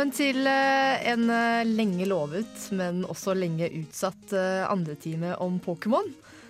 [0.00, 6.06] Velkommen til eh, en eh, lenge lovet, men også lenge utsatt eh, andretime om Pokémon.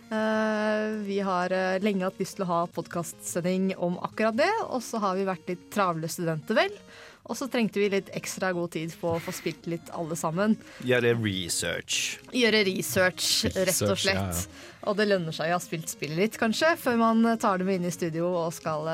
[0.06, 1.50] Eh, Vi har
[1.82, 5.50] lenge hatt lyst til å ha podkastsending om akkurat det, og så har vi vært
[5.50, 6.78] litt travle studenter, vel.
[7.26, 10.54] Og så trengte vi litt ekstra god tid på å få spilt litt alle sammen.
[10.86, 12.20] Gjøre research.
[12.30, 14.46] Gjøre research, rett og slett.
[14.86, 17.82] Og det lønner seg å ha spilt spillet litt, kanskje, før man tar det med
[17.82, 18.86] inn i studio og skal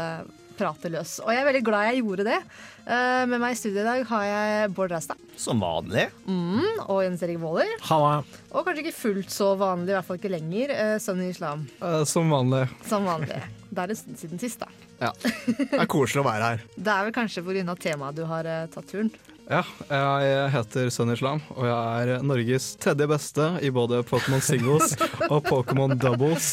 [0.58, 1.16] prate løs.
[1.24, 2.38] Og jeg er veldig glad jeg gjorde det.
[2.86, 6.06] Eh, Med meg i studio i dag har jeg Bård Reistad Som vanlig.
[6.26, 7.70] mm, og Jens Erik Våler.
[7.90, 8.22] Halla.
[8.52, 11.66] Og kanskje ikke fullt så vanlig, i hvert fall ikke lenger, Sønn i Islam.
[11.82, 12.64] Uh, Som vanlig.
[12.88, 13.42] Som vanlig.
[13.70, 14.68] Det er en stund siden sist, da.
[14.96, 16.62] Det er koselig å være her.
[16.76, 17.74] Det er vel kanskje pga.
[17.76, 19.10] temaet du har eh, tatt turen.
[19.46, 24.96] Ja, jeg heter Sun Islam, og jeg er Norges tredje beste i både Pokémon singles
[25.32, 26.48] og Pokémon doubles.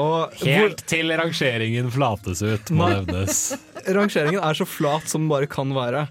[0.00, 3.42] Og hvor, Helt til rangeringen flates ut, må nevnes.
[3.84, 6.06] rangeringen er så flat som den bare kan være.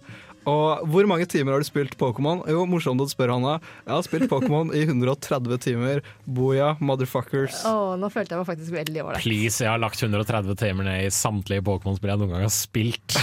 [0.48, 2.42] Og hvor mange timer har du spilt Pokémon?
[2.50, 3.58] Jo, morsomt at du spør, Hanna.
[3.84, 6.02] Jeg har spilt Pokémon i 130 timer.
[6.26, 7.62] Boya, motherfuckers.
[7.70, 9.26] Oh, nå følte jeg meg faktisk veldig ålreit.
[9.26, 13.20] Please, jeg har lagt 130 timer ned i samtlige Pokémon-spill jeg noen gang har spilt.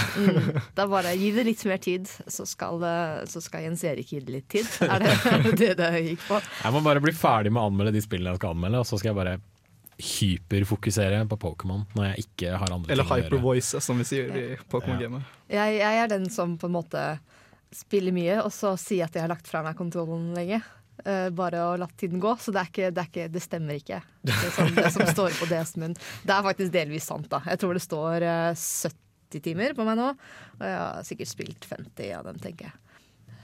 [0.77, 4.21] Da bare gi det litt mer tid, så skal, eh, så skal Jens Erik gi
[4.23, 4.69] det litt tid.
[4.87, 6.41] Er det det det gikk på?
[6.63, 8.99] Jeg må bare bli ferdig med å anmelde de spillene jeg skal anmelde, og så
[9.01, 9.37] skal jeg bare
[9.97, 13.25] hyperfokusere på Pokémon når jeg ikke har andre Eller ting å gjøre.
[13.25, 15.35] Eller hypervoice, som vi sier i Pokémon-gamet.
[15.49, 17.03] Jeg, jeg er den som på en måte
[17.73, 20.61] spiller mye, og så sier at jeg har lagt fra meg kontrollen lenge.
[21.05, 22.31] Uh, bare å la tiden gå.
[22.41, 25.35] Så det, er ikke, det, er ikke, det stemmer ikke, det som, det som står
[25.39, 25.97] på DS-en min.
[25.97, 27.41] Det er faktisk delvis sant, da.
[27.49, 28.67] Jeg tror det står uh,
[29.33, 30.11] 70 timer på meg nå,
[30.57, 32.81] og jeg har sikkert spilt 50 av dem, tenker jeg.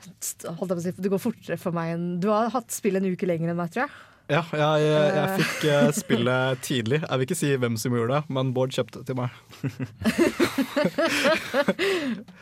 [0.04, 3.00] Holdt jeg på å si, Det går fortere for meg enn Du har hatt spill
[3.00, 3.94] en uke lenger enn meg, tror jeg.
[4.32, 7.00] Ja, jeg, jeg fikk eh, spillet tidlig.
[7.04, 9.34] Jeg vil ikke si hvem som gjorde det, men Bård kjøpte det til meg.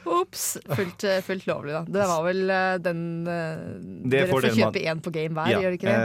[0.20, 0.44] Ops!
[0.70, 1.82] Fullt, eh, fullt lovlig, da.
[1.90, 2.54] Det var vel
[2.86, 5.96] den Det er Dere får kjøpe én på game hver, gjør dere ikke det?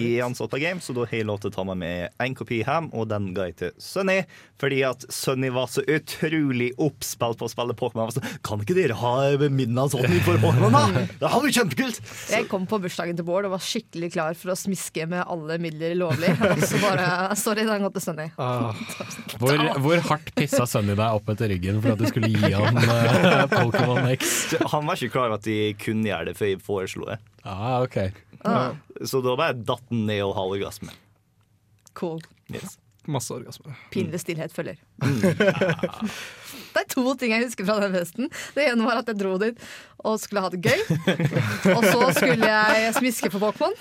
[0.00, 0.26] Jeg ut.
[0.26, 2.60] ansatt på Game, så da har jeg lov til å ta meg med en kopi
[2.64, 4.18] hjem, og den ga jeg til Sunny.
[4.60, 8.10] Fordi at Sunny var så utrolig oppspilt på å spille Pokémon.
[8.10, 11.06] Jeg sånn, Kan ikke dere ha sånn for Pokémon, da?
[11.22, 12.02] Det hadde vært kjempekult!
[12.34, 15.56] Jeg kom på bursdagen til Bård og var skikkelig klar for å smiske med alle
[15.62, 16.30] midler lovlig.
[16.46, 18.26] Og så bare Sorry, det har gått til Sunny.
[18.40, 18.72] Ah,
[19.40, 22.76] Hvor, hvor hardt pissa Sunny deg opp etter ryggen for at du skulle gi han
[22.80, 24.34] uh, Pokémon X?
[24.72, 27.18] Han var ikke klar over at de kunne gjøre det før jeg foreslo det.
[27.44, 28.10] Ah, okay.
[28.44, 28.72] Ah,
[29.04, 30.94] Så da bare datt han ned og hadde orgasme.
[31.94, 32.20] cool.
[32.50, 32.78] Yes.
[33.10, 33.74] masse orgasme.
[33.92, 34.76] Pinlig stillhet følger.
[36.70, 38.28] Det er to ting jeg husker fra den festen.
[38.54, 39.58] Det ene var at jeg dro dit
[40.06, 40.80] og skulle ha det gøy.
[41.74, 43.74] Og så skulle jeg smiske på Pokémon.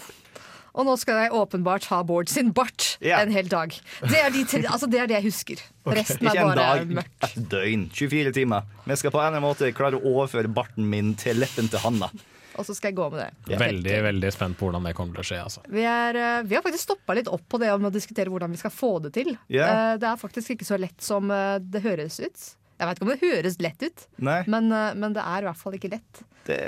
[0.74, 3.22] Og nå skal jeg åpenbart ha Bård sin bart yeah.
[3.24, 3.74] en hel dag.
[4.06, 5.64] Det er, de tre, altså det, er det jeg husker.
[5.90, 7.30] Resten er Ikke en bare dag, mørkt.
[7.30, 7.88] et døgn.
[7.96, 8.68] 24 timer.
[8.86, 11.82] Vi skal på en eller annen måte klare å overføre barten min til leppen til
[11.84, 12.12] Hanna.
[12.60, 13.58] Og så skal jeg gå med det.
[13.62, 15.38] Veldig veldig spent på hvordan det kommer til å skje.
[15.46, 15.62] Altså.
[15.72, 18.52] Vi, er, eh, vi har faktisk stoppa litt opp på det om å diskutere hvordan
[18.52, 19.30] vi skal få det til.
[19.48, 22.48] Eh, Det er faktisk ikke så lett som eh, det høres ut.
[22.80, 24.06] Jeg vet ikke om det høres lett ut,
[24.48, 26.22] men, eh, men det er i hvert fall ikke lett.
[26.48, 26.60] det,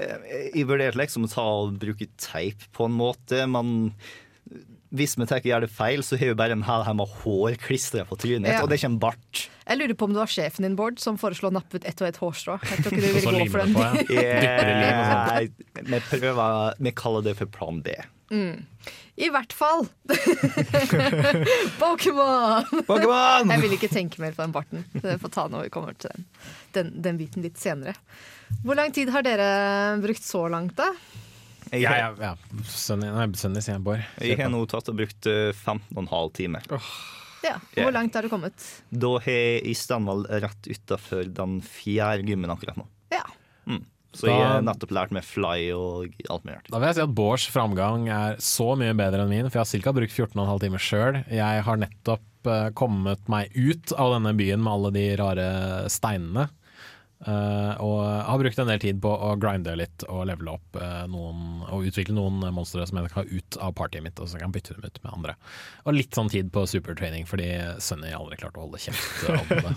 [0.54, 3.94] jeg vurderte liksom å ta og bruke teip på en måte, men
[4.92, 7.56] hvis vi tenker gjør det feil, så har vi bare en hel her med hår
[7.64, 8.62] klistra på trynet, Ja.
[8.66, 9.46] og det kommer bart.
[9.66, 12.02] Jeg lurer på om det var sjefen din, Bård, som foreslo å nappe ut ett
[12.04, 12.58] og ett hårstrå.
[12.60, 13.74] Jeg tror ikke du ville gå for den.
[13.74, 13.86] på,
[14.20, 14.92] ja.
[14.92, 15.88] Og sånn.
[15.88, 17.96] Vi prøver Vi kaller det for plan B.
[19.22, 19.86] I hvert fall!
[21.82, 22.66] Pokémon!
[22.88, 23.52] Pokémon!
[23.54, 24.86] Jeg vil ikke tenke mer på den barten.
[24.96, 26.26] Det får ta når vi kommer til den,
[26.74, 27.94] den, den biten litt senere.
[28.66, 29.50] Hvor lang tid har dere
[30.02, 30.90] brukt så langt, da?
[31.72, 32.34] Jeg, jeg, jeg, ja.
[32.68, 34.02] Sunny sier jeg, Bård.
[34.20, 36.66] jeg har nå tatt og brukt eh, 15,5 timer.
[36.74, 36.90] Oh.
[37.46, 37.56] Ja.
[37.78, 38.66] Hvor langt har du kommet?
[38.90, 42.86] Da har jeg i Stanvoll rett utafor den fjerde gymmen akkurat nå.
[43.14, 43.24] Ja.
[44.12, 46.60] Så jeg har nettopp lært med fly og alt mulig.
[46.68, 49.84] Da vil jeg si at Bårds framgang er så mye bedre enn min, for jeg
[49.84, 49.94] har ca.
[49.96, 51.20] brukt 14,5 timer sjøl.
[51.32, 55.48] Jeg har nettopp uh, kommet meg ut av denne byen med alle de rare
[55.92, 56.50] steinene.
[57.22, 61.04] Uh, og har brukt en del tid på å grinde litt og levele opp uh,
[61.06, 64.42] noen og utvikle noen monstre som jeg kan ha ut av partyet mitt, og så
[64.42, 65.40] kan jeg bytte dem ut med andre.
[65.86, 69.76] Og litt sånn tid på supertraining, fordi Sunny aldri klarte å holde kjeft om det.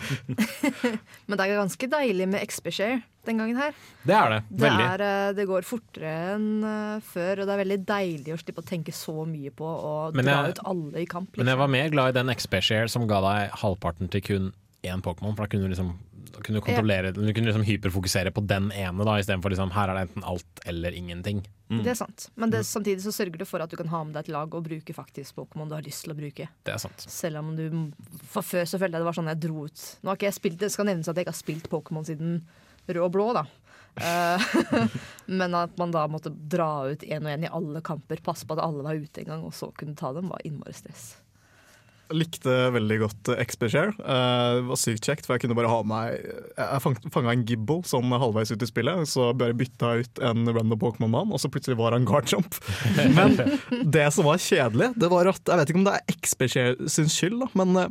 [1.28, 3.72] Men det er ganske deilig med XP-share den gangen her.
[4.04, 4.40] Det er det.
[4.50, 4.86] Det, Veldig.
[4.94, 8.62] er, eh, det går fortere enn eh, før, og det er veldig deilig å slippe
[8.64, 11.36] å tenke så mye på å Men dra jeg- ut alle i kamp.
[11.36, 11.58] Men jeg Liksom.
[11.58, 14.52] var mer glad i den XP-share som ga deg halvparten til kun
[14.84, 15.34] én Pokémon.
[15.36, 15.94] For da kunne du liksom
[16.42, 17.12] kunne kontrollere, ja.
[17.12, 20.60] Du kunne liksom hyperfokusere på den ene, da istedenfor liksom her er det enten alt
[20.66, 21.44] eller ingenting.
[21.70, 22.28] Det er sant.
[22.36, 24.52] Men det, samtidig så sørger det for at du kan ha med deg et lag
[24.54, 26.48] og bruke faktisk Pokémon du har lyst til å bruke.
[26.64, 26.98] Det er sant.
[27.08, 27.92] Selv om du
[28.26, 30.34] For før så følte jeg det var sånn jeg dro ut Nå har ikke jeg
[30.34, 32.42] spilt Det skal nevnes at jeg ikke har spilt Pokémon siden
[32.88, 33.46] rød og blå, da.
[33.94, 34.40] Eh,
[35.26, 38.56] men at man da måtte dra ut én og én i alle kamper, passe på
[38.56, 41.12] at alle var ute en gang, og så kunne ta dem, var innmari stress.
[42.12, 43.94] Likte veldig godt eh, XP-share.
[43.96, 46.82] Eh, det var sykt kjekt, for jeg kunne bare ha meg Jeg
[47.14, 51.32] fanga en gibble sånn halvveis ut i spillet, så bare bytta ut en random Pokémon-mann,
[51.32, 52.60] og så plutselig var han guardjump.
[53.16, 53.38] Men
[53.96, 57.08] det som var kjedelig, det var at Jeg vet ikke om det er XP-share sin
[57.10, 57.88] skyld, da, men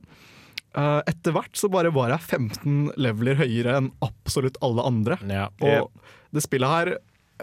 [0.75, 5.17] eh, etter hvert så bare var jeg 15 leveler høyere enn absolutt alle andre.
[5.29, 5.47] Ja.
[5.61, 5.91] Og
[6.33, 6.93] det spillet her,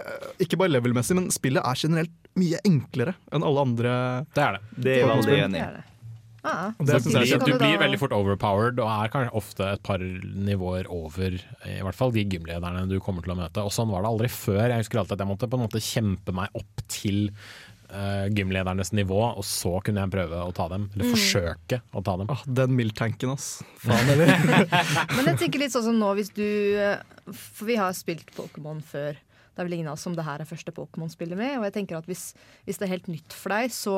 [0.00, 3.94] eh, ikke bare level-messig, men spillet er generelt mye enklere enn alle andre.
[4.35, 4.61] Det er det.
[4.87, 5.71] Det er jeg veldig enig i.
[5.79, 5.87] det.
[6.41, 9.11] Ah, det synes jeg er blir, kjempe- du du blir veldig fort overpowered, og er
[9.12, 13.37] kanskje ofte et par nivåer over i hvert fall de gymlederne du kommer til å
[13.43, 13.61] møte.
[13.61, 14.71] Og sånn var det aldri før.
[14.73, 17.29] Jeg husker alltid at jeg måtte på en måte kjempe meg opp til
[17.91, 20.89] uh, gymledernes nivå, og så kunne jeg prøve å ta dem.
[20.95, 22.31] Eller forsøke å ta dem.
[22.33, 23.49] Ah, den mildtanken, ass.
[23.83, 24.33] Faen heller.
[25.17, 28.83] Men jeg tenker litt sånn som nå hvis du eh, For vi har spilt Pokémon
[28.85, 29.19] før.
[29.51, 31.59] Det er vel ingen av oss som det her er første Pokémon-spillet med.
[31.59, 32.31] Og jeg tenker at hvis,
[32.67, 33.97] hvis det er helt nytt for deg, så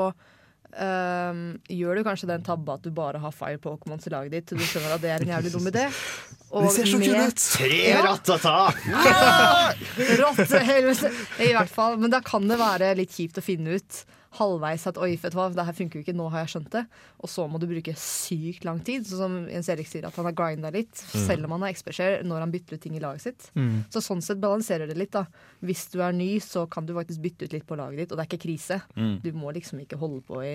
[0.81, 4.53] ehm, gjør du kanskje den tabba at du bare har Fire Pokémons i laget ditt
[4.53, 5.85] Så du skjønner at det er en jævlig dum idé.
[6.53, 7.45] Og det ser så kule ut!
[7.59, 8.57] Tre rattata!
[10.23, 11.13] Rottehelvete!
[11.45, 11.97] I hvert fall.
[12.01, 14.03] Men da kan det være litt kjipt å finne ut
[14.39, 16.71] halvveis at oi, vet du hva, det her funker jo ikke, nå har jeg skjønt
[16.75, 16.83] det.
[17.21, 19.07] Og så må du bruke sykt lang tid.
[19.09, 22.23] Sånn som Jens Erik sier, at han har grinda litt, selv om han har XP-share
[22.27, 23.49] når han bytter ut ting i laget sitt.
[23.59, 23.83] Mm.
[23.93, 25.27] Så sånn sett balanserer det litt, da.
[25.65, 28.19] Hvis du er ny, så kan du faktisk bytte ut litt på laget ditt, og
[28.19, 28.83] det er ikke krise.
[29.23, 30.55] Du må liksom ikke holde på i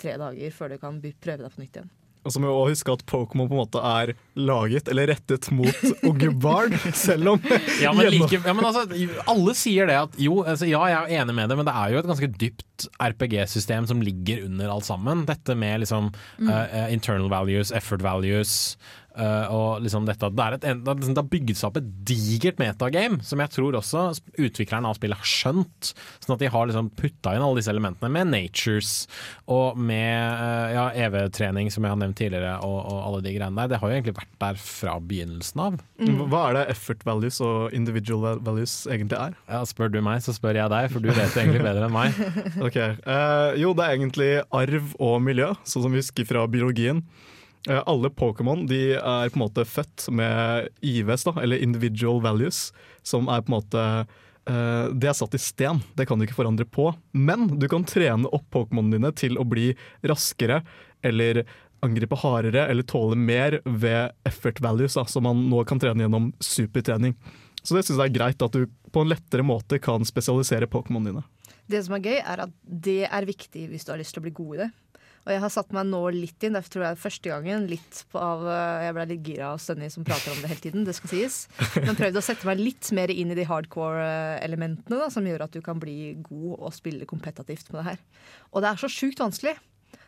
[0.00, 1.94] tre dager før du kan prøve deg på nytt igjen.
[2.26, 5.48] Og så må vi også huske at Pokémon på en måte er laget eller rettet
[5.54, 7.48] mot unge barn, selv om
[7.84, 8.84] Ja, men, like, ja, men altså,
[9.30, 11.94] alle sier det at jo, altså, ja, jeg er enig med det, men det er
[11.94, 15.24] jo et ganske dypt RPG-system som ligger under alt sammen.
[15.28, 16.10] Dette med liksom
[16.42, 18.76] uh, internal values, effort values
[19.16, 22.60] eh, og liksom dette det, er et, det, har liksom- bygget seg opp et digert
[22.62, 24.04] metagame, som jeg tror også
[24.38, 25.92] utviklerne av spillet har skjønt.
[26.22, 28.92] Sånn at de har liksom putta inn alle disse elementene med natures
[29.50, 33.56] og med uh, ja, EV-trening, som jeg har nevnt tidligere, og, og alle de greiene
[33.62, 33.72] der.
[33.74, 35.78] Det har jo egentlig vært der fra begynnelsen av.
[36.30, 39.36] Hva er det effort values og individual values egentlig er?
[39.50, 41.96] Ja, Spør du meg, så spør jeg deg, for du vet det egentlig bedre enn
[41.96, 42.22] meg.
[42.66, 42.76] Ok,
[43.06, 47.02] Uh, Jo, det er egentlig arv og miljø, sånn som vi husker fra biologien.
[47.66, 52.70] Eh, alle Pokémon de er på en måte født med IVs, da, eller individual values,
[53.02, 53.88] som er på en måte
[54.46, 56.92] Uh, Det er satt i sten, det kan du ikke forandre på.
[57.18, 59.72] Men du kan trene opp Pokémonene dine til å bli
[60.06, 60.60] raskere
[61.02, 61.42] eller
[61.82, 66.30] angripe hardere eller tåle mer ved effort values, da, som man nå kan trene gjennom
[66.38, 67.16] supertrening.
[67.62, 71.10] Så det syns jeg er greit at du på en lettere måte kan spesialisere Pokémonene
[71.10, 71.26] dine.
[71.66, 74.28] Det som er gøy, er at det er viktig hvis du har lyst til å
[74.28, 74.70] bli god i det.
[75.26, 77.64] Og jeg har satt meg nå litt inn, derfor tror jeg det er første gangen
[77.70, 80.62] litt på av eh, Jeg ble litt gira av Sunny som prater om det hele
[80.62, 81.38] tiden, det skal sies.
[81.82, 85.56] Men prøvde å sette meg litt mer inn i de hardcore-elementene da, som gjør at
[85.56, 88.04] du kan bli god og spille kompetativt med det her.
[88.54, 89.56] Og det er så sjukt vanskelig.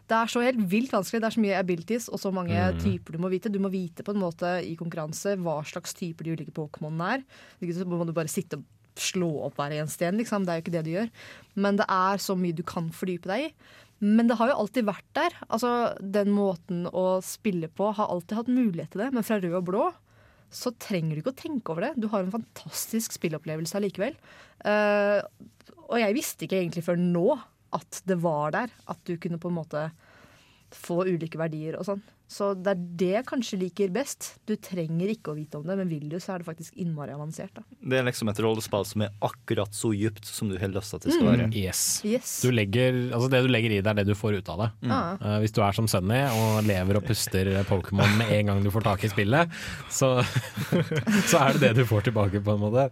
[0.08, 1.20] Det er så helt vilt vanskelig.
[1.20, 3.50] Det er så mye abilities og så mange typer du må vite.
[3.52, 7.26] Du må vite på en måte i konkurranse hva slags typer de ulike Pokémonene er.
[7.74, 8.64] Så må du bare sitte og
[8.98, 10.46] slå opp hver en sten, liksom.
[10.46, 11.12] Det er jo ikke det du gjør.
[11.60, 13.52] Men det er så mye du kan fordype deg i.
[13.98, 15.34] Men det har jo alltid vært der.
[15.48, 19.58] Altså, Den måten å spille på har alltid hatt mulighet til det, men fra rød
[19.58, 19.88] og blå
[20.54, 21.90] så trenger du ikke å tenke over det.
[22.00, 24.14] Du har en fantastisk spillopplevelse allikevel.
[24.64, 25.20] Uh,
[25.90, 27.26] og jeg visste ikke egentlig før nå
[27.76, 28.72] at det var der.
[28.88, 29.82] At du kunne på en måte
[30.74, 32.00] få ulike verdier og sånn.
[32.28, 34.34] Så det er det jeg kanskje liker best.
[34.44, 37.14] Du trenger ikke å vite om det, men vil du, så er det faktisk innmari
[37.14, 37.54] avansert.
[37.56, 37.64] da.
[37.80, 41.00] Det er liksom et rollespill som er akkurat så dypt som du har lyst til
[41.00, 41.48] at det skal være.
[41.56, 41.82] Yes.
[42.04, 42.34] Yes.
[42.44, 44.68] Du legger, altså det du legger i det, er det du får ut av det.
[44.84, 44.92] Mm.
[45.24, 48.70] Uh, hvis du er som Sunny og lever og puster Pokémon med en gang du
[48.76, 49.58] får tak i spillet,
[49.88, 50.18] så,
[51.30, 52.90] så er det det du får tilbake, på en måte.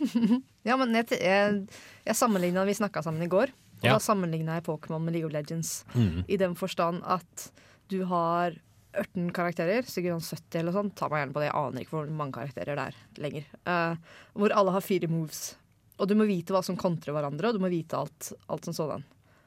[0.66, 1.60] Ja, men jeg, jeg,
[2.06, 3.92] jeg sammenligna Vi snakka sammen i går, og Ja.
[3.96, 5.84] da sammenligna jeg Pokémon med League of Legends.
[5.94, 6.24] Mm.
[6.28, 7.50] I den forstand at
[7.88, 8.56] du har
[8.96, 10.90] 18 karakterer, sikkert sånn 70 eller sånn.
[10.96, 13.44] Ta meg gjerne på det, jeg aner ikke hvor mange karakterer det er lenger.
[13.68, 13.96] Uh,
[14.34, 15.54] hvor alle har fire moves.
[16.00, 18.76] Og du må vite hva som kontrer hverandre, og du må vite alt, alt som
[18.76, 19.04] sådan.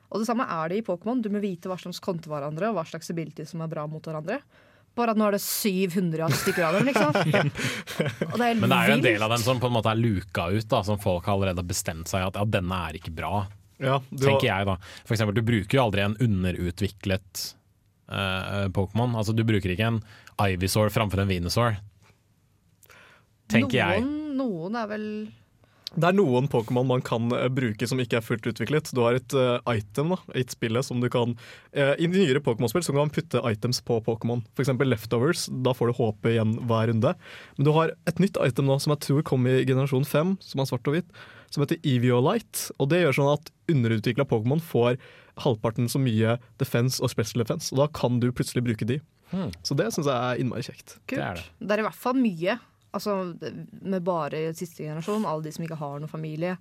[0.09, 1.21] Og det samme er det i Pokémon.
[1.21, 4.01] Du må vite hva som kontrer hverandre, og hva slags ability som er bra mot
[4.01, 4.39] hverandre.
[4.97, 7.13] Bare at nå er det 700 stykker av dem, liksom.
[8.33, 9.91] Og det er Men det er jo en del av dem som på en måte
[9.93, 13.13] er luka ut, da, som folk har allerede bestemt seg at ja, denne er ikke
[13.13, 13.43] bra,
[13.79, 14.75] Ja, du tenker jeg da.
[15.07, 17.43] For eksempel, du bruker jo aldri en underutviklet
[18.11, 19.15] uh, Pokémon.
[19.15, 20.01] Altså, du bruker ikke en
[20.39, 21.79] Ivysaur framfor en Venusaur.
[23.49, 24.01] Tenker jeg.
[24.05, 25.05] noen, Noen er vel
[25.95, 28.91] Det er noen Pokémon man kan eh, bruke som ikke er fullt utviklet.
[28.93, 32.43] Du har et uh, item da, i et spillet som du kan uh, I nyere
[32.45, 34.43] Pokémon-spill så kan man putte items på Pokémon.
[34.53, 34.75] F.eks.
[34.85, 35.47] Leftovers.
[35.65, 37.15] Da får du HP igjen hver runde.
[37.57, 40.61] Men du har et nytt item nå som jeg tror kom i generasjon 5, som
[40.61, 42.69] er svart og hvitt, som heter Eviolite.
[42.79, 44.99] Og det gjør sånn at underutvikla Pokémon får
[45.39, 48.99] halvparten så mye defense og special defense, og da kan du plutselig bruke de.
[49.29, 49.53] Hmm.
[49.63, 50.97] Så det syns jeg er innmari kjekt.
[51.05, 51.15] Kult.
[51.15, 51.47] Det er det.
[51.61, 52.57] Det er i hvert fall mye.
[52.97, 53.15] Altså,
[53.85, 56.55] med bare siste generasjon, alle de som ikke har noen familie,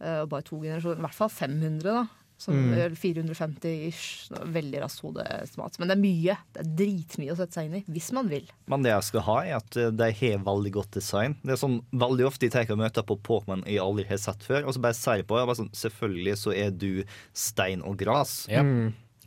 [0.00, 1.02] eh, og bare to generasjoner.
[1.02, 2.06] I hvert fall 500, da.
[2.36, 2.96] Som, Mm.
[2.98, 4.28] 450 ish.
[4.30, 5.78] Veldig raskt hodeestimat.
[5.78, 6.36] Men det er mye.
[6.52, 8.48] Det er dritmye å sette seg inn i, hvis man vil.
[8.66, 11.36] Men det jeg skal ha, er at eh, de har veldig godt design.
[11.44, 14.66] Det er sånn Veldig ofte jeg tar møter på Pokémon jeg aldri har sett før,
[14.66, 17.96] og så bare sier jeg på jeg bare sånn, Selvfølgelig så er du stein og
[17.98, 18.46] gras.
[18.50, 18.62] Ja.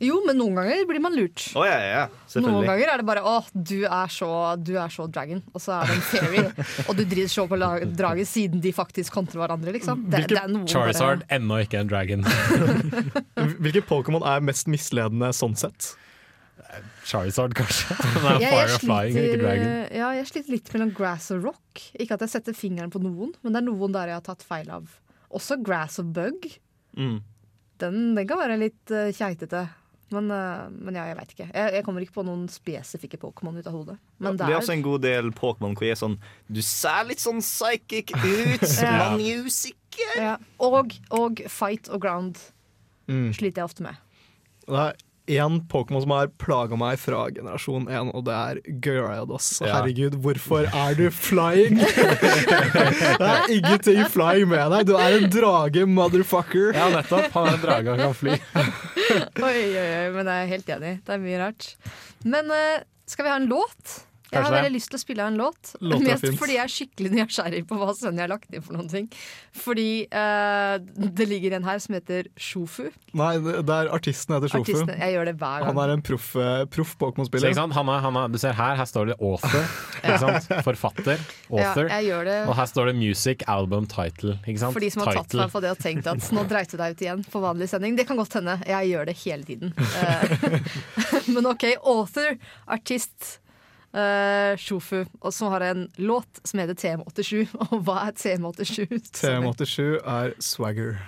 [0.00, 1.42] Jo, men noen ganger blir man lurt.
[1.58, 2.40] Oh, ja, ja, ja.
[2.44, 4.28] Noen ganger er det bare 'Å, du er så,
[4.62, 6.42] du er så dragon', og så er det en fairy.
[6.88, 10.04] og du driter så på draget siden de faktisk kontrer hverandre, liksom.
[10.08, 12.22] Det, Hvilke det er Charizard, bare ennå ikke en dragon.
[13.64, 15.96] Hvilke Pokémon er mest misledende sånn sett?
[17.08, 17.96] Charizard, kanskje.
[18.22, 19.98] Nei, ja, Jeg- jeg Fire of Flying, ikke sliter, dragon.
[19.98, 21.82] Ja, jeg sliter litt mellom grass og rock.
[21.98, 24.44] Ikke at jeg setter fingeren på noen, men det er noen der jeg har tatt
[24.46, 24.86] feil av.
[25.34, 26.46] Også grass og bug.
[26.96, 27.18] Mm.
[27.78, 29.66] Den, den kan være litt uh, keitete.
[30.10, 31.46] Men, eh, men ja, jeg veit ikke.
[31.52, 33.96] Jeg, jeg kommer ikke på noen spesifikke Pokémon ut av hodet.
[34.24, 36.14] Men det er også en god del Pokémon hvor jeg er sånn
[36.48, 39.10] Du ser litt sånn psychic ut, Ja.
[39.12, 40.14] men usikker.
[40.16, 40.36] ja.
[40.62, 42.38] og, og fight og ground
[43.08, 43.30] Mm.
[43.32, 43.96] sliter jeg ofte med.
[44.68, 44.96] Det er
[45.40, 49.46] én Pokémon som har plaga meg fra generasjon 1, og det er Gyarados.
[49.64, 49.78] Ja.
[49.78, 51.80] Herregud, hvorfor er du flying?
[53.18, 54.86] det er ingenting flying med deg.
[54.88, 56.72] Du er en drage, motherfucker.
[56.76, 57.30] Ja, nettopp.
[57.32, 58.36] Han er en drage og kan fly.
[59.18, 60.92] Oi, oi, oi, men jeg er helt enig.
[61.06, 61.68] Det er mye rart.
[62.24, 63.98] Men eh, skal vi ha en låt?
[64.32, 65.72] Jeg har veldig lyst til å spille en låt.
[65.80, 66.38] Låter er Mest fint.
[66.40, 69.08] fordi jeg er skikkelig nysgjerrig på hva Sunny har lagt inn for noen ting.
[69.56, 70.76] Fordi uh,
[71.18, 72.90] det ligger en her som heter Shofu.
[73.18, 74.74] Nei, det er artisten heter Shofu.
[74.74, 75.70] Artisten, jeg gjør det hver gang.
[75.70, 77.50] Han er en proff eh, proff Pokémon-spiller.
[77.52, 77.76] ikke sant?
[77.78, 79.64] Han er, han er, du ser her, her står det author.
[79.98, 80.52] Ikke sant?
[80.62, 81.18] Forfatter.
[81.48, 81.88] Ja, Author.
[81.90, 84.36] jeg gjør det Og her står det music album title.
[84.46, 84.76] Ikke sant?
[84.76, 85.40] for de som har tatt Title.
[85.42, 87.96] meg på det og tenkt at nå dreit du deg ut igjen på vanlig sending.
[87.98, 88.58] Det kan godt hende.
[88.68, 89.74] Jeg gjør det hele tiden.
[89.98, 90.60] Eh,
[91.34, 92.36] Men OK, author,
[92.70, 93.38] artist.
[93.98, 97.48] Uh, Shofu, og så har en låt som heter TM87.
[97.72, 99.10] Og hva er TM87?
[99.10, 100.98] TM87 er Swagger.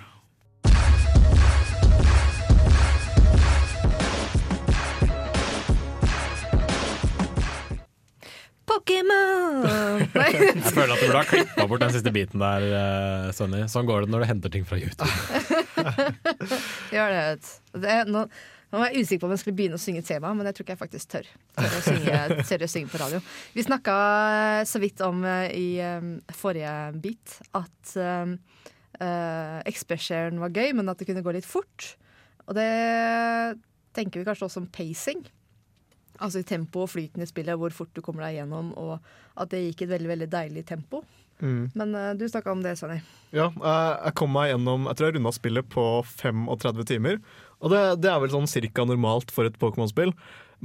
[8.71, 9.63] Pokémon!
[10.15, 13.65] Jeg føler at du burde ha klippa bort den siste biten der, eh, Sonny.
[13.71, 15.11] Sånn går det når du henter ting fra YouTube.
[16.95, 17.23] gjør det.
[17.23, 17.79] vet du.
[17.85, 18.25] det nå,
[18.71, 20.65] nå var jeg usikker på om jeg skulle begynne å synge tema, men jeg tror
[20.65, 21.25] ikke jeg faktisk tør.
[21.57, 23.19] Tør å synge, tør å synge på radio.
[23.51, 23.95] Vi snakka
[24.69, 26.07] så vidt om eh, i eh,
[26.39, 31.95] forrige bit at uh, Express-sharen var gøy, men at det kunne gå litt fort.
[32.47, 32.71] Og det
[33.97, 35.25] tenker vi kanskje også om pacing.
[36.21, 39.01] Altså i tempo og flyten i spillet, hvor fort du kommer deg gjennom, og
[39.35, 41.03] at det gikk i et veldig veldig deilig tempo.
[41.41, 41.71] Mm.
[41.73, 42.99] Men uh, du snakka om det, Sonny.
[43.33, 47.17] Ja, eh, jeg kom meg gjennom Jeg tror jeg runda spillet på 35 timer.
[47.61, 50.13] Og det, det er vel sånn cirka normalt for et Pokémon-spill.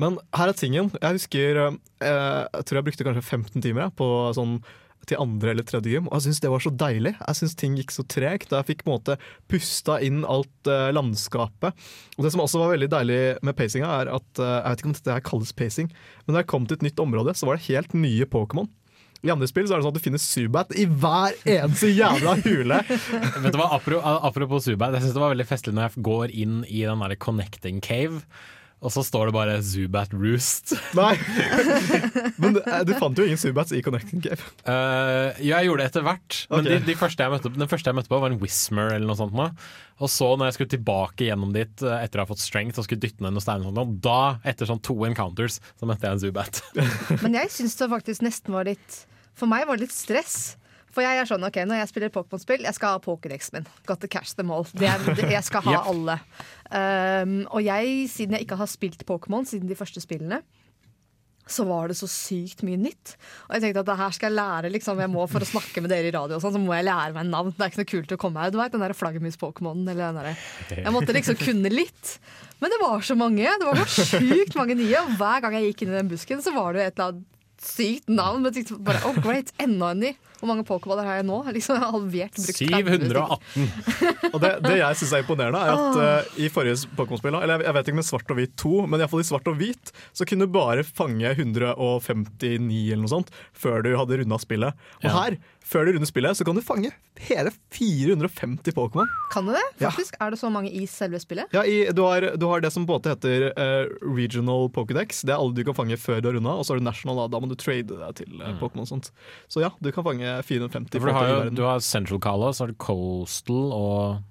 [0.01, 0.91] Men her er tingen.
[1.01, 4.59] Jeg husker eh, Jeg tror jeg brukte kanskje 15 timer på sånn
[5.07, 7.13] til andre eller tredje gym, og jeg syns det var så deilig.
[7.15, 8.51] Jeg syns ting gikk så tregt.
[8.51, 9.17] Jeg fikk på en måte
[9.51, 11.87] pusta inn alt eh, landskapet.
[12.17, 14.91] Og Det som også var veldig deilig med pacinga, er at eh, jeg vet ikke
[14.91, 15.93] om dette her kalles pacing,
[16.27, 18.67] men da jeg kom til et nytt område, så var det helt nye Pokémon.
[19.25, 22.35] I andre spill så er det sånn at du finner Zubat i hver eneste jævla
[22.45, 22.81] hule.
[23.45, 26.35] Vet du hva, apro- Apropos Zubat, jeg synes det var veldig festlig når jeg går
[26.45, 28.21] inn i den der connecting cave,
[28.85, 30.75] og så står det bare Zubat Roost.
[30.99, 31.15] Nei.
[32.37, 34.45] Men eh, du fant jo ingen Zubats i Connecting Cave.
[34.69, 36.77] Uh, ja, jeg gjorde det etter hvert, men okay.
[36.77, 39.19] de, de første jeg møtte, den første jeg møtte på, var en Whismer eller noe
[39.19, 39.33] sånt.
[39.37, 39.57] Med.
[40.05, 42.87] Og så når jeg skulle tilbake gjennom dit eh, etter å ha fått strength og
[42.87, 46.25] skulle dytte ned noen steiner, og da, etter sånn to encounters, så møtte jeg en
[46.27, 46.61] Zubat.
[47.25, 49.03] Men jeg syns det faktisk nesten var litt
[49.37, 50.57] For meg var det litt stress.
[50.97, 53.67] For jeg er sånn, ok, Når jeg spiller Pokémon-spill, jeg skal ha Pokédexen min.
[53.85, 54.65] Got to catch them all.
[54.73, 55.91] Det er, det, jeg skal ha Yep.
[55.93, 56.15] alle.
[56.73, 60.41] Um, og jeg, siden jeg ikke har spilt Pokémon siden de første spillene,
[61.47, 63.13] så var det så sykt mye nytt.
[63.47, 65.85] Og jeg tenkte at det her skal jeg lære liksom, jeg må For å snakke
[65.85, 67.53] med dere i radio, og sånn, så må jeg lære meg navn.
[67.55, 68.51] Det er ikke noe kult å komme her.
[68.51, 69.87] Du vet, den der flaggermus-Pokémonen.
[69.93, 72.17] eller den der- Jeg måtte liksom kunne litt.
[72.59, 73.45] Men det var så mange.
[73.47, 74.97] Det var så sjukt mange nye.
[75.05, 77.25] Og hver gang jeg gikk inn i den busken, så var det et eller annet
[77.63, 78.43] sykt navn.
[78.43, 80.17] Men jeg tenkte bare, oh great, enda en ny.
[80.37, 81.39] Hvor mange pokerballer har jeg nå?
[81.57, 82.35] Liksom, jeg har halvert.
[82.37, 82.91] brukt 30 stykker.
[83.07, 84.33] 718.
[84.35, 87.65] Og det, det jeg syns er imponerende, er at uh, i forrige Pokémon-spill, eller jeg,
[87.69, 90.27] jeg vet ikke med svart og hvit 2, men iallfall i svart og hvit, så
[90.29, 94.77] kunne du bare fange 159 eller noe sånt før du hadde runda spillet.
[95.01, 95.15] Og Ja.
[95.23, 96.93] her, før du runder spillet, så kan du fange
[97.27, 99.09] hele 450 Pokémon.
[99.33, 99.65] Kan du det?
[99.81, 99.91] Ja.
[99.91, 100.15] Faktisk?
[100.23, 101.51] Er det så mange i selve spillet?
[101.57, 105.25] Ja, i, du, har, du har det som på en måte heter uh, regional Pokédex.
[105.27, 106.55] Det er alle du kan fange før du har runda.
[106.55, 108.87] Og så har du national, da, da må du trade deg til uh, Pokémon.
[108.87, 109.11] og sånt.
[109.51, 112.67] Så ja, du kan fange 450 For du har, jo, du har Central Cala, så
[112.67, 114.23] har du Coastal og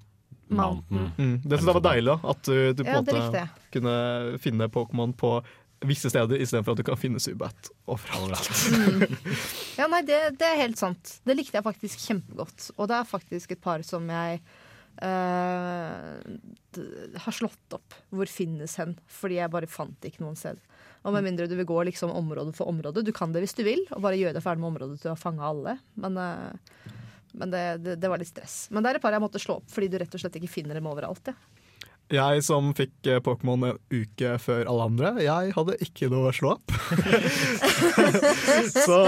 [0.48, 1.12] Mountain.
[1.18, 2.32] Mm, det synes jeg var deilig, da.
[2.32, 3.94] At du, du på en måte kunne
[4.40, 5.36] finne Pokémon på
[5.84, 8.48] visse steder, istedenfor at du kan finne Zubat overalt.
[9.80, 11.18] Ja, nei, det, det er helt sant.
[11.26, 12.70] Det likte jeg faktisk kjempegodt.
[12.78, 14.38] Og det er faktisk et par som jeg
[15.04, 16.16] uh,
[17.26, 17.98] har slått opp.
[18.08, 18.96] Hvor finnes hen?
[19.18, 20.62] Fordi jeg bare fant ikke noen sted.
[21.04, 23.04] Og med mindre du vil gå liksom område for område.
[23.04, 25.20] Du kan det hvis du vil, og bare gjøre deg ferdig med området til å
[25.20, 25.76] fange alle.
[26.00, 26.96] Men, uh,
[27.36, 28.56] men det, det, det var litt stress.
[28.72, 30.54] Men det er et par jeg måtte slå opp fordi du rett og slett ikke
[30.56, 31.28] finner dem overalt.
[31.28, 31.36] Ja.
[32.12, 36.34] Jeg som fikk eh, Pokémon en uke før alle andre, jeg hadde ikke noe å
[36.36, 36.74] slå opp.
[38.86, 39.00] så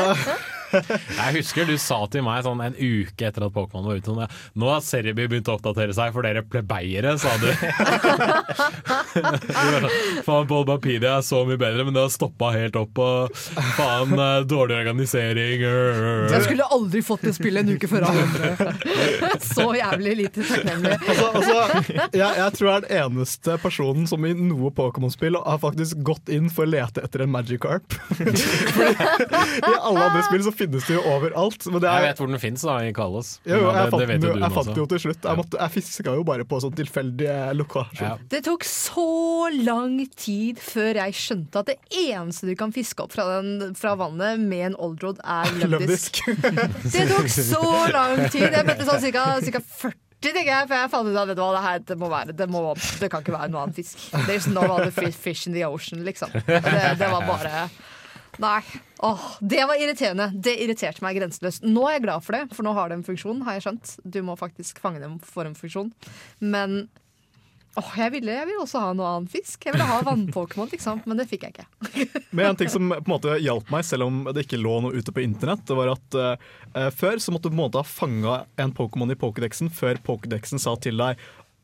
[1.18, 4.38] Jeg husker du sa til meg sånn en uke etter at Pokémon var ute sånn,
[4.58, 7.48] Nå har Serieby begynt å oppdatere seg for dere plebeiere, sa du.
[9.18, 9.87] Sånn,
[10.26, 13.00] faen, Bolbapedia er så mye bedre, men det har stoppa helt opp.
[13.02, 13.38] Og
[13.76, 15.64] faen, eh, dårlig organisering.
[15.64, 18.52] Jeg skulle aldri fått det spillet en uke før andre.
[19.44, 20.96] Så jævlig lite takknemlig.
[20.98, 25.60] altså, altså, jeg, jeg tror jeg er den eneste personen som i noe Pokémon-spill har
[25.62, 27.96] faktisk gått inn for å lete etter en Magikarp.
[28.18, 28.44] Fordi
[29.58, 31.67] I alle andre spill så finnes det jo overalt.
[31.71, 33.31] Men det Jeg er, vet hvor den fins, i Kalos.
[33.47, 35.29] jo, jo, jeg, det, det vet jo jeg fant det jo til slutt.
[35.29, 38.05] Jeg, måtte, jeg fiska jo bare på sånn tilfeldige lokasjer.
[38.09, 38.17] Ja.
[38.35, 39.07] Det tok så
[39.55, 43.95] lang tid før jeg skjønte at det eneste du kan fiske opp fra, den, fra
[44.00, 46.23] vannet med en oldrod, er løvdisk.
[46.27, 46.91] Løvdisk.
[46.99, 47.62] Det tok så
[47.95, 48.49] lang tid!
[48.50, 51.43] Jeg møtte sånn cirka, cirka 40, tenker jeg, for jeg fant ut at vet du
[51.45, 52.62] hva, det her det må være, det, må,
[53.03, 54.00] det kan ikke være noe annet fisk.
[54.27, 56.33] There's no other fish in the ocean, liksom.
[56.49, 56.62] Det,
[56.99, 57.69] det var bare
[58.43, 58.61] Nei.
[58.99, 60.31] Åh, det var irriterende.
[60.35, 61.67] Det irriterte meg grenseløst.
[61.67, 63.93] Nå er jeg glad for det, for nå har det en funksjon, har jeg skjønt.
[64.02, 65.93] Du må faktisk fange dem for en funksjon.
[66.43, 66.81] Men
[67.78, 69.62] åh, jeg, ville, jeg ville også ha noe annen fisk.
[69.66, 71.68] Jeg ville ha vannpokémon, liksom, men det fikk jeg ikke.
[72.35, 74.99] Men en ting som på en måte hjalp meg, selv om det ikke lå noe
[74.99, 77.87] ute på internett, det var at uh, før så måtte du på en måte ha
[77.87, 81.20] fanga en Pokémon i Pokédexen før Pokédexen sa til deg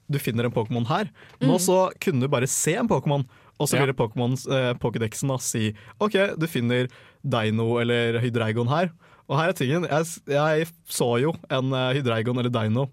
[0.06, 1.08] du finner en Pokémon her.
[1.40, 3.24] Nå så kunne du bare se en Pokémon,
[3.56, 3.84] og så Ja.
[3.84, 6.88] ville eh, Pokédexen da si OK, du finner
[7.24, 8.92] Dino eller Hydreigon her.
[9.24, 12.88] Og her er tingen, jeg, jeg så jo en eh, Hydreigon eller Dino.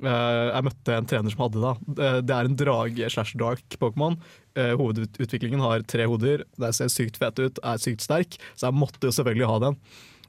[0.00, 1.74] Eh, jeg møtte en trener som hadde det.
[1.98, 4.16] Eh, Det er en drage slash dark Pokémon.
[4.54, 6.44] Hovedutviklingen har tre hoder.
[6.62, 9.78] Det ser sykt fet ut, er sykt sterk, så jeg måtte jo selvfølgelig ha den.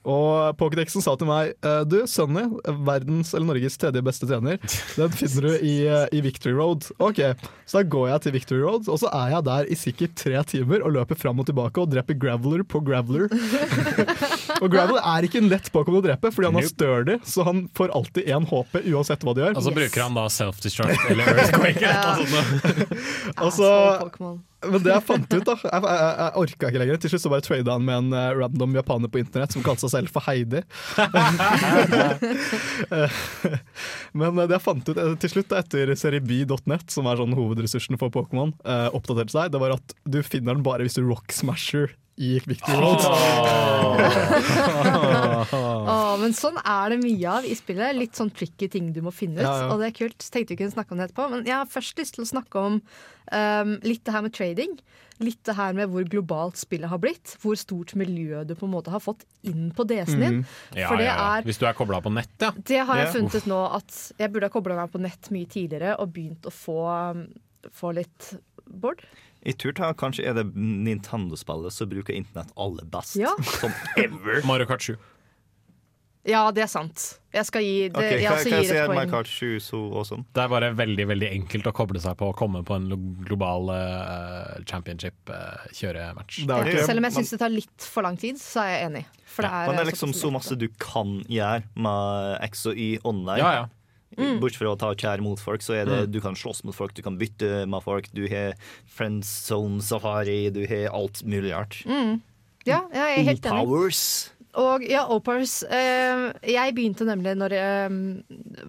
[0.05, 2.43] Og Pokédexen sa til meg eh, Du, Sunny,
[2.85, 4.59] verdens eller Norges tredje beste trener,
[4.99, 6.85] den finner du i, eh, i Victory Road.
[7.01, 7.21] Ok,
[7.65, 10.43] Så da går jeg til Victory Road, og så er jeg der i sikkert tre
[10.47, 13.25] timer og løper fram og tilbake og dreper Graveler på Graveler.
[14.61, 17.65] og Graveler er ikke en lett Pokémon å drepe, fordi han er sturdy, så han
[17.77, 19.57] får alltid én HP uansett hva de gjør.
[19.57, 21.81] Og så bruker han da self-destruct eller earthquake.
[21.81, 22.17] eller Ja.
[23.41, 24.37] noe
[24.71, 26.97] Men det jeg fant ut, da Jeg, jeg, jeg orka ikke lenger.
[27.01, 29.81] Til slutt så bare trada han med en uh, random japaner på internett som kalte
[29.85, 30.61] seg selv for Heidi.
[34.19, 37.37] Men eh, det jeg fant ut eh, til slutt, da, etter serieb.net, som er sånn
[37.37, 41.03] hovedressursen for Pokémon, uh, oppdaterte seg, det var at du finner den bare hvis du
[41.05, 43.01] rock smasher i Victory Road.
[45.51, 47.97] oh, men sånn er det mye av i spillet.
[47.97, 49.47] Litt sånn tricky ting du må finne ut.
[49.47, 49.71] Ja, ja.
[49.73, 50.23] Og det er kult.
[50.23, 52.61] Tenkte vi kunne snakke om det etterpå, men jeg har først lyst til å snakke
[52.61, 54.77] om um, litt det her med trading.
[55.23, 57.35] Litt det her med hvor globalt spillet har blitt.
[57.43, 60.41] Hvor stort miljø du på en måte har fått inn på DS-en din.
[60.71, 61.29] Ja, For det ja, ja.
[61.35, 62.53] er Hvis du er kobla på nett, ja.
[62.55, 65.51] Det har jeg funnet ut nå at jeg burde ha kobla meg på nett mye
[65.51, 66.79] tidligere og begynt å få,
[67.11, 67.25] um,
[67.75, 68.35] få litt
[69.45, 73.17] I turtall kanskje er det Nintendo-spillet som bruker internett aller best.
[73.21, 73.35] Ja.
[73.61, 74.41] Som ever.
[74.47, 74.95] Mario Kart 7.
[76.25, 77.03] Ja, det er sant.
[77.35, 78.97] Jeg skal gi det, Ok, jeg kan hva gir et poeng.
[78.97, 80.23] Mario Kart 7 så sånn?
[80.33, 82.87] Det er bare veldig veldig enkelt å koble seg på å komme på en
[83.27, 86.41] global uh, championship-kjørematch.
[86.49, 88.71] Det er Ja, selv om jeg syns det tar litt for lang tid, så er
[88.73, 89.05] jeg enig.
[89.29, 92.49] For det er, Men det eh, er liksom såpass så masse du kan gjøre med
[92.49, 93.41] X og Y online.
[93.43, 93.65] ja, ja.
[94.15, 94.37] Mm.
[94.39, 96.93] Bortsett fra å ta kjær mot folk, så er det du kan slåss mot folk,
[96.95, 98.07] du kan bytte med folk.
[98.15, 98.55] Du har
[98.87, 101.81] Friends Zone Safari, du har alt mulig rart.
[102.65, 103.65] Ja, ja, jeg er helt enig.
[103.65, 104.05] Powers.
[104.55, 107.95] Og ja, Opars eh, Jeg begynte nemlig når jeg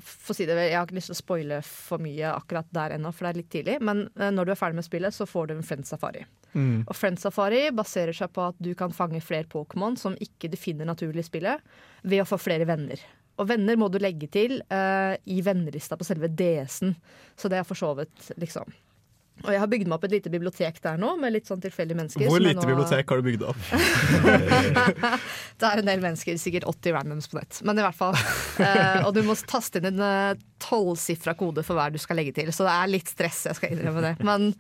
[0.03, 2.97] For å si det, jeg har ikke lyst til å spoile for mye akkurat der
[2.97, 3.77] ennå, for det er litt tidlig.
[3.87, 6.25] Men eh, når du er ferdig med spillet, så får du en Friend Safari.
[6.57, 6.87] Mm.
[6.87, 10.59] Og Friend Safari baserer seg på at du kan fange flere Pokémon som ikke du
[10.59, 13.03] finner naturlig i spillet, ved å få flere venner.
[13.37, 16.95] Og venner må du legge til uh, i vennelista på selve DS-en.
[17.37, 18.73] Så det er for så vidt, liksom.
[19.45, 21.99] Og jeg har bygd meg opp et lite bibliotek der nå, med litt sånn tilfeldige
[21.99, 22.25] mennesker.
[22.31, 23.61] Hvor lite nå- bibliotek har du bygd opp?
[25.61, 27.61] Det er en del mennesker, sikkert 80 randoms på nett.
[27.67, 28.17] Men i hvert fall.
[28.61, 32.51] Eh, og du må taste inn en tolvsifra kode for hver du skal legge til.
[32.53, 34.15] Så det er litt stress, jeg skal innrømme det.
[34.27, 34.51] Men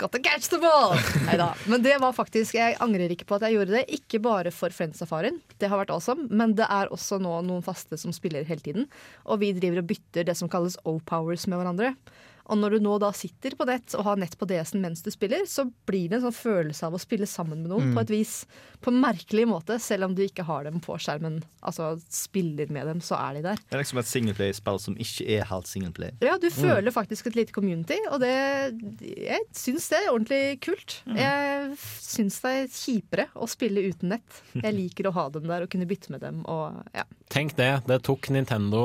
[0.00, 0.96] got to catch the ball!
[1.26, 1.50] Neida.
[1.70, 3.84] Men det var faktisk, jeg angrer ikke på at jeg gjorde det.
[3.98, 6.28] Ikke bare for Friends-safarien, det har vært awesome.
[6.30, 8.88] Men det er også nå noen faste som spiller hele tiden.
[9.26, 11.94] Og vi driver og bytter det som kalles O-powers med hverandre.
[12.50, 15.10] Og når du nå da sitter på nett og har nett på DS-en mens du
[15.14, 18.12] spiller, så blir det en sånn følelse av å spille sammen med noen på et
[18.12, 18.34] vis.
[18.82, 21.40] På en merkelig måte, selv om du ikke har dem på skjermen.
[21.62, 23.62] Altså spiller med dem, så er de der.
[23.62, 26.14] Det er liksom et singleplay-spill som ikke er helt singleplay.
[26.24, 30.98] Ja, du føler faktisk et lite community, og det Jeg syns det er ordentlig kult.
[31.06, 34.42] Jeg syns det er kjipere å spille uten nett.
[34.56, 37.04] Jeg liker å ha dem der og kunne bytte med dem og ja.
[37.32, 38.82] Tenk det, det tok Nintendo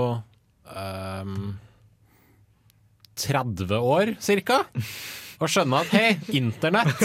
[0.72, 1.56] ehm,
[3.18, 4.64] 30 år cirka
[5.38, 6.98] Og skjønne at hei, internett,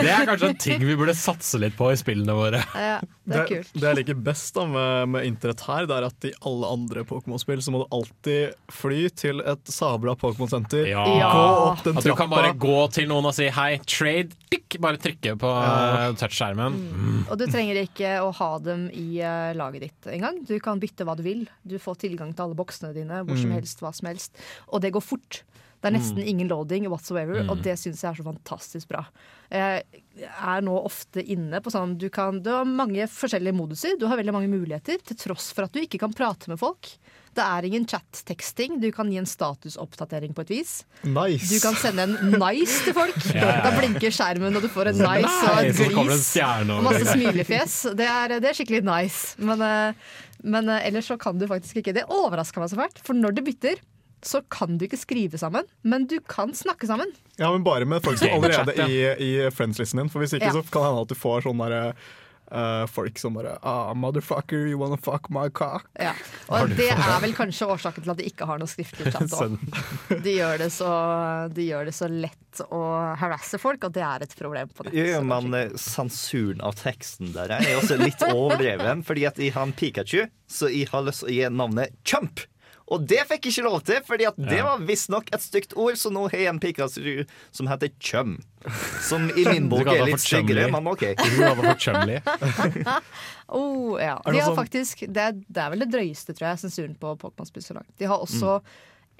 [0.00, 2.62] det er kanskje en ting vi burde satse litt på i spillene våre.
[2.74, 3.70] ja det er kult.
[3.74, 7.02] det jeg liker best da med, med internett her, det er at i alle andre
[7.06, 10.86] Pokémon-spill så må du alltid fly til et sabla Pokémon-senter.
[10.90, 11.02] Ja.
[11.18, 11.30] Ja.
[11.30, 14.78] Gå opp den At du kan bare gå til noen og si hei, trade, tikk,
[14.82, 16.12] bare trykke på ja.
[16.18, 16.78] touch-skjermen.
[16.78, 17.18] Mm.
[17.24, 20.42] Og du trenger ikke å ha dem i eh, laget ditt engang.
[20.46, 21.46] Du kan bytte hva du vil.
[21.66, 24.38] Du får tilgang til alle boksene dine hvor som helst, hva som helst.
[24.70, 25.42] Og det går fort.
[25.86, 29.04] Det er nesten ingen loading whatsoever, og det syns jeg er så fantastisk bra.
[29.52, 29.84] Jeg
[30.18, 34.18] er nå ofte inne på sånn du, kan, du har mange forskjellige moduser, du har
[34.18, 36.90] veldig mange muligheter, til tross for at du ikke kan prate med folk.
[37.36, 38.78] Det er ingen chat-teksting.
[38.80, 40.70] Du kan gi en statusoppdatering på et vis.
[41.04, 41.50] Nice!
[41.52, 43.14] Du kan sende en nice til folk.
[43.36, 43.64] Ja, ja, ja.
[43.66, 46.22] Da blinker skjermen, og du får en nice og Nei, et glis.
[46.30, 47.74] stjerne Og masse smilefjes.
[47.98, 49.36] Det er, det er skikkelig nice.
[49.36, 50.14] Men, eh,
[50.46, 51.92] men eh, ellers så kan du faktisk ikke.
[51.98, 53.02] Det overraska meg så fælt.
[53.04, 53.82] For når det bytter,
[54.22, 57.12] så kan du ikke skrive sammen, men du kan snakke sammen.
[57.36, 59.00] Ja, men bare med folk som allerede allerede i,
[59.46, 60.08] i friends-listen din.
[60.12, 60.52] For hvis ikke Ja.
[60.56, 61.82] så kan det hende at du får sånn derre
[62.46, 65.82] Uh, folk som bare ah, 'Motherfucker, you wanna fuck my cock'?
[65.98, 66.12] Ja.
[66.48, 69.56] Og det er vel kanskje årsaken til at de ikke har noe skriftlig chat òg.
[70.22, 74.22] De, gjør det så- de gjør det så lett å harasse folk, og det er
[74.22, 74.94] et problem på nett.
[74.94, 79.02] Er men sansuren sensuren av teksten der er også litt overdreven.
[79.02, 82.46] Fordi at jeg har en Pikachu, så jeg har lyst til å gi navnet Chump.
[82.88, 84.64] Og det fikk jeg ikke lov til, Fordi at det Ja.
[84.68, 88.36] var visstnok et stygt ord, så nå har jeg en Pikachu som heter Chum.
[89.02, 91.02] Som i min bok er litt styggere, men OK.
[91.16, 92.20] Du hadde fått chumly.
[93.48, 94.16] Oh, ja.
[94.24, 97.12] De har sånn- faktisk, det, er, det er vel det drøyeste, tror jeg, sensuren på
[97.20, 97.90] Pokémon-spill så langt.
[97.98, 98.60] De har også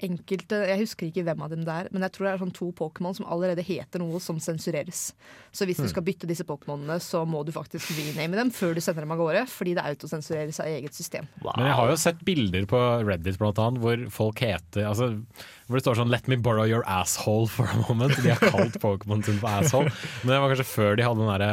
[0.03, 2.53] enkelte Jeg husker ikke hvem av dem det er, men jeg tror det er sånn
[2.53, 5.13] to Pokémon som allerede heter noe som sensureres.
[5.51, 8.81] Så hvis du skal bytte disse Pokémonene, så må du faktisk rename dem før du
[8.83, 11.25] sender dem av gårde, fordi det autosensureres av eget system.
[11.43, 15.09] Men jeg har jo sett bilder på Reddit blant annet, hvor folk heter altså,
[15.67, 18.15] Hvor det står sånn 'Let me borrow your asshole for a moment'.
[18.23, 19.91] De har kalt Pokémon sin for asshole.
[20.23, 21.43] Men det var kanskje før de hadde den der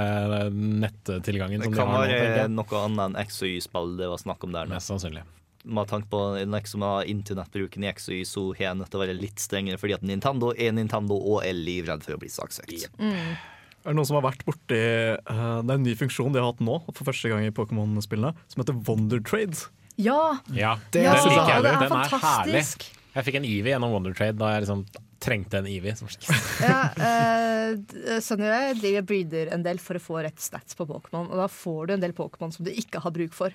[0.45, 0.51] eh,
[0.85, 2.13] nettilgangen Det som de kan har nå.
[2.15, 4.77] være noe annet enn X og Y-spill det var snakk om der nå.
[4.77, 5.25] Mest sannsynlig.
[5.65, 9.41] Med tanke på liksom, internettbruken i XY, så har jeg nødt til å være litt
[9.41, 12.91] strengere, fordi at Nintendo er Nintendo og er livredd for å bli saksøkt.
[13.01, 16.51] Er det noen som har vært borti uh, Det er en ny funksjon de har
[16.53, 19.57] hatt nå, for første gang i Pokémon-spillene, som heter Wonder Trade.
[20.01, 20.39] Ja!
[20.57, 21.65] Ja, Det ja, den liker jeg.
[21.65, 22.13] det er Den er herlig.
[22.13, 22.87] fantastisk.
[23.15, 24.81] Jeg fikk en Eevee gjennom Wondertrade da jeg liksom
[25.23, 25.95] trengte en Eevee.
[25.97, 26.09] Som
[26.65, 30.87] Ja, eh, Sønnen og jeg driver breeder en del for å få rett stats på
[30.89, 31.29] Pokémon.
[31.31, 33.55] Og da får du en del Pokémon som du ikke har bruk for.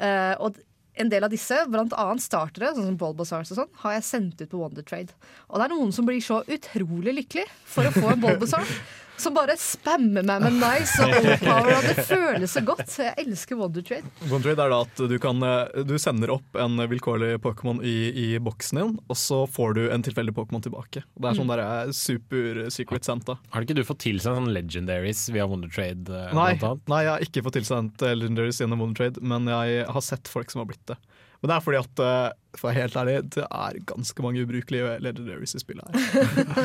[0.00, 0.58] Eh, og
[0.94, 4.50] en del av disse, annet startere, sånn som Bulbasaurs og sånn, har jeg sendt ut
[4.50, 5.14] på Wondertrade.
[5.48, 8.74] Og det er noen som blir så utrolig lykkelig for å få en Bulbasaur.
[9.20, 12.86] Som bare spammer meg med nice og overpower, og det føles så godt.
[12.88, 14.08] Så Jeg elsker Wondertrade.
[14.30, 17.94] Wonder Trade er da at du, kan, eh, du sender opp en vilkårlig Pokémon i,
[18.10, 21.04] i boksen din, og så får du en tilfeldig Pokémon tilbake.
[21.20, 23.36] Det er sånn der er super secret Santa.
[23.52, 26.08] Har ikke du fått tilsendt sånn legendaries via Wondertrade?
[26.08, 26.52] eh, Nei,
[26.90, 30.30] nei, jeg har ikke fått tilsendt eh, Legendaries gjennom Wonder Trade, men jeg har sett
[30.30, 30.96] folk som har blitt det.
[31.40, 34.42] Men det er fordi at, eh, for å være helt ærlig, det er ganske mange
[34.44, 36.00] ubrukelige Legendaries i spillet her.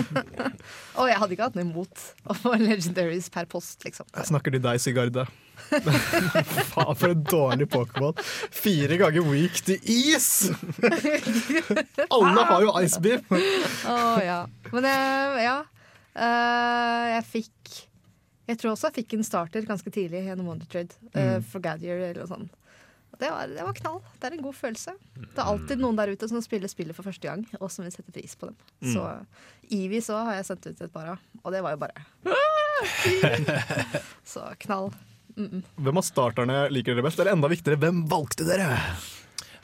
[0.99, 4.09] Og jeg hadde ikke hatt noe imot å få legendaries per post, liksom.
[4.11, 5.23] Jeg snakker til deg, Sigarde.
[6.73, 8.19] Faen, for en dårlig Pokémon.
[8.51, 10.51] Fire ganger weak til is!
[12.17, 13.23] Alle har jo Ice Beam.
[13.31, 14.41] Å ja.
[14.73, 14.89] Men
[15.39, 15.55] ja.
[16.15, 17.73] Uh, jeg fikk
[18.47, 20.95] Jeg tror også jeg fikk en starter ganske tidlig gjennom Wonder Trade.
[21.15, 22.64] Uh, For Gadier eller noe sånt.
[23.19, 23.99] Det var, det var knall.
[24.19, 24.91] Det er en god følelse.
[25.15, 27.93] Det er alltid noen der ute som spiller spillet for første gang, og som vil
[27.95, 28.57] sette pris på dem.
[28.93, 29.01] Så
[29.75, 31.97] Ivi så har jeg sendt ut et par av, og det var jo bare
[34.25, 34.87] Så knall.
[35.35, 37.19] Hvem av starterne liker dere best?
[37.19, 38.69] Eller enda viktigere, hvem valgte dere?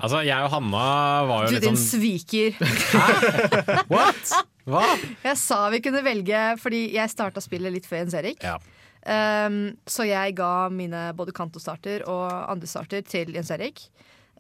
[0.02, 0.86] Altså, jeg og Hanna
[1.30, 2.56] var jo Du litt din sviker.
[2.58, 3.84] sviker.
[3.92, 4.24] What?
[4.66, 4.82] Hva?
[5.28, 8.40] Jeg sa vi kunne velge, fordi jeg starta spillet litt før Jens Erik.
[8.46, 8.56] Ja.
[9.02, 13.86] Um, så jeg ga mine både kantostarter og andre starter til Jens Erik.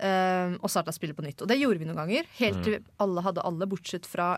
[0.01, 1.41] Um, og starta spillet på nytt.
[1.43, 2.29] Og det gjorde vi noen ganger.
[2.39, 4.35] Helt til alle hadde alle, bortsett fra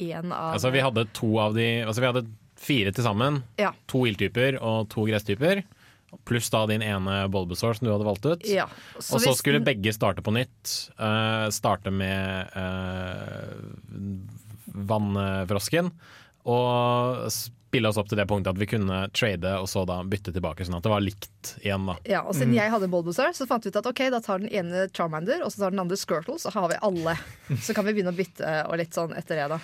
[0.00, 2.26] én av Altså, vi hadde to av de Altså, vi hadde
[2.60, 3.42] fire til sammen.
[3.60, 3.72] Ja.
[3.92, 5.64] To ildtyper og to gresstyper.
[6.24, 8.46] Pluss da din ene Bulbasaur som du hadde valgt ut.
[8.48, 8.68] ja.
[8.96, 10.92] og så skulle begge starte på nytt.
[10.96, 13.52] Uh, starte med uh,
[14.88, 15.90] vannfrosken.
[16.46, 17.26] Og
[17.76, 20.64] spille oss opp til det punktet at vi kunne trade og så da bytte tilbake,
[20.64, 21.84] sånn at det var likt igjen.
[21.90, 24.40] da ja, og siden jeg hadde Bulbasaur, så fant vi ut at ok, da tar
[24.40, 27.16] den ene Charmander og så tar den andre Squirtle, så har vi alle.
[27.66, 29.58] Så kan vi begynne å bytte og litt sånn etter det, da.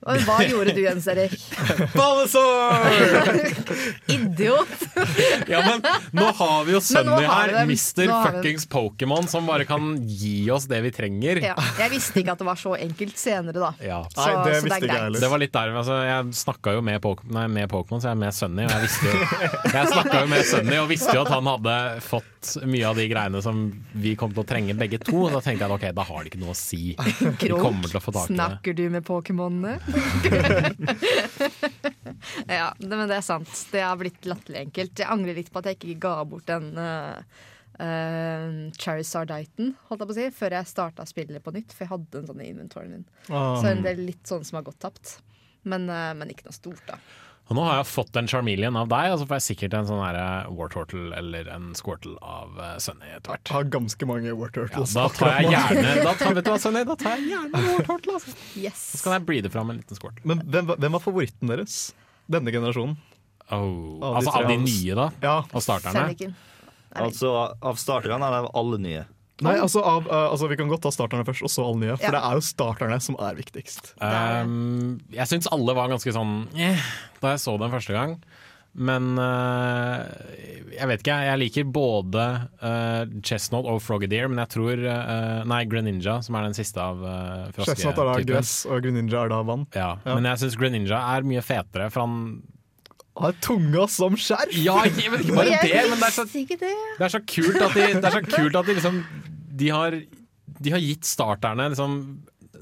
[0.00, 1.34] Og hva gjorde du, Jens Erik?
[4.14, 4.68] Idiot!
[5.48, 5.82] Ja, men
[6.16, 8.08] nå har vi jo Sunny her, mister.
[8.24, 11.42] Fuckings Pokémon, som bare kan gi oss det vi trenger.
[11.44, 13.72] Ja, jeg visste ikke at det var så enkelt senere, da.
[13.84, 14.00] Ja.
[14.14, 15.20] Så, Nei, det så visste ikke jeg.
[15.20, 18.16] Det var litt der, altså, Jeg snakka jo med, Pok nei, med Pokémon, så jeg
[18.16, 18.64] er med Sunny.
[18.64, 19.12] Og jeg visste jo
[19.76, 21.76] Jeg snakka jo med Sunny og visste jo at han hadde
[22.08, 23.66] fått mye av de greiene som
[24.00, 25.26] vi kom til å trenge begge to.
[25.26, 26.94] Og da tenkte jeg at ok, da har det ikke noe å si.
[26.96, 28.38] Vi kommer til å få tak i det.
[28.40, 29.76] Snakker du med Pokémonene?
[32.46, 33.52] ja, det, men det er sant.
[33.72, 35.02] Det har blitt latterlig enkelt.
[35.02, 37.22] Jeg angrer litt på at jeg ikke ga bort den uh,
[37.80, 41.74] uh, Charizarditen, holdt jeg på å si, før jeg starta spillet på nytt.
[41.74, 43.08] For jeg hadde en sånn i inventoren min.
[43.28, 45.18] Så det en del litt sånn som har gått tapt.
[45.68, 47.00] Men, uh, men ikke noe stort, da.
[47.50, 49.86] Og nå har jeg fått en Charmeleon av deg, og så får jeg sikkert en
[49.88, 50.18] sånn her
[50.54, 53.50] Wartortle eller en Squirtle av uh, Sunny etter hvert.
[53.56, 56.84] har ganske mange War Ja, da tar jeg gjerne da tar, vet du hva, Sunny,
[56.86, 58.14] da tar jeg gjerne Wartortle.
[58.20, 58.36] Altså.
[58.54, 58.84] Yes.
[58.94, 60.22] Så kan jeg breede fram en liten Squirtle.
[60.30, 61.80] Men hvem, var- hvem var favoritten deres?
[62.30, 62.94] Denne generasjonen?
[63.50, 63.98] Oh.
[63.98, 65.08] Av Altså av de nye, da?
[65.26, 65.36] Ja.
[65.50, 66.30] Og starterne?
[67.02, 67.32] Altså,
[67.66, 69.02] av starterne er det alle nye.
[69.44, 71.96] Nei, altså, av, uh, altså Vi kan godt ta starterne først, og så alle nye.
[71.96, 72.18] For Ja.
[72.18, 73.94] det er jo starterne som er viktigst.
[74.00, 76.80] Um, jeg syns alle var ganske sånn eh,
[77.22, 78.18] da jeg så den første gang.
[78.70, 80.06] Men uh,
[80.76, 82.26] jeg vet ikke, jeg liker både
[82.62, 87.02] uh, Chestnut og Frogadier, men jeg tror uh, Nei, Greninja, som er den siste av
[87.02, 89.66] uh, Chestnut er da gress, og Greninja er da vann.
[89.74, 90.14] Ja, Ja.
[90.14, 92.42] Men jeg syns Greninja er mye fetere, for han
[93.18, 94.54] Har tunga som skjerf!
[94.62, 96.46] Ja, jeg vet ikke bare det, men det er så det.
[96.62, 99.02] Det er så kult at de, det er så kult at de liksom
[99.60, 99.96] De har,
[100.60, 102.00] de har gitt starterne liksom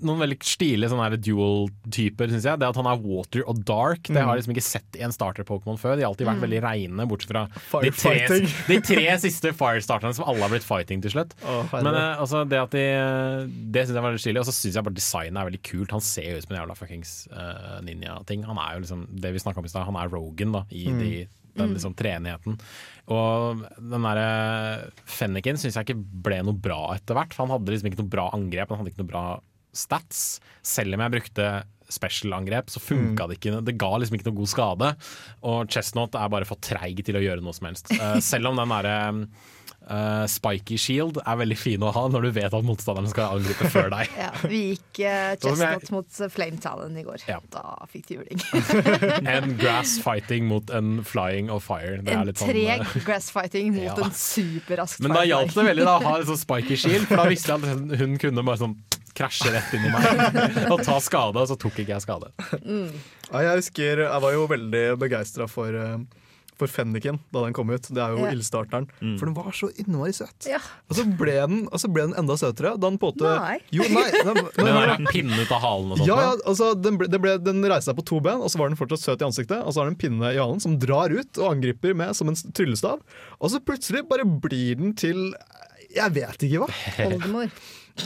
[0.04, 2.60] noen veldig stilige sånne dual-typer, syns jeg.
[2.60, 5.14] Det at han er water og dark, det har jeg liksom ikke sett i en
[5.14, 5.96] starter-Pokémon før.
[5.98, 7.44] De har alltid vært veldig reine, bortsett fra
[7.84, 11.34] de tre, de tre siste Fire-starterne som alle har blitt fighting til slutt.
[11.42, 11.64] Oh.
[11.74, 12.84] Men eh, altså, det at de
[13.48, 14.42] Det syns jeg var veldig stilig.
[14.42, 15.96] Og så syns jeg bare designet er veldig kult.
[15.96, 18.46] Han ser jo ut som en jævla fuckings uh, ninja-ting.
[18.48, 20.86] Han er jo liksom det vi snakka om i stad, han er Rogan da, i
[20.92, 21.10] de,
[21.58, 22.58] den liksom treenigheten.
[23.08, 27.34] Og den derre Fenniken syns jeg ikke ble noe bra etter hvert.
[27.34, 29.24] For han hadde liksom ikke noe bra angrep, han hadde ikke noe bra
[29.76, 30.22] stats.
[30.66, 31.50] Selv om jeg brukte
[31.88, 33.60] special-angrep, så funka det ikke.
[33.64, 34.90] Det ga liksom ikke noe god skade.
[35.48, 37.88] Og Chestnut er bare for treig til å gjøre noe som helst.
[37.96, 38.98] Eh, selv om den derre
[39.88, 43.70] eh, spiky shield er veldig fin å ha når du vet at motstanderen skal angripe
[43.72, 44.12] før deg.
[44.18, 47.24] Ja, vi gikk uh, chestnut jeg- mot eh, Flame Talon i går.
[47.28, 47.38] Ja.
[47.54, 48.44] Da fikk de juling.
[49.38, 51.98] En grass fighting mot en flying of fire.
[52.04, 53.96] Det er En sånn, treg grass fighting mot Ja.
[54.04, 57.20] en superrask Men da hjalp det veldig da, å ha en sånn spiky shield, for
[57.22, 58.76] da visste jeg at hun kunne bare sånn
[59.18, 62.28] krasje rett inn i meg og ta skade, og så tok ikke jeg skade.
[62.62, 65.96] Ja, jeg husker jeg var jo veldig begeistra for, uh,
[66.58, 67.86] for Fenniken da den kom ut.
[67.88, 68.32] Det er jo Ja.
[68.34, 68.88] ildstarteren.
[69.18, 70.48] For den var så innmari søt.
[70.50, 70.58] Ja.
[70.90, 73.32] Og så ble den, og så ble den enda søtere da den på en måte
[73.38, 73.58] Nei.
[73.74, 74.04] Jo, nei.
[74.28, 76.08] Den, Den den er pinnen ut av halen og sånt.
[76.10, 78.58] ja, ja, altså, den, ble, det ble, den reiste seg på to ben, og så
[78.60, 79.62] var den fortsatt søt i ansiktet.
[79.64, 82.28] Og så har den en pinne i halen som drar ut og angriper med som
[82.28, 83.00] en tryllestav.
[83.40, 85.32] Og så plutselig bare blir den til
[85.94, 86.68] Jeg vet ikke hva.
[87.06, 87.48] Oldemor.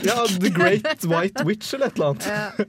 [0.03, 2.27] Ja, The Great White Witch eller et eller annet.
[2.27, 2.65] Ja.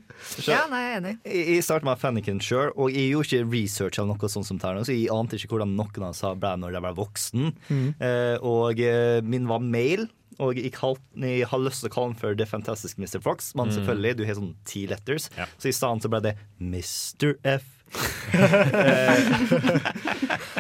[0.47, 1.15] ja, nei, jeg er enig.
[1.25, 4.61] Jeg, jeg startet med Fanniken sjøl, og jeg gjorde ikke research av noe sånt som
[4.61, 7.49] det så jeg ante ikke hvordan noen av oss ble når jeg ble voksen.
[7.99, 10.09] Eh, og eh, min var male.
[10.43, 13.21] Og jeg, kalt, jeg har lyst til å kalle den for The Fantastic Mr.
[13.23, 15.47] Fox, men selvfølgelig, du har sånn ti letters, Ja.
[15.63, 17.37] så i stedet så ble det Mr.
[17.47, 17.71] F.
[18.35, 19.21] Eh,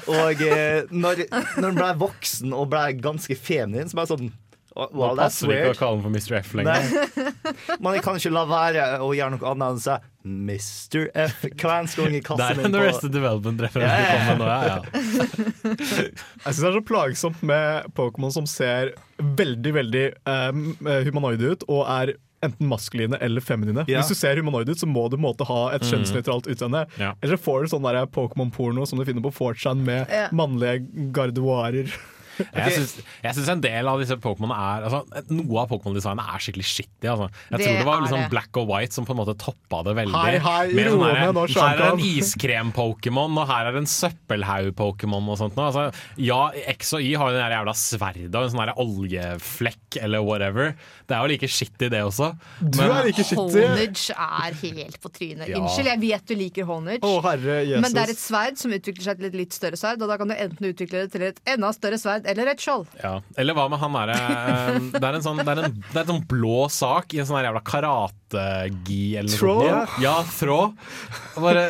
[0.14, 1.24] og eh, når,
[1.58, 4.28] når den ble voksen og ble ganske feminin, så ble det sånn
[4.74, 6.34] Nå well, that's passer det ikke å kalle ham for Mr.
[6.40, 7.76] F lenger.
[7.84, 11.04] Man kan ikke la være å gjøre noe annet enn å si Mr.
[11.14, 12.64] F hver i kassen min.
[12.64, 14.58] Det er en Arrested Development-referanse nå, ja.
[14.72, 14.78] ja.
[16.44, 20.64] Jeg syns det er så plagsomt med Pokémon som ser veldig veldig um,
[21.06, 23.84] humanoide ut, og er enten maskuline eller feminine.
[23.86, 24.02] Yeah.
[24.02, 26.84] Hvis du ser humanoid ut, så må du måte ha et kjønnsnøytralt utseende.
[26.98, 27.14] Yeah.
[27.22, 30.34] Eller så får du sånn der Pokémon-porno som du finner på 4chan med yeah.
[30.34, 30.82] mannlige
[31.14, 31.94] garderoirer.
[32.38, 36.38] Jeg syns- Jeg syns en del av disse Pokémonene er altså, Noe av Pokémon-designet er
[36.44, 37.06] skikkelig shitty.
[37.08, 37.28] Altså.
[37.50, 38.30] Jeg Det tror det var liksom det.
[38.30, 40.14] black og white som på en måte toppa det veldig.
[40.14, 45.28] Hei, hei, Med sånn her, nå, her, er en iskrem-Pokémon, og her er en søppelhaug-Pokémon
[45.32, 45.56] og sånt.
[45.60, 45.86] Altså,
[46.20, 50.74] ja, X og Y har jo den jævla sverdet og en sånn oljeflekk eller whatever.
[51.06, 52.32] Det er jo like shitty, det også.
[52.60, 53.60] Du Men- er like shitty.
[53.64, 55.48] Honage er helt på trynet.
[55.48, 55.58] Ja.
[55.60, 57.00] Unnskyld, jeg vet du liker Honage.
[57.02, 57.80] oh, herre Jesus.
[57.82, 60.16] Men det er et sverd som utvikler seg til et litt større sverd, og da
[60.16, 62.88] kan du enten utvikle det til et enda større sverd eller et skjold.
[63.02, 63.18] Ja.
[63.40, 67.14] Eller hva med han derre eh, Det sånn Det det er en sånn blå sak
[67.14, 67.64] i en sånn jævla jævla
[68.34, 69.62] karategi eller noe Throw?
[69.68, 70.02] sånt.
[70.02, 70.58] Ja, Trå.
[71.34, 71.64] Bare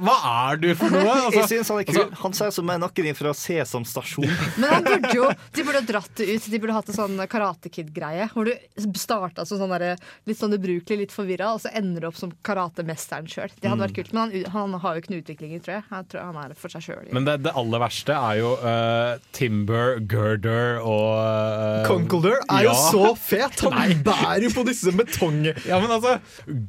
[0.00, 0.14] Hva
[0.50, 1.04] er du for noe?
[1.10, 2.14] Jeg Altså, synes Han er kul.
[2.22, 4.26] Han ser ut som en noen fra Sesam stasjon.
[4.60, 6.48] Men han burde jo, de burde dratt det ut.
[6.50, 8.28] De burde hatt en sånn Karate Kid-greie.
[8.34, 8.54] Hvor du
[8.98, 12.32] starta som sånn der, litt sånn ubrukelig, litt forvirra, og så ender du opp som
[12.46, 13.52] karatemesteren sjøl.
[13.60, 14.12] Det hadde vært kult.
[14.16, 15.86] Men han, han har jo ikke noen utviklinger, tror jeg.
[15.90, 17.10] Jeg tror han er for seg sjøl.
[17.14, 22.74] men det, det aller verste er jo uh, Timber, Girder og uh, Conkeldor er jo
[22.78, 23.60] så fet!
[23.66, 23.98] Han Nei.
[24.06, 25.42] bærer jo på disse betong...
[25.68, 26.16] Ja, men altså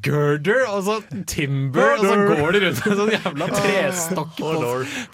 [0.05, 0.95] Girder, altså
[1.27, 4.51] Timber, og så går de rundt med en sånn jævla trestokk på,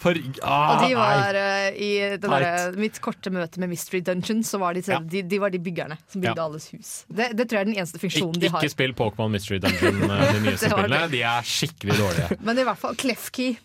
[0.02, 0.40] på rygg.
[0.42, 2.78] Ah, Og de var uh, i det Teit.
[2.80, 5.00] mitt korte møte med Mystery Dungeon, så var de, Ja.
[5.02, 6.46] de, de var de byggerne som bygde Ja.
[6.48, 6.92] alles hus.
[7.08, 8.62] Det, det tror jeg er den eneste Ik de har.
[8.62, 11.08] ikke spill Pokémon Mystery Dungeon, eh, de nyeste spillene.
[11.12, 12.38] De er skikkelig dårlige.
[12.40, 13.56] Men i hvert fall Klefkey.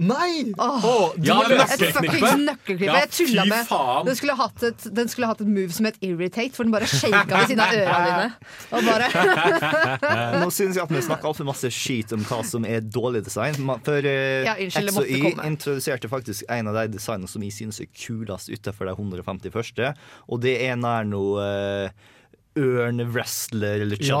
[0.00, 0.52] Nei!
[0.56, 0.84] Åh.
[0.88, 2.86] oh, Ja, Et fuckings nøkkelklippe.
[2.88, 3.72] Ja, jeg tulla med.
[4.06, 6.88] Den skulle, hatt et, den skulle hatt et move som het irritate, for den bare
[6.88, 8.28] shaka ved siden av ørene dine.
[8.72, 12.80] Og bare Nå synes jeg at vi snakker altfor masse skit om hva som er
[12.84, 13.58] dårlig design.
[13.60, 15.48] For uh, Ja, unnskyld, det X og måtte Y komme.
[15.52, 19.92] introduserte faktisk en av de designene som jeg synes er kulest utenfor de 150 første,
[20.30, 22.16] og det er nær noe uh,
[22.58, 24.18] ørn-wrestler eller Ja.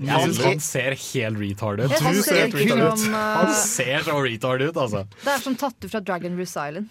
[0.00, 1.90] Ja, han- han ser helt retard ut.
[2.00, 3.04] Han ser helt retard ut.
[3.12, 5.04] Han uh, ser så retarded ut, altså.
[5.24, 6.88] Det er som tatt ut fra Dragon Roose Island.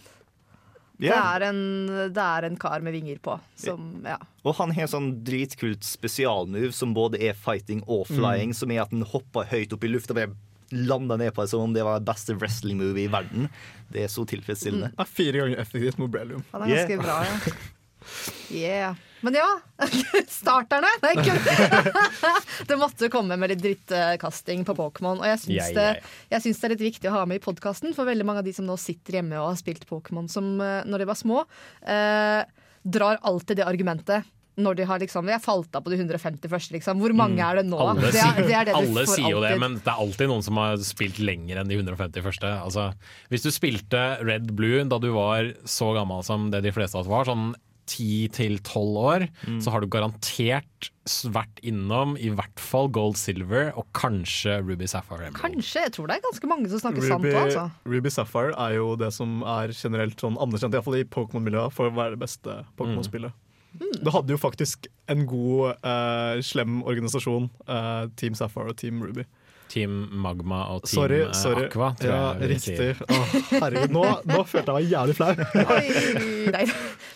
[0.99, 1.60] Det, er en,
[2.10, 3.36] det er en kar med vinger på.
[3.56, 4.17] Som, ja.
[4.43, 8.82] Og han har en sånn dritkult spesialmove som både er fighting og flying, som er
[8.82, 10.34] at han hopper høyt opp i lufta og
[10.71, 13.45] lander ned på det som om det var det beste wrestling move i verden.
[13.93, 14.89] Det er så tilfredsstillende.
[14.97, 16.43] er fire ganger effektivt Mobrellium.
[16.51, 17.03] Han er ganske Yeah.
[17.03, 17.53] bra, ja.
[18.51, 18.95] Yeah.
[19.25, 19.47] Men ja,
[20.30, 20.89] starterne!
[21.01, 21.15] Nei,
[22.69, 25.21] det måtte komme med litt drittkasting på Pokémon.
[25.21, 25.97] Og jeg syns, yeah, yeah.
[25.97, 28.45] det, jeg syns det er litt viktig å ha med i podkasten, for veldig mange
[28.45, 31.19] av de som nå sitter hjemme og har spilt Pokémon som eh, når de var
[31.19, 31.43] små,
[31.89, 32.41] eh,
[32.88, 34.34] drar alltid det argumentet.
[34.58, 36.97] Når de har liksom, Jeg falt av på de 150 første, liksom.
[36.97, 37.77] Hvor mange er det nå?
[37.77, 37.91] Mm.
[37.91, 40.45] Alle, det, er, det er det alle sier jo det, men det er alltid noen
[40.45, 42.53] som har spilt lenger enn de 150 første.
[42.65, 42.88] Altså,
[43.30, 47.06] hvis du spilte Red Blue da du var så gammel som det de fleste av
[47.06, 47.51] oss var, sånn
[47.88, 49.60] 10-12 år, Mm.
[49.63, 50.89] så har du garantert
[51.32, 55.39] vært innom i hvert fall Gold Silver og kanskje Ruby Sapphire Emerald.
[55.56, 55.86] Kanskje.
[55.88, 57.71] Jeg tror det er ganske mange som snakker sant Ruby, òg, altså.
[57.88, 61.71] Ruby Sapphire er jo det som er generelt sånn anerkjent, i hvert fall i Pokémon-miljøet,
[61.73, 63.32] for å være det beste Pokémon-spillet.
[63.78, 64.04] Mm.
[64.04, 69.23] Det hadde jo faktisk en god, uh, slem organisasjon, uh, Team Sapphire og Team Ruby.
[69.67, 71.65] Team Magma og Team Sorry, eh, sorry.
[71.67, 72.76] Aqua, tror ja, jeg vi riktig.
[72.78, 73.02] sier.
[73.12, 75.34] Åh, herregud, nå, nå følte jeg meg jævlig flau.
[75.76, 76.62] Oi, nei.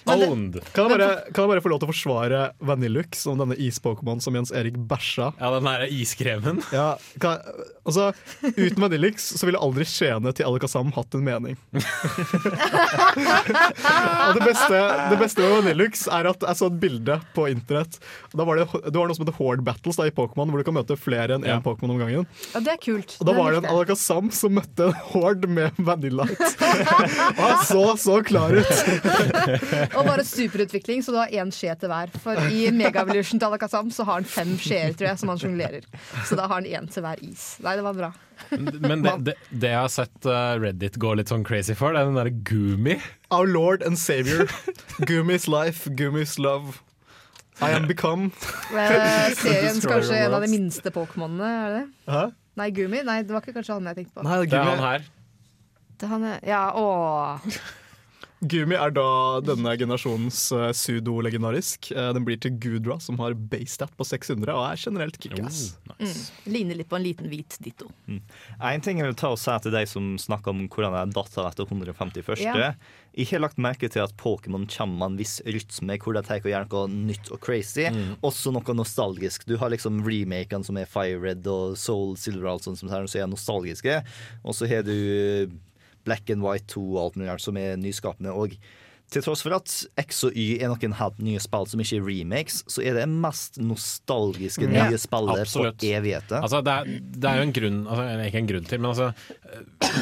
[0.09, 0.57] Owned!
[0.73, 4.21] Kan jeg, bare, kan jeg bare få lov til å forsvare Vanillux som denne is-Pokémon
[4.23, 5.27] som Jens Erik bæsja?
[5.39, 6.61] Ja, den der iskremen.
[6.73, 7.37] Ja, kan,
[7.85, 8.07] altså,
[8.55, 11.57] uten Vanillux så ville aldri Skjene til Alakazam hatt en mening.
[14.25, 14.79] og det beste,
[15.11, 17.99] det beste med Vanillux er at jeg så et bilde på internett.
[18.33, 20.67] Da var det, det var noe som heter Horde Battles da, i Pokémon, hvor du
[20.67, 21.59] kan møte flere enn én Ja.
[21.63, 22.25] Pokémon om gangen.
[22.55, 23.17] ja, det er kult.
[23.19, 23.69] Og da var det en.
[23.71, 26.49] Alakazam som møtte en Horde med Vanillite.
[27.35, 28.71] og han så så klar ut.
[29.97, 32.11] Og bare superutvikling, så du har én skje til hver.
[32.23, 35.87] For i Megavolution til Alakazam så har han fem skjeer, tror jeg, som han sjonglerer.
[36.27, 37.45] Så da har han én til hver is.
[37.65, 38.11] Nei, det var bra.
[38.55, 42.01] Men det, det, det jeg har sett eh, Reddit gå litt sånn crazy for, det
[42.01, 42.95] er den derre Gumi.
[43.29, 44.47] Our Lord and Savior.
[45.09, 46.79] Gumi's life, Gumi's love.
[47.61, 48.31] I am become.
[49.37, 52.13] Seriens kanskje en av de minste Pokémonene, er det det?
[52.15, 52.23] Hæ?
[52.61, 53.03] Nei, Gumi?
[53.07, 54.25] Nei, det var ikke kanskje han jeg tenkte på.
[54.25, 55.05] Nei, Det er han her.
[56.01, 57.61] Det er han, ja, åh.
[58.41, 59.05] Gumi er da
[59.45, 61.91] denne generasjonens uh, pseudo-legendarisk.
[61.93, 65.59] Uh, den blir til Gudra, som har basestat på 600 og er generelt kickass.
[65.85, 66.31] Oh, nice.
[66.49, 67.91] Ligner litt på en liten hvit ditto.
[68.09, 71.37] En ting jeg vil ta og si til deg som snakker om hvordan jeg datt
[71.37, 72.41] av etter 151.
[72.41, 72.73] Ja.
[73.13, 76.41] Jeg har lagt merke til at Pokémon kommer med en viss rytme hvor de tar
[76.41, 77.89] og gjør noe nytt og crazy.
[78.25, 79.45] Også noe nostalgisk.
[79.45, 82.89] Du har liksom remakene som er Fire Red og Soul Silver og alt sånt som
[82.89, 84.01] er nostalgiske.
[84.41, 84.95] Og så har du
[86.05, 88.31] Black and White 2 og alt mulig som er nyskapende.
[88.31, 88.55] Og
[89.11, 89.67] til tross for at
[89.99, 93.05] X og Y er noen helt nye spill som ikke er remakes, så er det
[93.11, 94.85] mest nostalgiske Ja.
[94.89, 95.75] nye spillet Absolutt.
[95.81, 96.39] for evigheter.
[96.41, 99.09] Altså, det, er, det er jo en grunn altså, Ikke en grunn til, men altså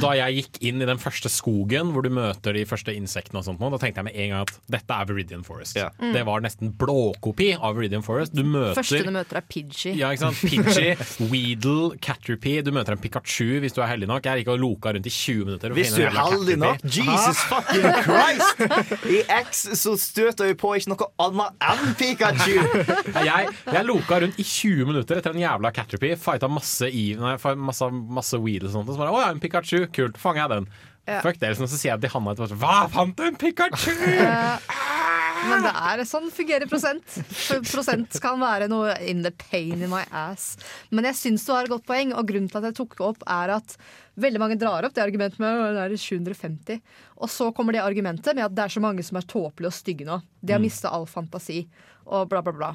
[0.03, 3.47] Da jeg gikk inn i den første skogen hvor du møter de første insektene, og
[3.47, 5.75] sånt, da tenkte jeg med en gang at dette er Viridian Forest.
[5.79, 5.89] Ja.
[5.99, 8.35] Det var nesten blåkopi av Viridian Forest.
[8.37, 9.95] Du møter Første du møter er Pidgey.
[9.97, 10.43] ja, ikke sant?
[10.45, 10.93] Pidgey,
[11.31, 12.61] Weedle, Caterpie.
[12.61, 14.29] Du møter en Pikachu hvis du er heldig nok.
[14.29, 15.73] Jeg gikk og loka rundt i 20 minutter.
[15.73, 16.85] Hvis du er heldig nok!
[16.85, 18.98] Jesus fucking Christ!
[19.07, 22.57] I X så støter vi på ikke noe annet enn Pikachu!
[23.29, 26.17] Jeg, jeg loka rundt i 20 minutter etter en jævla Caterpie.
[26.19, 27.89] Fighta masse, i, nei, masse,
[28.19, 28.91] masse Weedle og sånt.
[28.91, 30.69] Og så bare, å ja, en Pikachu, kult, fanger jeg den.
[31.09, 31.21] Ja.
[31.25, 33.95] Fuck det, liksom, så sier jeg til Hanna etterpå Hva, fant du en Pikachu?!
[35.47, 37.15] Men det er sånn fungerer prosent.
[37.69, 40.51] Prosent kan være noe in the pain in my ass.
[40.91, 43.05] Men jeg syns du har et godt poeng, og grunnen til at jeg tok det
[43.07, 43.75] opp, er at
[44.19, 46.81] veldig mange drar opp det argumentet med «Å, det er 750.
[47.23, 49.77] Og så kommer det argumentet med at det er så mange som er tåpelige og
[49.77, 50.19] stygge nå.
[50.41, 51.63] De har mista all fantasi,
[52.09, 52.73] og bla, bla, bla.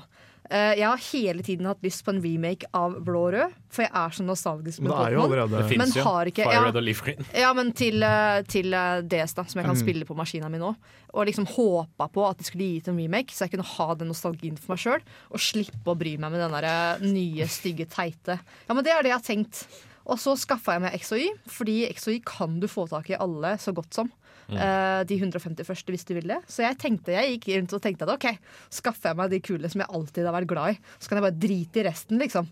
[0.51, 3.83] Eh, Jeg har hele tiden hatt lyst på en remake av Blå og rød, for
[3.87, 6.03] jeg er så nostalgisk Men det er jo allerede Det Men fins jo.
[6.05, 6.65] har ikke- Fire ja.
[6.67, 7.25] Red og Leaf Green.
[7.35, 10.59] Ja, men til, eh, til eh, DS, da, som jeg kan spille på maskina mi
[10.59, 10.75] nå.
[11.15, 13.95] Og liksom håpa på at de skulle gi ut en remake, så jeg kunne ha
[13.95, 15.01] den nostalgien for meg sjøl.
[15.33, 18.39] Og slippe å bry meg med den der nye, stygge, teite.
[18.69, 19.67] Ja, men det er det jeg har tenkt.
[20.07, 22.87] Og så skaffa jeg meg X og Y, fordi X og Y kan du få
[22.91, 24.11] tak i alle så godt som.
[24.53, 26.41] Eh, de 150 første, hvis du vil det.
[26.51, 28.27] Så jeg tenkte, jeg gikk rundt og tenkte at OK,
[28.73, 31.27] skaffer jeg meg de kule som jeg alltid har vært glad i, så kan jeg
[31.29, 32.51] bare drite i resten, liksom.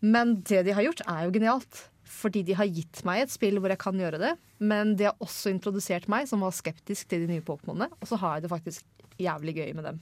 [0.00, 1.86] Men det de har gjort, er jo genialt.
[2.10, 5.20] Fordi de har gitt meg et spill hvor jeg kan gjøre det, men de har
[5.22, 8.50] også introdusert meg, som var skeptisk til de nye Pokémonene, og så har jeg det
[8.52, 10.00] faktisk jævlig gøy med dem.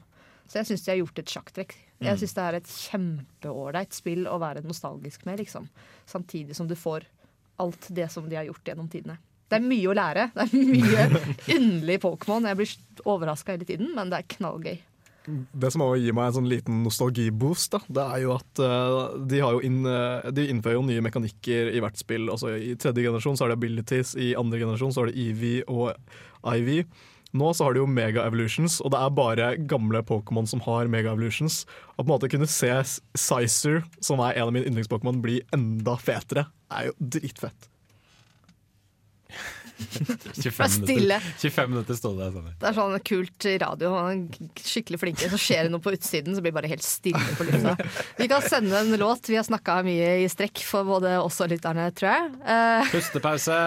[0.49, 1.75] Så jeg syns de har gjort et sjakktrekk.
[2.01, 5.69] Jeg syns det er et kjempeålreit spill å være nostalgisk med, liksom.
[6.09, 7.05] Samtidig som du får
[7.61, 9.19] alt det som de har gjort gjennom tidene.
[9.49, 10.29] Det er mye å lære.
[10.35, 11.07] Det er mye
[11.57, 12.49] underlig Pokémon.
[12.51, 12.77] Jeg blir
[13.09, 14.79] overraska hele tiden, men det er knallgøy.
[15.29, 19.19] Det som også gir meg en sånn liten nostalgiboost, da, det er jo at uh,
[19.29, 22.31] de, jo inn, uh, de innfører jo nye mekanikker i hvert spill.
[22.33, 25.45] Altså, I tredje generasjon så er det abilities, i andre generasjon så er det EV
[25.69, 25.93] og
[26.57, 26.73] IV.
[27.37, 30.89] Nå så har de jo Mega Evolutions, og det er bare gamle Pokémon som har
[30.89, 31.67] Mega Evolutions.
[31.97, 35.99] Å på en måte kunne se Sizer, som er en av mine yndlings-Pokémon, bli enda
[36.01, 37.69] fetere, er jo dritfett.
[39.79, 41.19] 25 stille.
[41.19, 42.49] minutter, 25 minutter stod det sånn.
[42.59, 43.93] Det er sånn kult radio.
[43.95, 45.31] Han er skikkelig flinke.
[45.33, 47.75] Så skjer det noe på utsiden, så blir det bare helt stille på lufta.
[48.19, 49.29] Vi kan sende en låt.
[49.31, 52.33] Vi har snakka mye i strekk for både oss og lytterne, tror jeg.
[52.43, 53.59] Uh, Pustepause!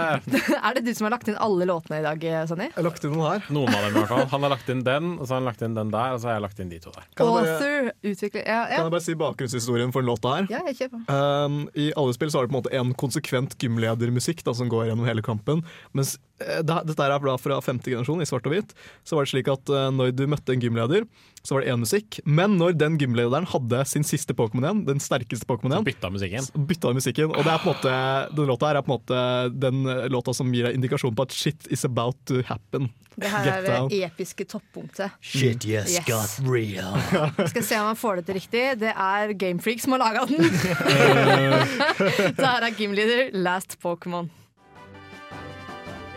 [0.57, 2.69] er det du som har lagt inn alle låtene i dag, Sonny?
[2.71, 3.47] Jeg har lagt inn noen her.
[3.53, 4.25] Noen av dem i hvert fall.
[4.35, 6.31] Han har lagt inn den, og så har han lagt inn den der, og så
[6.31, 7.07] har jeg lagt inn de to der.
[7.17, 10.47] Kan jeg bare, utvikler Ja, kan jeg bare si bakgrunnshistorien for den låta her?
[10.51, 11.05] ja jeg kjøper.
[11.11, 14.69] Um, I alle spill så har du på en måte en konsekvent gymledermusikk da, som
[14.71, 15.63] går gjennom hele kampen.
[16.01, 18.73] Mens eh, det, dette er da fra femte generasjon i svart og hvit.
[19.05, 21.05] Så var det slik at eh, når du møtte en gymleder,
[21.45, 22.19] så var det én musikk.
[22.25, 26.45] Men når den gymlederen hadde sin siste Pokémon igjen, den sterkeste Pokémon igjen, Bytta musikken.
[26.49, 27.31] så bytta musikken.
[27.33, 27.93] Og det er på en måte,
[28.37, 29.21] den låta her er på en måte
[29.61, 32.89] den eh, låta som gir deg indikasjon på at shit is about to happen.
[33.21, 35.11] Det her er det episke toppunktet.
[35.19, 36.05] Shit, yes, Yes.
[36.07, 36.95] got real.
[37.51, 38.63] Skal se om han får det til riktig.
[38.81, 40.39] Det er Gamefreak som har laga den.
[42.37, 44.29] det her er gymleder Last Pokémon.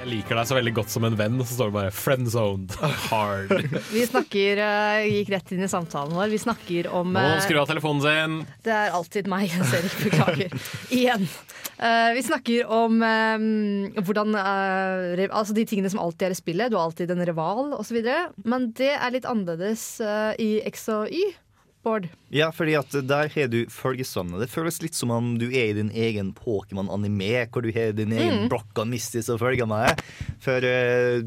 [0.05, 2.75] Jeg liker deg så veldig godt som en venn, og så står det bare 'friendzoned
[3.07, 3.55] hard'.
[3.95, 6.29] Vi snakker, uh, gikk rett inn i samtalen vår.
[6.29, 8.35] Vi snakker om Nå Skru av telefonen sin.
[8.67, 10.67] Det er alltid meg, jeg ser ikke, beklager.
[10.99, 11.25] Igjen.
[11.81, 16.69] Uh, vi snakker om hvordan Altså de tingene som alltid er i spillet.
[16.69, 18.05] Du har alltid en rival osv.
[18.45, 19.87] Men det er litt annerledes
[20.37, 21.33] i X og Y.
[21.85, 22.09] Bård.
[22.33, 24.41] Ja, fordi at der har du følgesvenner.
[24.41, 28.15] Det føles litt som om du er i din egen Pokémon-anime, hvor du har din
[28.17, 30.01] egen Brocca Mistis og følger med.
[30.45, 31.21] For eh,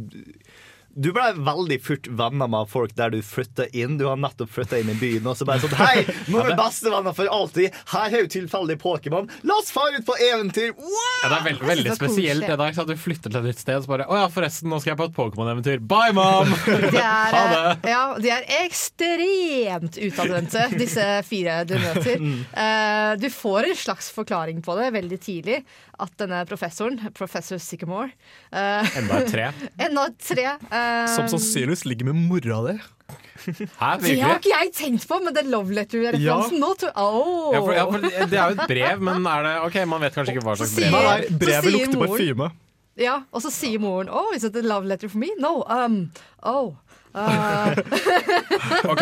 [0.98, 4.00] du ble veldig fort venner med folk der du flytta inn.
[4.00, 6.56] Du har nettopp flytta inn i byen, og så bare sånn Hei, nå er vi
[6.58, 7.76] bestevenner for alltid!
[7.94, 9.30] Her har jo tilfeldig Pokémon.
[9.48, 10.74] La oss fare ut på eventyr!
[10.78, 11.06] Wow!
[11.22, 12.82] Ja, det er veld, veldig det er spesielt det der.
[12.82, 15.02] At du flytter til et nytt sted, så bare Å ja, forresten, nå skal jeg
[15.04, 15.84] på et Pokémon-eventyr.
[15.86, 16.54] Bye, mom!
[16.88, 17.94] De er, Ha eh, det.
[17.94, 22.24] ja, de er ekstremt utadvendte, disse fire du møter.
[22.58, 25.62] Eh, du får en slags forklaring på det veldig tidlig.
[26.00, 28.12] At denne professoren, professor Sycamore,
[28.54, 29.48] uh, Enda et tre.
[29.88, 32.76] enda tre, uh, Som sannsynligvis ligger med mora di.
[33.48, 37.54] Hæ, Det har ikke jeg tenkt på, men den love letter-referansen nå tror oh.
[37.56, 40.18] Ja, for, ja, for det er jo et brev, men er det Ok, man vet
[40.18, 41.06] kanskje ikke hva slags brev det er.
[41.08, 42.50] nei, så brevet sier lukter moren- parfyme.
[42.98, 45.30] Ja, og så sier moren Oh, is it a love letter for me?
[45.40, 45.62] No.
[45.70, 46.12] Um,
[46.44, 46.76] oh.
[47.16, 47.74] Uh,
[48.92, 49.02] Ok,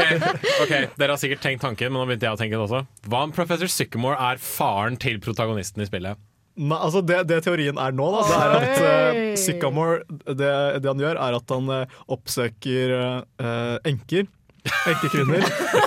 [0.63, 2.83] ok, Dere har sikkert tenkt tanken, men nå begynte jeg å tenke det også.
[3.09, 6.21] Hva om Professor Sycamore er faren til protagonisten i spillet?
[6.55, 10.87] Nei, altså det, det teorien er nå, da, det er at uh, Sycamore det, det
[10.87, 14.29] han gjør, er at han uh, oppsøker uh, enker.
[14.65, 15.43] Enkekvinner.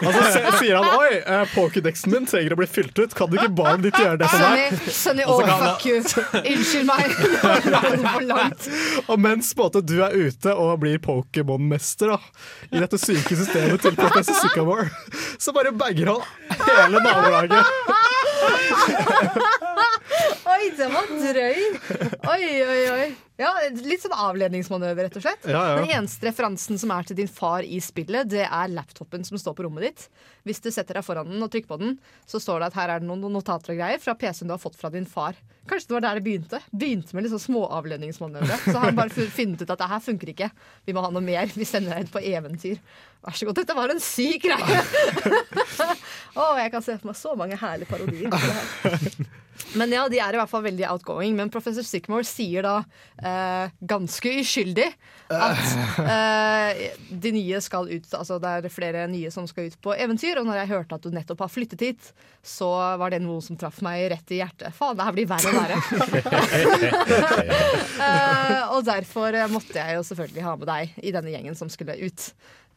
[0.07, 3.15] Og så altså, sier han oi, uh, pokédexen min trenger å bli fylt ut.
[3.17, 4.77] Kan du ikke barnet ditt gjøre det for meg?
[4.95, 5.99] Sunny, oh, fuck you.
[6.43, 7.07] Unnskyld meg.
[8.09, 8.69] For langt.
[9.09, 12.15] Og mens måte, du er ute og blir Pokémon-mester
[12.71, 14.89] i dette syke systemet til professor Sycamore,
[15.41, 16.23] så bare bagger han
[16.69, 17.67] hele nabolaget.
[20.49, 21.59] Oi, den var drøy.
[22.33, 23.09] Oi, oi, oi.
[23.39, 23.51] Ja,
[23.85, 25.45] Litt sånn avledningsmanøver, rett og slett.
[25.47, 25.75] Ja, ja.
[25.79, 29.55] Den eneste referansen som er til din far i spillet, det er laptopen som står
[29.59, 30.07] på rommet ditt.
[30.49, 31.93] Hvis du setter deg foran den og trykker på den,
[32.27, 34.63] så står det at her er det noen notater og greier fra PC-en du har
[34.63, 35.39] fått fra din far.
[35.69, 36.63] Kanskje det var der det begynte.
[36.73, 38.57] Begynte med litt sånn småavledningsmanøvre.
[38.65, 40.51] Så har han bare fu- funnet ut at det her funker ikke.
[40.89, 41.53] Vi må ha noe mer.
[41.55, 42.81] Vi sender deg ut på eventyr.
[43.27, 43.61] Vær så god.
[43.61, 44.81] Dette var en syk greie!
[46.39, 48.33] Å, jeg kan se for meg så mange herlige parodier.
[49.77, 51.37] Men ja, de er i hvert fall veldig outgoing.
[51.37, 52.77] Men professor Sickmore sier da
[53.21, 54.87] eh, ganske uskyldig
[55.29, 59.93] at eh, de nye skal ut Altså det er flere nye som skal ut på
[59.93, 60.41] eventyr.
[60.41, 62.13] Og når jeg hørte at du nettopp har flyttet hit,
[62.45, 64.73] så var det noe som traff meg rett i hjertet.
[64.77, 65.79] Faen, det her blir verre og verre.
[67.99, 71.97] Eh, og derfor måtte jeg jo selvfølgelig ha med deg i denne gjengen som skulle
[71.99, 72.29] ut.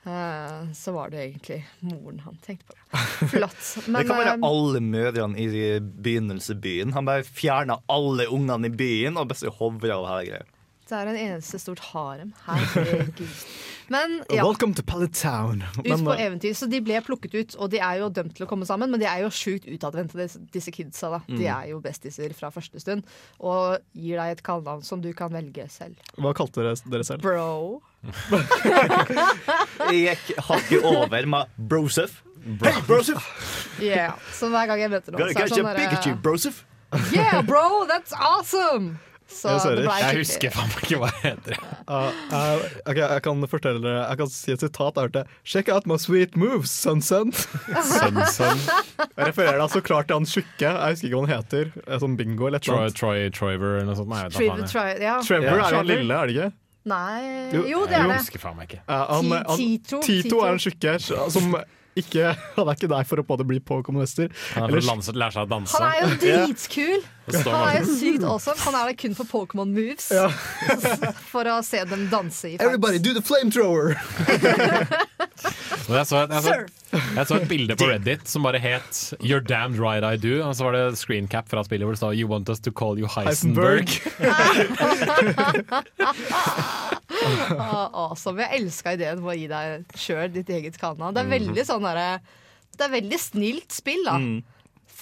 [0.03, 2.97] Eh, så var det egentlig moren han tenkte på.
[3.33, 3.59] Flott.
[3.85, 6.95] det kan være eh, alle mødrene i begynnelsebyen.
[6.95, 10.47] Han bare fjerna alle ungene i byen og bare hovra og hele greia.
[10.89, 12.33] det er en eneste stort harem.
[12.47, 13.21] Herregud.
[13.91, 14.45] Men ja.
[14.45, 15.61] Welcome to Pallet Town.
[15.77, 18.47] Ut på eh, eventyr, så De ble plukket ut, og de er jo dømt til
[18.47, 18.89] å komme sammen.
[18.89, 21.11] Men de er jo sjukt utadvendte, disse, disse kidsa.
[21.13, 23.05] da De er jo bestiser fra første stund.
[23.37, 25.99] Og gir deg et kallenavn som du kan velge selv.
[26.17, 27.21] hva kalte dere dere selv?
[27.21, 27.81] Bro.
[29.91, 32.21] Jeg gikk hakket over med Broseph.
[32.41, 33.21] Hey, Brosef!
[33.81, 34.17] Yeah.
[34.33, 36.63] Så hver gang jeg møter noen, så er det sånn Pikachu, Brosef.
[37.13, 38.97] Yeah, bro, that's awesome!
[39.31, 41.59] Så Jeg det ble Jeg husker faen meg ikke hva det heter.
[41.87, 44.97] Uh, uh, okay, jeg kan fortelle dere Jeg kan si et sitat.
[44.99, 47.31] Jeg hørte Check out my sweet moves, sunsun'.
[47.31, 48.59] sønn.
[49.15, 50.67] Jeg refererer da så klart til han tjukke.
[50.67, 51.71] Jeg husker ikke hva han heter.
[51.87, 52.91] Eh, Sånn bingo eller noe Troy.
[52.97, 54.11] Troy Trover eller noe sånt.
[54.11, 55.15] Nei, jeg Trevor, Tri- ja.
[55.23, 55.55] Trevor Ja.
[55.55, 56.51] er jo han lille, er det ikke?
[56.85, 58.17] Nei Jo, Jo, det er Jeg det.
[58.23, 58.81] husker faen meg ikke.
[58.89, 59.99] Ja, han, han, Tito.
[60.01, 61.55] Tito er en tjukke som
[61.99, 64.31] ikke Han er ikke der for å både bli Pokémon-mester.
[64.55, 65.75] Han er for å lære seg å danse.
[65.77, 67.01] Han er jo dritkul!
[67.31, 68.57] Det Han er jo sykt awesome.
[68.65, 70.09] Han er der kun for Pokémon moves.
[70.11, 70.27] Ja.
[71.31, 73.95] For å se dem danse i Everybody do the flamethrower!
[75.91, 79.43] Jeg så, et, jeg, så, jeg så et bilde på Reddit som bare het 'You're
[79.43, 80.41] damned right I do'.
[80.45, 82.99] Og så var det screencap fra spillet hvor det står 'You want us to call
[82.99, 84.01] you Heisenberg'.
[85.99, 86.89] Ah,
[87.93, 88.41] awesome.
[88.41, 91.15] Jeg elska ideen med å gi deg sjøl ditt eget kallenavn.
[91.15, 92.09] Det er veldig sånn derre
[92.71, 94.17] Det er veldig snilt spill, da.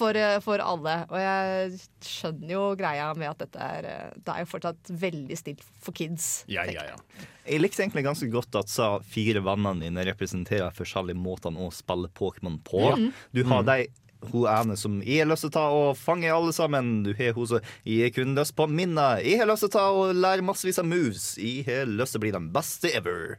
[0.00, 0.94] For, eh, for alle.
[1.10, 5.36] Og jeg skjønner jo greia med at dette er eh, Det er jo fortsatt veldig
[5.36, 6.30] snilt for kids.
[6.50, 7.26] Ja, ja, ja.
[7.44, 12.08] Jeg likte egentlig ganske godt at sa fire vennene dine representerer forskjellige måter å spille
[12.16, 12.94] Pokémon på.
[13.34, 13.88] Du har de
[14.30, 17.02] hun ene som jeg har lyst til å ta og fange alle sammen.
[17.06, 19.22] Du har hun som jeg kun lyst på minner.
[19.24, 21.30] Jeg har lyst til å ta og lære massevis av moves.
[21.40, 23.38] Jeg har lyst til å bli den beste ever.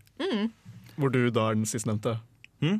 [0.97, 2.17] Hvor du da er den sistnevnte.
[2.61, 2.77] Ja,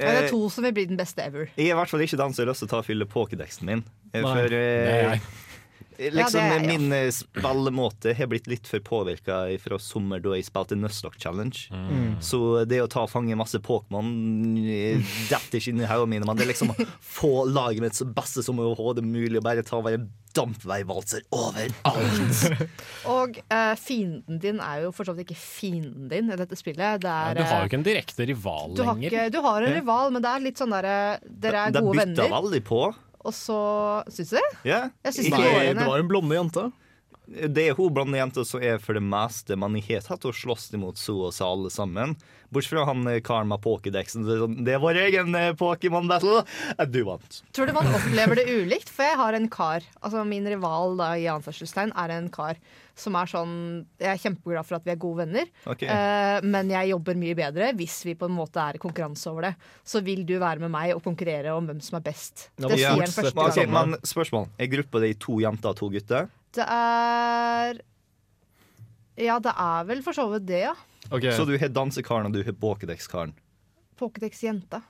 [0.00, 1.50] det er Eh, to som vil bli den beste ever.
[1.58, 3.04] Jeg er i hvert fall ikke den som har lyst til å ta og fylle
[3.04, 3.82] pokédexen min.
[4.14, 5.20] Eh, Nei, For eh, jeg.
[5.98, 6.78] Liksom Ja, det er ja.
[6.78, 11.68] min eh, spillemåte har blitt litt for påvirka fra sommer da jeg spilte Nuzlocke Challenge.
[11.70, 12.16] Mm.
[12.24, 14.10] Så det å ta og fange masse Pokémon
[15.30, 16.28] detter ikke inn i hodene mine.
[16.28, 19.64] Men det er liksom å få laget mitt så beste som overhodet mulig og bare
[19.66, 22.58] ta og være dampveivalser overalt.
[23.16, 27.02] Og uh, fienden din er jo for så vidt ikke fienden din i dette spillet.
[27.04, 29.14] Det er, Du har jo eh, ikke en direkte rival du har, lenger.
[29.14, 32.02] ikke, du har en rival, men det er litt sånn derre Dere er De gode
[32.02, 32.82] venner, veldig på.
[33.24, 33.58] Og så
[34.12, 34.48] Syns du det?
[34.68, 34.80] Ja.
[35.04, 36.70] Jeg syns Ikke- Nei, det var en blonde jente.
[37.24, 40.66] Det er hun blonde jenta som er for det meste Man har tatt og slåss
[40.76, 42.12] imot så og så alle sammen.
[42.52, 44.26] Bortsett fra han eh, karen med pokédexen.
[44.28, 46.44] Det, er sånn, vår egen eh, Pokémon-battle.
[46.76, 47.40] Eh, Du vant.
[47.56, 48.92] Tror du man opplever det ulikt?
[48.92, 52.60] For jeg har en kar, altså min rival da, i anførselstegn, er en kar
[52.94, 53.54] som er sånn
[53.98, 55.88] Jeg er kjempeglad for at vi er gode venner, okay.
[55.90, 59.48] eh, men jeg jobber mye bedre hvis vi på en måte er i konkurranse over
[59.48, 59.52] det.
[59.82, 62.48] Så vil du være med meg og konkurrere om hvem som er best.
[62.58, 63.34] Ja, det sier en første
[63.66, 63.74] gang.
[63.74, 64.48] men spørsmål.
[64.58, 66.30] Er gruppa di to jenter og to gutter?
[66.54, 67.80] Det er
[69.18, 70.74] Ja, det er vel for så vidt det, ja.
[71.10, 71.34] Okay.
[71.36, 73.34] Så du har dansekaren, og du har Pokédex-karen.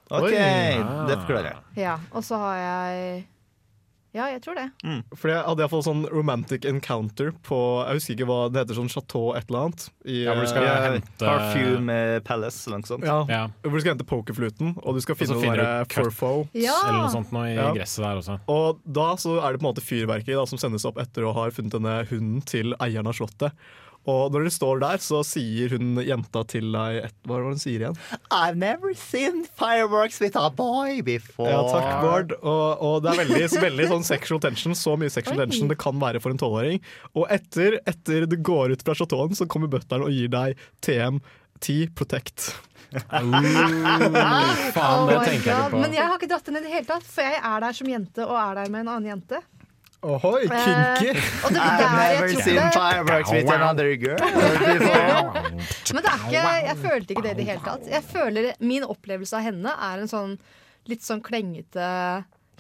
[0.09, 0.33] OK, Oi.
[0.33, 1.59] det forklarer jeg.
[1.83, 3.25] Ja, og så har jeg
[4.15, 4.69] Ja, jeg tror det.
[5.19, 7.57] For jeg hadde iallfall sånn romantic encounter på
[7.89, 9.87] Jeg husker ikke hva det heter, sånn Chateau et eller annet.
[10.07, 13.05] I, Ja, hvor du skal uh, hente- Parfume Palace eller noe sånt.
[13.05, 13.41] ja, Ja.
[13.65, 15.99] Hvor du skal hente pokerfluten, og du skal finne noe cut.
[16.07, 16.33] Furfo.
[16.55, 16.77] Ja!
[16.87, 17.73] Eller noe sånt noe i Ja.
[17.75, 18.39] gresset der også.
[18.49, 21.35] Og da så er det på en måte fyrverkeri da, som sendes opp etter å
[21.35, 23.51] ha funnet denne hunden til eieren av slottet.
[24.11, 27.55] Og når dere står der, så sier hun jenta til deg et, Hva var det
[27.55, 27.97] hun sier igjen?
[28.29, 31.49] I've never seen fireworks with a boy before.
[31.49, 32.37] Ja, takk, Bård.
[32.43, 34.77] Og, og det er veldig, veldig sånn sexual tension.
[34.77, 36.83] Så mye sexual tension det kan være for en tolvåring.
[37.17, 41.95] Og etter, etter du går ut fra chateauen, så kommer butleren og gir deg TM10
[41.97, 42.53] Protect.
[42.95, 43.35] Faen,
[44.85, 45.81] Oh det my tenker jeg ikke på.
[45.81, 47.91] Men jeg har ikke dratt den i det hele tatt, for jeg er der som
[47.91, 49.41] jente og er der med en annen jente.
[50.05, 51.15] Ohoi, kinky!
[51.17, 54.21] Uh, og det var I've never jeg seen fireworks with another girl.
[54.21, 57.89] Men det er ikke, jeg følte ikke det i det hele tatt.
[57.89, 60.37] Jeg føler Min opplevelse av henne er en sånn
[60.91, 61.89] litt sånn klengete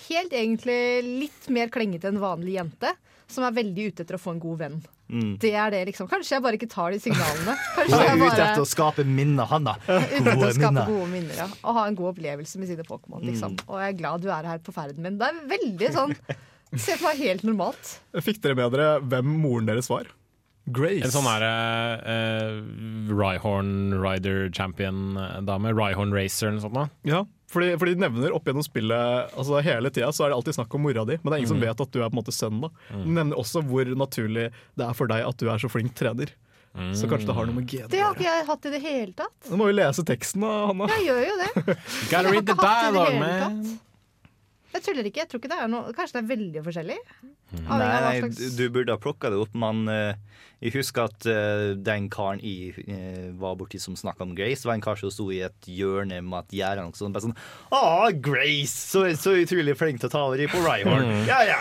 [0.08, 2.94] Helt egentlig litt mer klengete enn vanlig jente.
[3.30, 4.80] Som er veldig ute etter å få en god venn.
[5.04, 5.34] Mm.
[5.40, 7.54] Det er det liksom Kanskje jeg bare ikke tar de signalene.
[7.76, 8.32] Kanskje jeg bare...
[8.32, 9.76] ute etter å skape minner, han da.
[9.84, 10.90] ute etter å Gode skape minner.
[10.90, 11.38] gode minner.
[11.44, 11.48] Ja.
[11.62, 13.22] Og ha en god opplevelse med sine Pokémon.
[13.28, 13.56] Liksom.
[13.68, 15.20] Og jeg er glad du er her på ferden min.
[15.20, 16.16] Det er veldig sånn
[16.80, 17.94] Se for meg helt normalt.
[18.24, 20.08] Fikk dere med dere hvem moren deres var?
[20.64, 21.04] Grace.
[21.04, 21.50] En sånn derre
[22.08, 22.54] uh,
[23.12, 25.72] Ryhorn Rider Champion-dame.
[25.76, 26.78] Ryhorn Racer eller noe sånt.
[26.78, 26.86] da.
[27.10, 27.20] Ja,
[27.52, 30.72] fordi, fordi de nevner opp gjennom spillet altså Hele tida så er det alltid snakk
[30.74, 32.34] om mora di, men det er ingen som vet at du er på en måte
[32.34, 32.64] sønnen.
[32.64, 35.92] da De nevner også hvor naturlig det er for deg at du er så flink
[36.00, 36.32] trener.
[36.96, 39.12] Så kanskje det har noe med gener Det har ikke jeg hatt i det hele
[39.14, 39.36] tatt.
[39.52, 40.88] Nå må vi lese teksten da, Hanna.
[40.96, 41.50] Jeg gjør jo det.
[42.10, 43.44] Gotta read the dialogue, man.
[43.44, 43.82] tatt.
[44.74, 45.20] Jeg tuller ikke.
[45.22, 46.96] jeg tror ikke det er noe Kanskje det er veldig forskjellig?
[47.64, 50.12] Av Nei, nei, du burde ha plukka det opp, men uh,
[50.64, 54.78] jeg husker at uh, den karen jeg uh, var borti som snakka om Grace, var
[54.78, 56.86] en kar som sto i et hjørne med et gjerde.
[56.88, 57.12] og sånn.
[57.12, 57.36] Bare sånn
[57.68, 57.80] Å,
[58.24, 58.72] Grace!
[58.72, 61.10] Så, så utrolig flink til å ta over i på Ryhorn.
[61.28, 61.58] Ja, ja.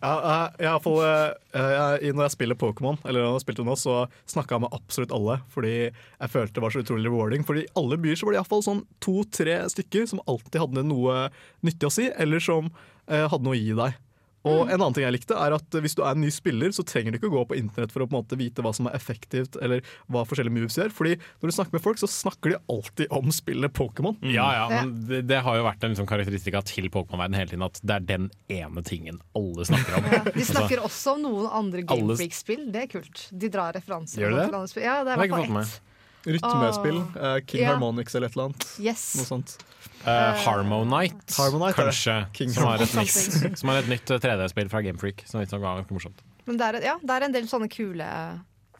[0.00, 0.12] Ja,
[0.56, 1.66] jeg, fall, eh,
[2.00, 3.98] jeg, når jeg spiller Pokémon, eller når jeg spilte nå, så
[4.32, 5.36] snakka jeg med absolutt alle.
[5.52, 7.44] Fordi jeg følte det var så utrolig rewarding.
[7.48, 11.26] Fordi i alle byer så var det iallfall sånn to-tre stykker som alltid hadde noe
[11.66, 12.72] nyttig å si, eller som
[13.12, 14.00] hadde noe å gi deg.
[14.48, 16.82] Og en annen ting jeg likte er at Hvis du er en ny spiller, så
[16.86, 18.96] trenger du ikke gå på internett for å på en måte vite hva som er
[18.98, 20.90] effektivt, eller hva forskjellige moves gjør.
[20.94, 24.16] Fordi når du snakker med folk, så snakker de alltid om spillet Pokémon.
[24.26, 24.82] Ja, ja, Ja.
[24.82, 27.94] men det, det har jo vært en liksom karakteristika til Pokémon-verdenen hele tiden at det
[28.00, 30.10] er den ene tingen alle snakker om.
[30.12, 32.66] Ja, de snakker også om noen andre Game Freak-spill.
[32.74, 33.28] Det er kult.
[33.30, 34.22] De drar referanser.
[34.24, 34.44] Gjør de det?
[34.50, 34.84] til andre spill.
[34.84, 35.80] Ja, det Det er i hvert fall ett.
[36.26, 36.98] Rytmespill.
[37.20, 37.72] eh, King Ja.
[37.72, 38.66] Harmonix eller et eller annet.
[38.80, 39.04] Yes.
[39.18, 39.56] Noe sånt.
[40.02, 44.68] Uh, Harmonite, Harmonite, er kanskje, King som er, et nytt, som er et nytt 3D-spill
[44.70, 45.22] fra Gamefreak.
[45.30, 46.22] Som er var ganske morsomt.
[46.46, 48.06] Men det er, ja, det er en del sånne kule,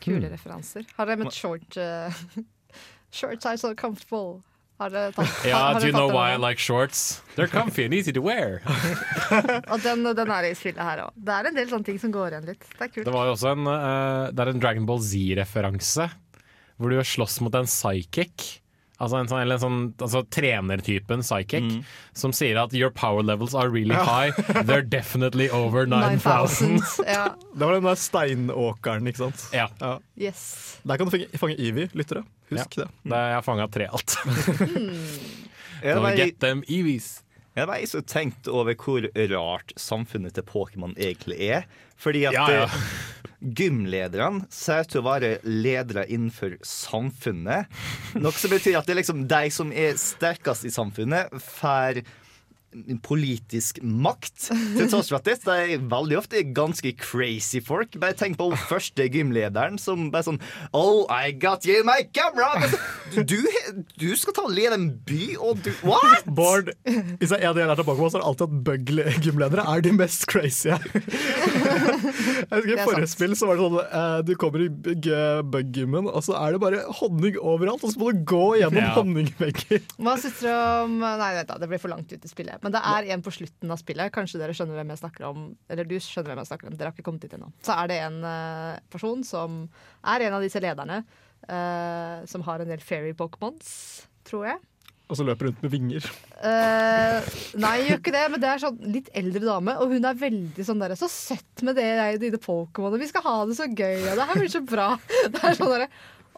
[0.03, 0.33] kule Hmm.
[0.35, 0.85] referanser.
[0.97, 2.11] Har dere møtt short uh,
[3.13, 4.43] Shorts are so comfortable.
[4.81, 7.21] Har dere tatt Ja, har do dere you know why I like shorts?
[7.37, 8.63] They're comfy and easy to wear.
[9.73, 11.13] Og den, den er i spillet her òg.
[11.15, 12.65] Det er en del sånne ting som går igjen litt.
[12.73, 13.05] Det er kult.
[13.07, 16.09] Det var jo også en, uh, det er en Dragon Ball Z-referanse,
[16.79, 18.59] hvor du slåss mot en psychic.
[19.03, 21.85] Altså en sånn, eller en sånn altså trenertypen psychic, Mm.
[22.15, 24.31] som sier at 'your power levels are really high'.
[24.63, 26.79] They're definitely over 9000.
[26.79, 27.05] 9000.
[27.07, 27.35] Ja.
[27.55, 29.49] Det var den der steinåkeren, ikke sant?
[29.53, 29.99] Ja, Ja.
[30.17, 30.79] Yes.
[30.87, 32.23] Der kan du fange, fange Evie, lyttere.
[32.51, 32.87] Husk det.
[33.05, 34.17] det, jeg har fanga tre alt.
[34.25, 35.19] mm.
[35.83, 37.23] Don't get them Eevees.
[37.55, 41.67] Ja, har var tenkt over hvor rart samfunnet til Pokémon egentlig er.
[42.01, 42.63] Fordi at Ja, ja.
[42.65, 42.79] eh,
[43.43, 47.69] gymlederne ser ut til å være ledere innenfor samfunnet.
[48.17, 52.03] Noe som betyr at det er liksom de som er sterkest i samfunnet, får
[53.05, 54.49] politisk makt.
[54.51, 57.99] Til tross for at dette er veldig ofte ganske crazy folk.
[58.01, 60.41] Bare tenk på første gymlederen som bare sånn
[60.73, 62.51] Oh, I got you my camera!
[63.13, 63.37] Sånn, Du,
[64.01, 66.25] du skal ta og lede en by, og du What?!
[66.33, 69.85] Bård, hvis jeg er det del tilbake på, så har det alltid hatt bug-gymledere er
[69.85, 70.71] de mest crazy.
[70.73, 75.11] jeg husker I er forrige spill så var det sånn eh, du kommer i bug-
[75.53, 78.93] bug-gymmen, og så er det bare honning overalt, og så må du gå gjennom Ja.
[78.97, 79.83] honningvegger.
[80.01, 82.62] Hva syns dere om Nei, vent da, det blir for langt ut i spillet.
[82.63, 84.13] Men det er en på slutten av spillet.
[84.15, 85.51] Kanskje dere skjønner hvem jeg snakker om.
[85.73, 86.77] Eller du skjønner hvem jeg snakker om.
[86.79, 87.51] Dere har ikke kommet dit ennå.
[87.67, 89.65] Så er det en uh, person som
[90.15, 91.03] er en av disse lederne.
[91.51, 93.73] uh, som har en del fairy pokémons,
[94.29, 94.61] tror jeg.
[95.11, 96.07] Og så løper rundt med vinger.
[96.41, 97.19] Uh,
[97.61, 100.65] nei, gjør ikke det, men det er sånn litt eldre dame, og hun er veldig
[100.65, 101.91] sånn derre Så søtt med det,
[102.23, 104.89] dine Pokémoner, vi skal ha det så gøy, og det her blir så bra.
[105.35, 105.91] Det er sånn derre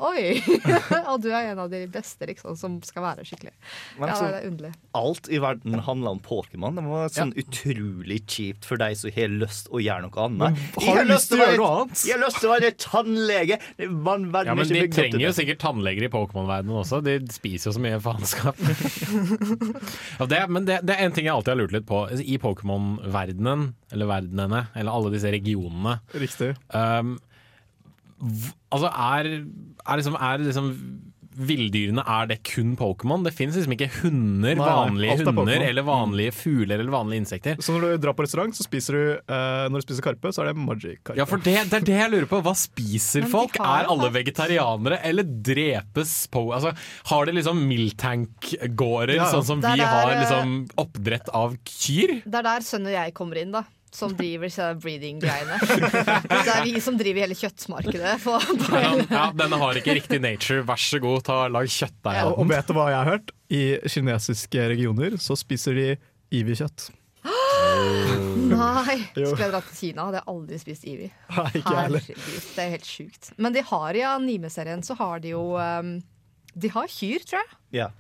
[0.03, 0.41] Oi!
[1.13, 3.53] Og du er en av de beste liksom, som skal være skikkelig.
[4.01, 4.71] Men Ja, så, det er underlig.
[4.99, 6.75] alt i verden handler om Pokémon.
[6.75, 10.59] Det var sånn utrolig kjipt for deg som har lyst å gjøre noe annet.
[10.75, 12.03] Men har du lyst til å gjøre noe annet?
[12.09, 13.61] Jeg har lyst til å være tannlege!
[13.79, 16.99] Ja, men ikke De trenger jo sikkert tannleger i Pokémon-verdenen også.
[17.07, 18.59] De spiser jo så mye faenskap.
[20.19, 22.03] ja, det, men det, det er en ting jeg alltid har lurt litt på.
[22.19, 26.55] I Pokémon-verdenen, eller verdenene, eller alle disse regionene Riktig.
[26.75, 27.15] um,
[28.75, 29.33] Altså, er,
[29.85, 30.71] er liksom, er liksom
[31.35, 33.25] Villdyrene, er det kun Pokémon?
[33.27, 37.59] Det finnes liksom ikke hunder, Nei, vanlige er hunder, eller vanlige fugler eller vanlige insekter.
[37.59, 40.45] Så når du drar på restaurant, så spiser du eh, Når du spiser karpe, så
[40.45, 41.19] er det Magic-karpe.
[41.19, 42.39] Ja, for det, det er det jeg lurer på.
[42.47, 43.59] Hva spiser folk?
[43.59, 46.71] Er alle vegetarianere, eller drepes på Altså,
[47.11, 49.31] Har de liksom Miltank-gårder, Ja, ja.
[49.35, 52.21] sånn som Det er vi har eh, liksom oppdrett av kyr?
[52.23, 53.67] Det er der sønnen og jeg kommer inn, da.
[53.95, 55.59] Som driver disse breeding-greiene.
[55.63, 58.17] Det er vi som driver hele kjøttmarkedet.
[58.25, 58.41] På
[58.75, 62.35] Ja, ja, denne har ikke riktig nature, vær så god, ta, lag kjøttdeig der av
[62.43, 63.31] og vet du hva jeg har hørt?
[63.55, 65.87] I kinesiske regioner så spiser de
[66.35, 66.89] Ivi-kjøtt.
[68.51, 68.97] Nei!
[69.15, 71.11] Skulle jeg dratt til Kina, hadde jeg aldri spist Ivi.
[71.37, 73.31] Herregud, det er helt sjukt.
[73.39, 75.95] Men de har i anime-serien så har de jo um,
[76.55, 77.55] De har kyr, tror jeg.
[77.79, 77.93] Ja.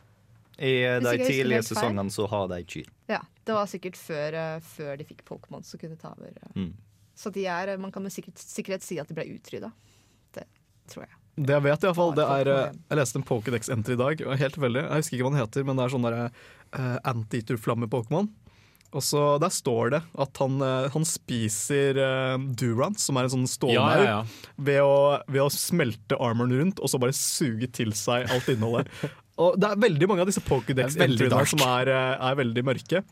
[0.58, 2.90] I de tidlige sesongene så har de kyr.
[3.10, 6.36] Ja, Det var sikkert før, uh, før de fikk Pokémon som kunne ta over.
[6.44, 6.56] uh.
[6.64, 6.72] Mm.
[7.14, 9.70] Så de er, man kan med sikkert, sikkerhet si at de ble utrydda.
[10.34, 10.48] Det
[10.90, 11.20] tror jeg.
[11.34, 14.24] Det jeg vet i hvert fall, det er eh, Jeg leste en Pokédex-entry i dag.
[14.38, 14.82] Helt veldig.
[14.84, 18.28] Jeg husker ikke hva den heter, men det er sånn derre uh, anti-flamme-Pokémon.
[18.94, 23.34] Og så Der står det at han, eh, han spiser uh, Durant, som er en
[23.34, 24.54] sånn Ja, stålmaur, ja, ja.
[24.54, 28.90] Ved, å, ved å smelte armoren rundt og så bare suge til seg alt innholdet.
[29.42, 33.02] og Det er veldig mange av disse Pokédex-entryene som er, eh, er veldig mørke.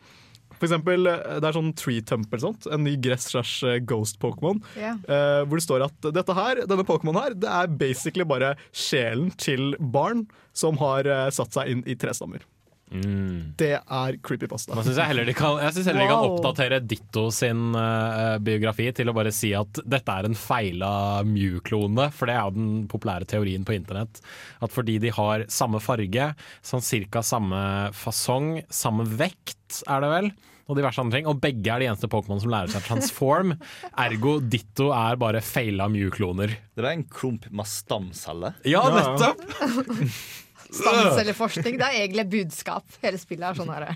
[0.62, 4.62] For eksempel, eh, det er sånn Tree Tump eller sånt, en ny gress-slash-ghost-Pokémon.
[4.78, 5.02] Yeah.
[5.10, 9.32] Eh, hvor det står at dette her, denne Pokémon her, det er basically bare sjelen
[9.42, 12.46] til barn som har eh, satt seg inn i trestammer.
[12.92, 13.56] Mm.
[13.58, 14.76] Det er creepypasta.
[14.84, 19.32] Jeg heller de kan, heller de kan oppdatere Ditto sin uh, biografi til å bare
[19.32, 20.92] si at dette er en feila
[21.24, 24.20] Mew-klone, for det er jo den populære teorien på internett.
[24.60, 27.64] At fordi de har samme farge, sånn cirka samme
[27.96, 30.32] fasong, samme vekt er det vel,
[30.68, 33.54] og diverse andre ting, og begge er de eneste Pokémon som lærer seg transform,
[34.06, 36.54] ergo Ditto er bare feila Mew-kloner.
[36.76, 38.54] Det er en klump med stamceller.
[38.64, 38.94] Ja, Ja.
[39.00, 39.42] nettopp!
[40.72, 41.76] Stamcelleforskning.
[41.76, 42.86] Det er egentlig budskap.
[43.02, 43.90] Hele spillet er sånn her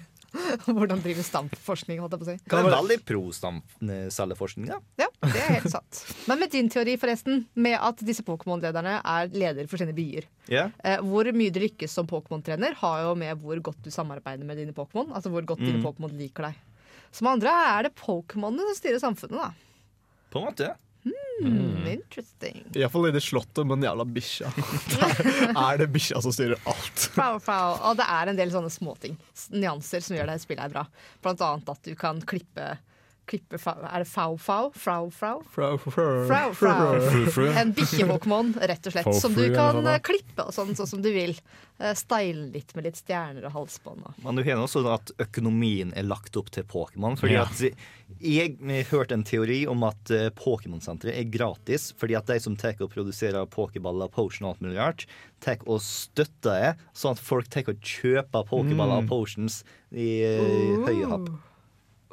[0.67, 2.37] Hvordan drive stampforskning, holdt jeg på å si.
[2.45, 4.69] Det er veldig pro stamcelleforskning.
[4.71, 4.79] Ja.
[5.01, 6.03] Ja, det er helt sant.
[6.31, 10.29] Men med din teori, forresten, med at disse Pokémon-lederne er ledere for sine byer.
[10.51, 10.73] Yeah.
[10.85, 14.61] Eh, hvor mye du lykkes som Pokémon-trener, har jo med hvor godt du samarbeider med
[14.61, 15.13] dine Pokémon.
[15.17, 15.85] Altså hvor godt dine Mm.
[15.85, 16.61] Pokémon liker deg.
[17.13, 19.51] Som andre er det Pokémonene som styrer samfunnet, da.
[20.33, 20.73] På en måte.
[21.43, 22.63] Mm, interesting.
[22.75, 24.51] Iallfall i det slottet med den jævla bikkja.
[25.67, 27.09] Er det bikkja som styrer alt.
[27.17, 27.77] Pow, pow.
[27.91, 29.19] Og det er en del sånne småting,
[29.53, 30.87] nyanser, som gjør det spillet her bra.
[31.25, 32.71] Blant annet at du kan klippe,
[33.27, 34.71] klippe Er det fau-fau?
[34.75, 35.43] Frau-frau?
[35.51, 37.47] Frau, frau, Frau, frau.
[37.59, 39.13] En bikkje-Pokémon, rett og slett.
[39.19, 41.35] Som du kan eh, klippe og sånn, sånn som du vil.
[41.79, 44.07] Eh, Style litt med litt stjerner og halsbånd.
[44.25, 47.19] Men du har også at økonomien er lagt opp til Pokémon.
[47.21, 47.65] Fordi at
[48.23, 52.79] Jeg hørte en teori om at eh, Pokémon-senteret er gratis fordi at de som tar
[52.81, 55.07] og produserer pokéballer, potion og alt mulig rart,
[55.43, 60.87] tar og støtter det, sånn at folk tar og kjøper pokéballer og potions i uh,
[60.87, 61.31] høye happ.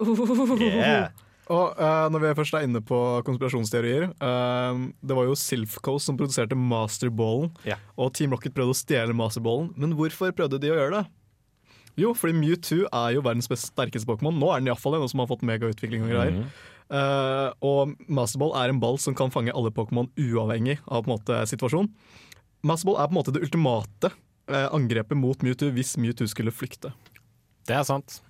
[0.02, 1.10] Yeah.
[1.52, 6.16] Og uh, når vi først er inne på konspirasjonsteorier uh, Det var jo Silfcoast som
[6.20, 7.52] produserte Masterballen.
[7.68, 7.82] yeah.
[8.00, 9.74] Og Team Rocket prøvde å stjele Masterballen.
[9.76, 11.04] Men hvorfor prøvde de å gjøre det?
[12.00, 14.34] Jo, fordi Mewtwo er jo verdens best sterkeste Pokémon.
[14.34, 16.40] Nå er den iallfall en som har fått megautvikling og greier.
[16.90, 21.14] Eh, og Masterball er en ball som kan fange alle Pokémon uavhengig av på en
[21.14, 21.92] måte situasjon.
[22.66, 24.10] Masterball er på en måte det ultimate
[24.50, 26.96] angrepet mot Mewtwo hvis Mewtwo skulle flykte.
[27.70, 28.24] Det er sant.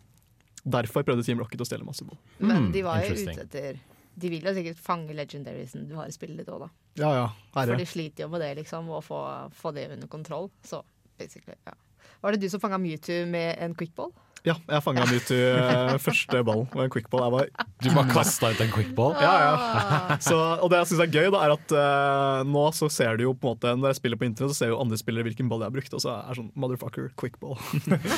[0.64, 2.20] Derfor prøvde Team Rocket å stjele masse Masterball.
[2.39, 3.80] Men Hmm, de var jo ute etter
[4.16, 6.70] De vil jo sikkert fange legendariesen du har i spillet ditt òg, da.
[7.01, 10.51] Ja ja, For de sliter jo med det, liksom, å få, få det under kontroll.
[10.64, 10.84] Så
[11.18, 11.74] basically, ja.
[12.22, 14.14] Var det du som fanga Mewtwo med en quickball?
[14.44, 17.22] Ja, jeg fanga Mewtwo til første ball med en quickball.
[17.24, 19.16] Jeg var Du bare kasta ut en quickball.
[19.24, 20.18] Ja, ja.
[20.20, 23.24] Så, og det jeg syns er gøy, da, er at uh, nå så ser du
[23.24, 25.48] jo på en måte Når jeg spiller på internett, så ser jo andre spillere hvilken
[25.52, 27.56] ball jeg har brukt, og så er det sånn motherfucker, quickball.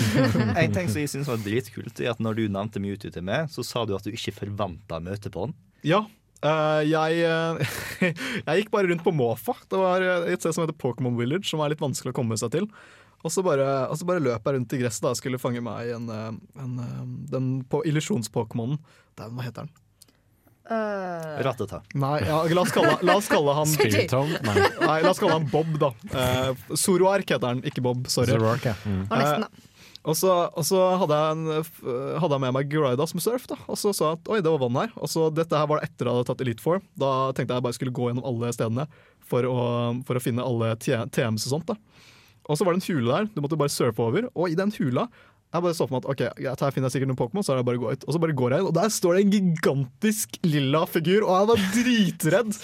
[0.66, 3.52] En ting som jeg synes var dritkult, er at når du nevnte Mewtwo til meg,
[3.54, 5.58] så sa du at du ikke forventa møte på den.
[5.86, 6.08] Ja.
[6.46, 7.78] Uh, jeg, eh,
[8.46, 9.56] jeg gikk bare rundt på måfa.
[9.72, 12.38] Det var eh, et sted som heter Pokémon Village, som er litt vanskelig å komme
[12.38, 12.68] seg til.
[13.26, 15.64] Og så bare, og så bare løp jeg rundt i gresset da, og skulle fange
[15.66, 16.30] meg en, eh,
[16.62, 17.02] en, eh,
[17.34, 18.78] den på illusjons-Pokémonen.
[19.18, 19.74] Dæven, Hva heter den?
[20.66, 21.42] Uh...
[21.46, 21.82] Ratata.
[21.94, 23.70] Nei, ja, la, oss kalle, la oss kalle han?
[23.70, 24.56] Nei.
[24.82, 25.92] Nei, la oss kalle han Bob, da.
[26.10, 28.06] Uh, Zoroark heter han, ikke Bob.
[28.10, 28.34] Sorry.
[28.34, 28.78] Zoroark, ja.
[28.86, 29.04] Mm.
[29.10, 29.72] var nesten.
[30.06, 31.70] Og så, og så hadde, jeg en,
[32.22, 33.58] hadde jeg med meg Gyridas som surf, da.
[33.66, 34.92] og så sa jeg at oi, det var vann her.
[35.02, 36.84] Og så Dette her var det etter jeg hadde tatt Elite Four.
[36.94, 38.86] Da tenkte jeg bare skulle gå gjennom alle stedene
[39.26, 39.56] for å,
[40.06, 41.74] for å finne alle TMs og sånt.
[41.74, 42.14] da.
[42.50, 44.30] Og så var det en hule der, du måtte bare surfe over.
[44.36, 45.08] Og i den hula
[45.56, 47.54] jeg bare så for meg at ok, greit, her finner jeg sikkert noen Pokémon, så
[47.54, 48.02] er det bare å gå ut.
[48.04, 51.32] Og så bare går jeg inn, og der står det en gigantisk lilla figur, og
[51.32, 52.58] jeg var dritredd.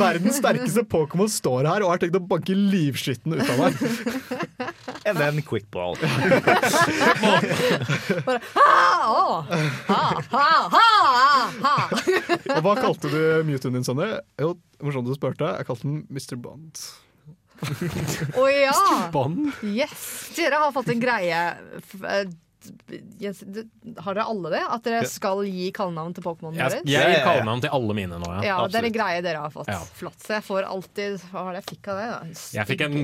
[0.00, 3.76] Verdens sterkeste Pokémon står her og har tenkt å banke livskitten ut av meg.
[5.08, 5.96] And then quick ball.
[6.00, 6.06] Å,
[9.90, 10.86] ha, ha, ha,
[11.66, 11.74] ha.
[12.56, 14.08] Og hva kalte du Mewtwoen din, Sonny?
[14.40, 15.52] Jo, morsomt du spurte.
[15.58, 16.40] Jeg kalte den Mr.
[16.40, 16.80] Bond.
[18.38, 18.74] Å ja!
[19.14, 19.48] Bånd?
[19.66, 20.30] Yes!
[20.36, 21.40] Dere har fått en greie
[21.82, 22.28] f- eh,
[23.22, 23.38] Jens,
[24.02, 24.60] Har dere alle det?
[24.74, 26.52] At dere skal gi kallenavn til Pokémon?
[26.58, 26.82] Jeg, deres?
[26.90, 28.42] jeg ja, gir kallenavn til alle mine nå, ja.
[28.50, 29.70] Ja, det er en greie dere har fått.
[29.72, 29.78] Ja.
[29.96, 30.18] Flott.
[30.20, 32.08] Så jeg får alltid Hva var det jeg fikk av det?
[32.10, 32.18] da?
[32.58, 32.98] Jeg fikk en,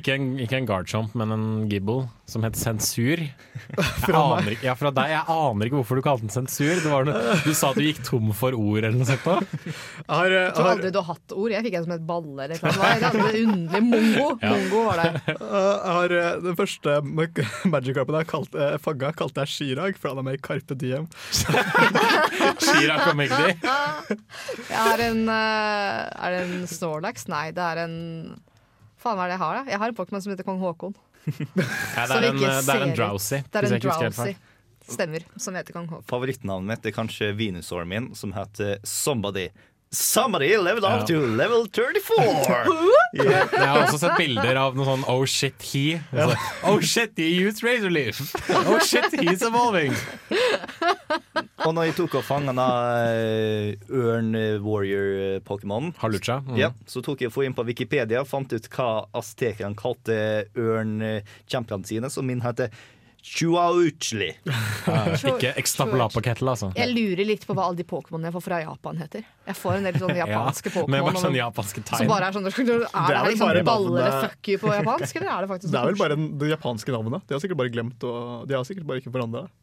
[0.00, 3.20] ikke en, ikke en Garchomp, men en Gibble som het Sensur.
[4.10, 5.12] Aner, ikke- ja, fra deg.
[5.12, 6.72] Jeg aner ikke hvorfor du kalte den Sensur.
[6.82, 9.26] Det var noe, du sa at du gikk tom for ord eller noe sånt.
[9.26, 9.74] Jeg
[10.10, 11.54] har, jeg Jeg tror aldri du har hatt ord.
[11.54, 12.48] Jeg fikk en som het balle.
[12.48, 12.90] Eller noe.
[13.04, 13.38] det var.
[13.42, 13.82] Underlig.
[13.86, 14.26] Mongo.
[14.46, 14.50] Ja.
[14.56, 15.22] Mongo var det.
[15.26, 16.96] jeg har eh, Den første
[17.76, 21.06] Magic-carpen jeg kalte, fanga, fagga, kalte jeg Chirag, for han er med i Carpe Diem.
[22.62, 23.54] Chirag og Magdi.
[24.66, 27.26] Jeg har en eh, Er det en Snorlax?
[27.32, 27.96] Nei, det er en
[29.00, 29.58] Faen, hva er det jeg har?
[29.60, 29.70] da?
[29.74, 30.94] Jeg har en Pokémon som heter kong Haakon.
[31.26, 32.92] Ja, det, er en, det er en.
[32.96, 33.40] Drowsy.
[33.42, 33.80] Det er en.
[33.82, 34.34] Drowsy.
[34.86, 35.24] Stemmer.
[35.42, 36.06] Som heter kong Haakon.
[36.06, 39.48] Favorittnavnet mitt er kanskje Venusåren min, som heter Somebody.
[39.96, 40.98] Somebody leveled Ja.
[40.98, 42.66] up to level 34!
[43.16, 45.84] Jeg har også sett bilder av noe sånn Oh shit, he.
[46.12, 46.36] Altså,
[46.68, 48.20] oh shit, he used razor leaf.
[48.68, 49.94] Oh shit, he's evolving.
[51.64, 52.52] Og når jeg tok og fanga
[53.88, 56.40] Ørn Warrior-pokémonen, Halucha.
[56.44, 56.58] Mm.
[56.60, 60.18] ja, så tok jeg og for inn på Wikipedia og fant ut hva aztekerne kalte
[60.60, 62.68] ørn-kjempene sine, som min heter
[63.26, 64.28] Chuauchli.
[64.86, 65.50] Ikke
[66.22, 66.68] Kettle, altså.
[66.78, 69.24] Jeg lurer litt på hva alle de Pokémonene jeg får fra Japan heter.
[69.48, 71.06] Jeg får en del sånne japanske Ja, med Pokémon.
[71.08, 72.10] bare sånn japanske japanske som tegn.
[72.12, 75.16] bare er sånn Er det, Det er vel liksom baller eller fuck you på japansk,
[75.20, 77.26] eller er det faktisk Det er vel sånn bare de det japanske navnet.
[77.26, 79.54] De har sikkert bare glemt og, De har sikkert bare ikke forandra det.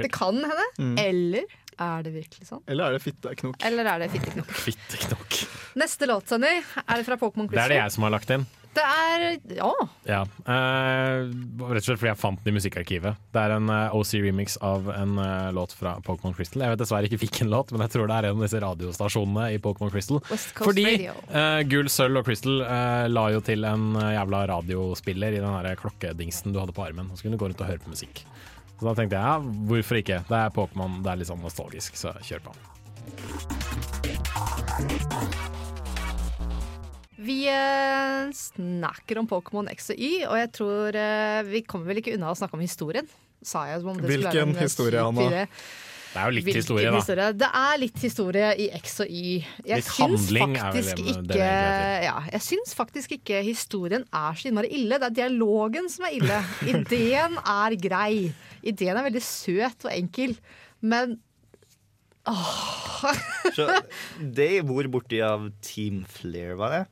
[0.00, 0.66] Det kan hende.
[0.80, 0.94] Mm.
[0.98, 2.62] Eller er det virkelig sånn?
[2.66, 3.60] Eller er det fitteknok?
[3.64, 4.50] Eller er det fitteknok.
[4.66, 5.36] Fitteknokk.
[5.80, 8.48] Neste låt, Sonny, er det fra Pokémon Det er det jeg som har lagt inn.
[8.70, 9.22] Det er
[9.56, 9.70] Ja.
[10.06, 10.20] Ja.
[10.46, 13.16] Eh, rett og slett fordi jeg fant den i musikkarkivet.
[13.34, 16.62] Det er en eh, OC-remix av en eh, låt fra Pokémon Crystal.
[16.62, 19.48] Jeg vet dessverre ikke hvilken låt, men jeg tror det er en av disse radiostasjonene
[19.56, 20.22] i Pokémon Crystal.
[20.30, 21.16] Fordi Radio.
[21.34, 25.50] eh, Gull, Sølv og Crystal eh, la jo til en eh, jævla radiospiller i den
[25.50, 27.10] her klokkedingsen du hadde på armen.
[27.10, 28.22] Og så kunne du gå rundt og høre på musikk.
[28.78, 29.36] Så da tenkte jeg ja,
[29.68, 30.22] hvorfor ikke?
[30.30, 32.54] Det er Pokémon, det er litt sånn nostalgisk, så kjør på.
[37.20, 42.00] Vi eh, snakker om Pokémon X og Y, og jeg tror eh, vi kommer vel
[42.00, 43.08] ikke unna å snakke om historien.
[43.44, 45.46] Sa jeg som om det skulle være Hvilken en, eh, historie, syk Anna?
[46.10, 46.98] Det er jo litt Hvilken historie, da.
[46.98, 47.26] historie?
[47.38, 49.34] Det er litt historie i X og Y.
[49.68, 53.42] Jeg Litt syns handling er vel det- det ikke det ja, Jeg syns faktisk ikke
[53.46, 54.98] historien er så innmari ille.
[54.98, 56.40] Det er dialogen som er ille.
[56.72, 58.32] Ideen er grei.
[58.64, 60.34] Ideen er veldig søt og enkel,
[60.82, 61.20] men
[63.54, 63.68] Så
[64.20, 66.82] det bor borti av Team Flair, var det?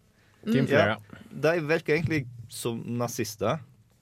[0.45, 1.18] Team Flare, ja.
[1.30, 3.59] De virker egentlig som nazister.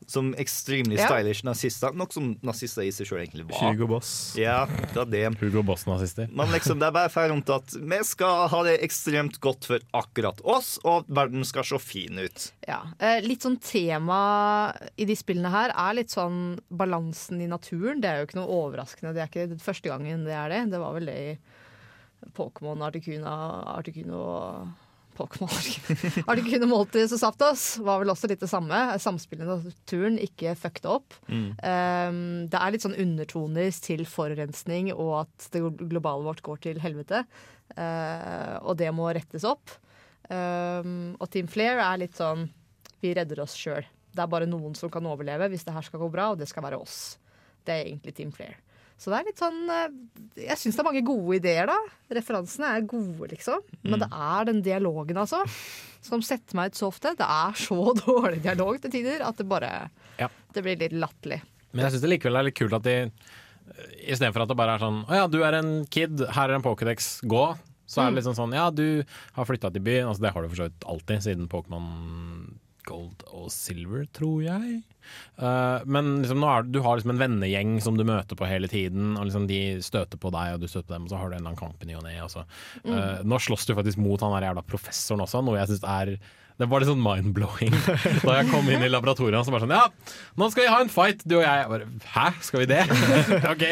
[0.09, 1.09] Som extremely Ja.
[1.09, 1.91] stylish nazister.
[1.93, 3.73] Noe som nazister i seg sjøl egentlig var.
[3.73, 4.37] Hugo Boss.
[4.39, 4.61] Ja,
[4.95, 5.39] det er det.
[5.41, 6.29] Hugo Boss-nazister.
[6.31, 9.81] Men liksom, det er bare feil rundt at vi skal ha det ekstremt godt for
[9.93, 12.53] akkurat oss, og verden skal se fin ut.
[12.69, 12.85] ja.
[13.01, 18.01] Eh, Litt sånn tema i de spillene her er litt sånn balansen i naturen.
[18.01, 19.13] Det er jo ikke noe overraskende.
[19.13, 20.71] Det er ikke det første gangen det er det.
[20.71, 21.39] Det var vel det i
[22.33, 23.27] Pokémon, Articuno,
[23.77, 24.69] Articuno og
[25.17, 25.51] Pokémon
[26.31, 28.79] Articuno Moltis og Zapdos var vel også litt det samme.
[29.03, 31.17] Samspillet i naturen, ikke fucked opp.
[31.29, 32.21] Um,
[32.53, 37.25] det er litt sånn undertoner til forurensning og at det globale vårt går til helvete.
[37.75, 39.75] Uh, og det må rettes opp.
[40.29, 42.49] Um, og Team Flair er litt sånn
[43.03, 43.85] vi redder oss sjøl.
[44.17, 46.49] Det er bare noen som kan overleve hvis det her skal gå bra, og det
[46.51, 47.17] skal være oss.
[47.67, 48.57] Det er egentlig Team Flair.
[48.97, 49.97] Så det er litt sånn eh,
[50.47, 51.77] Jeg syns det er mange gode ideer, da.
[52.17, 53.65] Referansene er gode, liksom.
[53.85, 55.43] Men det er den dialogen, altså,
[56.07, 57.13] som setter meg ut så ofte.
[57.19, 59.73] Det er så dårlig dialog til tider at det bare
[60.21, 60.31] Ja.
[60.53, 61.43] Det blir litt latterlig.
[61.73, 62.97] Men jeg syns det likevel er litt kult at de
[64.07, 66.65] Istedenfor at det bare er sånn Å ja, du er en kid, her er en
[66.65, 67.43] Pokédex, gå.
[67.87, 69.03] Så er det liksom sånn Ja, du
[69.37, 70.09] har flytta til byen.
[70.09, 71.91] Altså, det har du for så vidt alltid, siden Pokémon
[72.87, 74.81] gold og silver, tror jeg.
[75.39, 78.71] Uh, men liksom, nå er, du har liksom en vennegjeng som du møter på hele
[78.71, 79.15] tiden.
[79.19, 81.37] Og liksom De støter på deg, og du støter på dem, og så har du
[81.37, 82.17] en eller annen kamp i ny og ne.
[82.23, 82.47] Uh, så.
[82.87, 86.17] Eh, nå slåss du faktisk mot han der jævla professoren også, noe jeg syns er
[86.57, 87.75] det var litt sånn mind-blowing
[88.25, 89.45] da jeg kom inn i laboratoriet.
[89.45, 91.59] Så bare sånn, ja, nå skal vi ha en fight, du og jeg.
[91.61, 92.81] jeg bare, Hæ, skal vi det?
[93.53, 93.65] ok.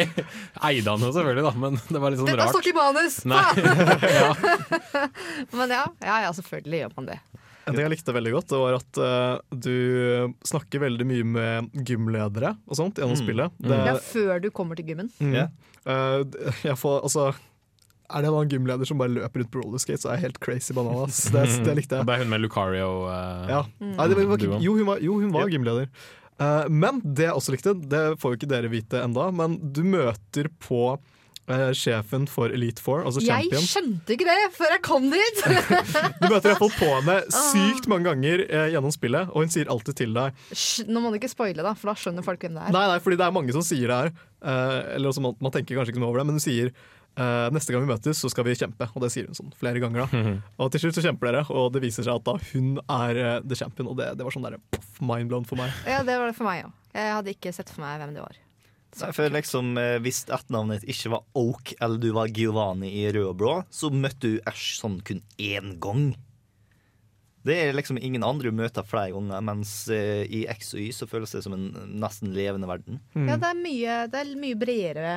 [0.68, 2.68] Eide han jo selvfølgelig, da, men det var litt sånn Dette står rart.
[2.68, 3.16] ikke i manus!
[3.24, 3.46] Nei.
[4.18, 5.08] ja.
[5.56, 7.18] Men ja, ja, ja, selvfølgelig gjør man det.
[7.66, 11.70] En ting jeg likte veldig godt, det var at uh, du snakker veldig mye med
[11.88, 13.54] gymledere og sånt gjennom spillet.
[13.56, 15.10] Det, Det er før du kommer til gymmen.
[15.20, 15.48] mm, Yeah.
[15.84, 16.24] Uh,
[16.68, 17.30] jeg får, altså,
[18.10, 20.76] er det en gymleder som bare løper rundt på rollerskate, så er jeg helt crazy
[20.76, 21.22] bananas.
[21.32, 22.06] Det, det likte jeg.
[22.08, 22.90] Det er hun med Lucario.
[23.08, 23.62] Uh, Ja.
[23.80, 25.88] Nei, det var, jo, hun var, jo, hun var gymleder.
[26.40, 29.84] Uh, men det jeg også likte, det får jo ikke dere vite enda, men du
[29.86, 30.96] møter på
[31.48, 33.66] eh, sjefen for Elite Four, altså Jeg champion.
[33.68, 35.42] skjønte ikke det før jeg kom dit!
[36.24, 39.52] Du møter i hvert fall på henne sykt mange ganger eh, gjennom spillet, og hun
[39.52, 40.32] sier alltid til deg
[40.88, 42.74] Nå må du ikke spoile, da, for da skjønner folk hvem det er.
[42.76, 44.12] Nei, nei, fordi det er mange som sier det her.
[44.44, 47.48] eh, eller også man, man tenker kanskje ikke noe over det, men hun sier eh,
[47.54, 48.88] neste gang vi møtes, så skal vi kjempe.
[48.96, 50.08] Og det sier hun sånn flere ganger.
[50.10, 53.20] da Og til slutt så kjemper dere, og det viser seg at da hun er
[53.22, 53.90] eh, the champion.
[53.92, 55.70] Og det, det var sånn der, poff, mindblown for meg.
[55.86, 56.72] Ja, det var det for meg òg.
[56.94, 58.36] Jeg hadde ikke sett for meg hvem det var.
[58.94, 63.08] Så for liksom eh, Hvis etternavnet ditt ikke var Oak eller du var Giovanni i
[63.10, 66.12] rød og blå, så møtte du Ash sånn kun én gang.
[67.44, 70.92] Det er liksom ingen andre du møter flere ganger, mens eh, i X og Y
[70.96, 71.66] så føles det som en
[72.00, 73.02] nesten levende verden.
[73.18, 75.16] Ja, det er mye, det er mye bredere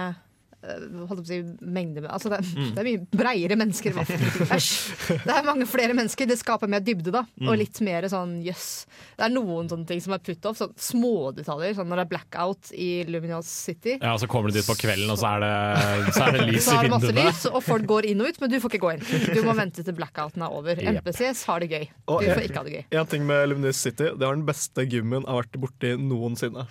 [1.08, 2.70] holdt på å si mengde med- altså det, Mm.
[2.76, 3.92] det er mye breiere mennesker.
[3.92, 4.04] i.
[4.58, 5.24] Æsj.
[5.26, 6.28] Det er mange flere mennesker.
[6.28, 7.24] Det skaper mer dybde, da.
[7.40, 7.48] Mm.
[7.50, 8.86] Og litt mer sånn jøss.
[9.18, 11.76] Det er noen sånne ting som er put off, sånn smådetaljer.
[11.78, 13.98] Sånn når det er blackout i Luminous City.
[14.02, 16.66] Ja, Så kommer du dit på kvelden, og så er det, så er det lys
[16.68, 18.72] Så i har det masse lys, og folk går inn og ut, men du får
[18.76, 19.34] ikke gå inn.
[19.36, 20.76] Du må vente til blackouten er over.
[20.82, 21.02] Yep.
[21.04, 21.86] NPCs har det gøy.
[21.88, 22.84] Du og, får ikke ha det gøy.
[23.00, 26.68] En ting med Luminous City, det har den beste gymmen jeg har vært borti noensinne.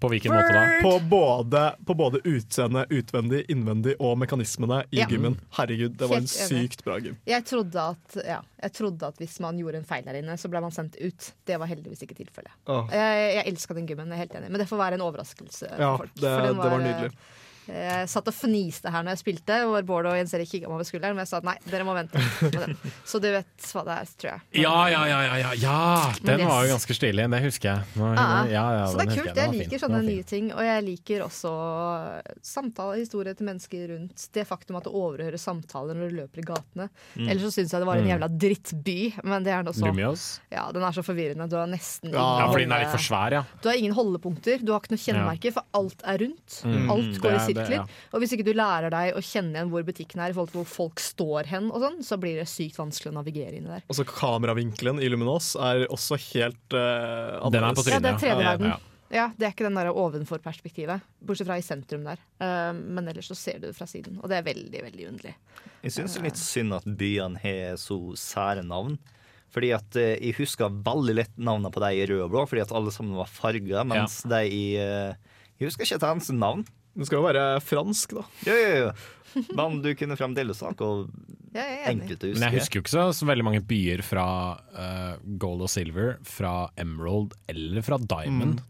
[0.00, 0.62] På hvilken måte da?
[0.84, 5.06] På både, på både utseende, utvendig, innvendig og mekanismene i Ja.
[5.08, 5.38] gymmen.
[5.56, 6.48] Herregud, det var en enig.
[6.50, 7.16] sykt bra gym.
[7.26, 10.50] Jeg trodde, at, ja, jeg trodde at hvis man gjorde en feil der inne, så
[10.52, 11.32] ble man sendt ut.
[11.46, 12.52] Det var heldigvis ikke tilfellet.
[12.66, 12.88] Oh.
[12.92, 14.50] Jeg, jeg elska den gymmen, jeg er helt enig.
[14.50, 16.14] Men det får være en overraskelse Ja, for folk.
[16.14, 17.12] det, For den det var nydelig.
[17.68, 20.68] Eh, Jeg satt og fniste her når jeg spilte, og Bård og Jens Erik kikka
[20.70, 21.16] meg over skulderen.
[21.18, 22.20] Men jeg sa nei, dere må vente.
[23.04, 24.62] Så du vet hva det er, tror jeg.
[24.64, 26.12] Ja, ja, ja, ja, ja, ja!
[26.24, 27.98] Den var jo ganske stilig, det husker jeg.
[28.00, 29.30] Nå, Ja, ja, ja, så det er kult.
[29.30, 30.50] Jeg, Jeg liker sånne nye ting.
[30.54, 31.52] Og jeg liker også
[32.44, 36.46] samtale, historier til mennesker rundt det faktum at du overhører samtaler når du løper i
[36.50, 36.88] gatene.
[37.16, 37.28] Mm.
[37.28, 39.86] Ellers så syns jeg det var en jævla drittby, men det er nå så.
[40.52, 41.48] Ja, den er så forvirrende.
[41.50, 43.42] Du har nesten Ja, Ja, fordi den er litt for svær, ja.
[43.62, 46.60] Du har ingen holdepunkter, du har ikke noe kjennemerke, for alt er rundt.
[46.64, 47.86] Mm, Alt går i er det, ja.
[48.14, 50.60] Og hvis ikke du lærer deg å kjenne igjen hvor butikken er, i forhold til
[50.62, 53.82] hvor folk står hen, og sånn, så blir det sykt vanskelig å navigere inni der.
[53.88, 58.22] Og så kameravinkelen i Luminos er også helt uh, Den er på Ja, det er
[58.22, 58.72] tredje verden.
[58.74, 58.78] Ja.
[59.10, 62.20] Ja, Det er ikke den der ovenfor-perspektivet, bortsett fra i sentrum der.
[62.38, 65.32] Uh, men ellers så ser du det fra siden, og det er veldig, veldig underlig.
[65.82, 69.00] Jeg syns det er litt synd at byene har så sære navn.
[69.50, 72.62] Fordi at uh, Jeg husker veldig lett navnene på de i rød og blå, fordi
[72.62, 73.82] at alle sammen var farga.
[73.82, 75.16] Mens de i uh,
[75.58, 76.62] Jeg husker ikke et eneste navn.
[76.94, 78.24] Det skal jo være fransk, da.
[78.48, 79.44] Ja, ja, ja.
[79.54, 81.10] Men du kunne fremdeles snakke og
[81.54, 84.02] Ja, jeg er enkelt å Men jeg husker jo ikke så, så veldig mange byer
[84.06, 84.26] fra
[84.74, 88.60] uh, Gold og Silver, fra Emerald eller fra Diamond.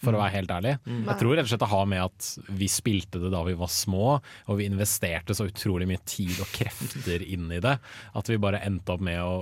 [0.00, 0.76] For å være helt ærlig.
[0.86, 3.68] Jeg tror rett og slett det har med at vi spilte det da vi var
[3.68, 7.74] små, og vi investerte så utrolig mye tid og krefter inn i det,
[8.16, 9.34] at vi bare endte opp med å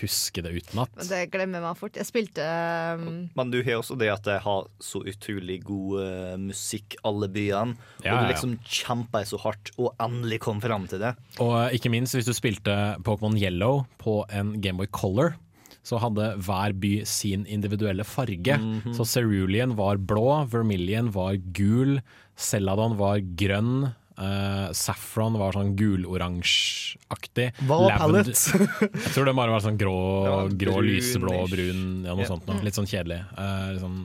[0.00, 0.92] huske det utenat.
[1.08, 1.96] Det glemmer man fort.
[1.98, 2.44] Jeg spilte
[2.98, 7.28] um, Men du har også det at de har så utrolig god eh, musikk, alle
[7.32, 7.76] byene.
[8.04, 8.32] Ja, og du du ja.
[8.32, 11.14] liksom kjemper så hardt, og endelig kom fram til det.
[11.42, 12.76] Og eh, ikke minst hvis du spilte
[13.06, 15.34] Pokémon Yellow på en Gameboy Color,
[15.82, 18.54] så hadde hver by sin individuelle farge.
[18.94, 21.98] Så Cerulean var blå, Vermilion var gul,
[22.38, 23.90] Celadon var grønn.
[24.18, 27.52] Eh, Saffron var sånn guloransjeaktig.
[27.88, 28.32] Lavender-
[29.04, 29.96] Jeg tror det bare var sånn grå,
[30.26, 32.46] Ja, grå lyseblå, brun, ja, noe sånt.
[32.48, 32.62] Noe.
[32.64, 33.22] Litt sånn kjedelig.
[33.36, 33.96] Litt liksom.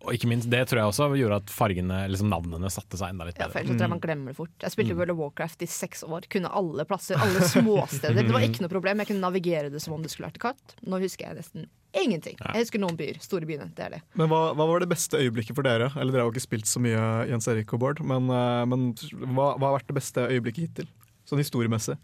[0.00, 3.26] Og ikke minst, det tror jeg også gjorde at fargene, liksom navnene satte seg enda
[3.28, 3.66] litt Ja, for bedre.
[3.66, 4.54] ellers tror jeg man glemmer det fort.
[4.64, 6.24] Jeg spilte World of Warcraft i seks år.
[6.32, 8.22] Kunne alle plasser, alle småsteder.
[8.24, 9.02] Det var ikke noe problem.
[9.04, 10.74] Jeg kunne navigere det som om det skulle vært katt.
[10.88, 12.38] Nå husker jeg nesten ingenting.
[12.40, 13.20] Jeg husker noen byer.
[13.20, 13.68] Store byene.
[13.76, 14.00] Det er det.
[14.16, 15.90] Men hva, hva var det beste øyeblikket for dere?
[16.00, 18.88] Eller Dere har jo ikke spilt så mye Jens Erik og Bård, men, eh, men
[19.36, 20.88] hva, hva har vært det beste øyeblikket hittil?
[21.28, 21.98] Sånn historiemessig.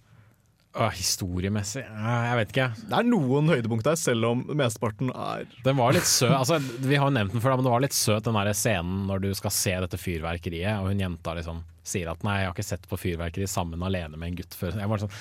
[0.77, 2.66] Åh, historiemessig uh, Jeg vet ikke.
[2.91, 6.35] Det er noen høydepunkt der, selv om mesteparten er Den var litt søt.
[6.37, 9.07] Altså, vi har jo nevnt den før, men det var litt søt den der scenen
[9.09, 12.55] når du skal se dette fyrverkeriet, og hun jenta liksom sier at nei, jeg har
[12.57, 14.74] ikke sett på fyrverkeri sammen alene med en gutt før.
[14.81, 15.12] Jeg var sånn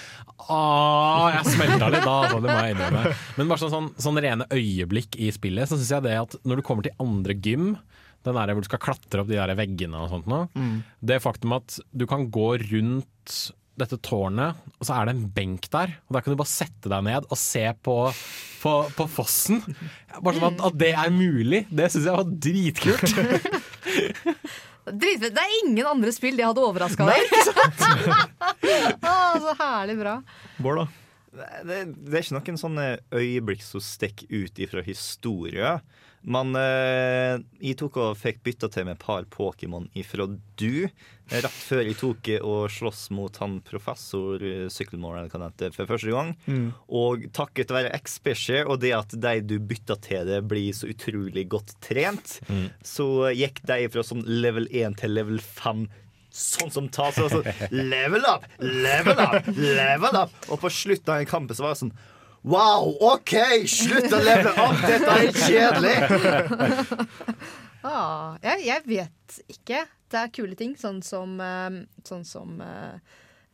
[0.49, 3.17] Åh, jeg smelta litt da, altså, det må jeg innrømme.
[3.37, 6.59] Men bare sånn, sånn, sånn rene øyeblikk i spillet, så syns jeg det at når
[6.59, 7.75] du kommer til andre gym
[8.25, 10.39] den der hvor du skal klatre opp de der veggene og sånt nå.
[11.05, 13.35] Det faktum at du kan gå rundt
[13.79, 15.95] dette tårnet, og så er det en benk der.
[16.07, 17.97] Og Der kan du bare sette deg ned og se på,
[18.61, 19.61] på, på fossen.
[20.19, 23.15] Bare sånn at, at det er mulig, det syns jeg var dritkult.
[24.85, 25.33] Dritfett.
[25.33, 27.31] Det er ingen andre spill de hadde overraska deg.
[29.09, 30.19] Å, så herlig bra.
[30.61, 30.85] Bård, da?
[31.65, 35.73] Det, det er ikke noen sånne øyeblikk som stikker ut ifra historie.
[36.25, 40.25] Men eh, jeg tok og fikk bytta til med et par Pokémon ifra
[40.57, 40.87] du.
[41.29, 45.89] Rett før jeg tok og sloss mot han professor eh, Sykkelmore eller hva det for
[45.89, 46.33] første gang.
[46.89, 51.45] Og takket være X-Specie og det at de du bytta til det, blir så utrolig
[51.51, 52.39] godt trent,
[52.85, 55.85] så gikk de fra sånn level 1 til level 5
[56.35, 57.15] Sånn som tas.
[57.15, 57.39] så, så
[57.71, 60.33] Level up, level up, level up.
[60.51, 61.93] Og på slutten av kampen så var det sånn
[62.45, 63.33] Wow, OK,
[63.65, 64.81] slutt å leve opp!
[64.85, 65.95] Dette er kjedelig!
[67.85, 69.83] Ah, jeg, jeg vet ikke.
[70.09, 71.75] Det er kule ting, sånn som, eh,
[72.07, 72.95] sånn som eh,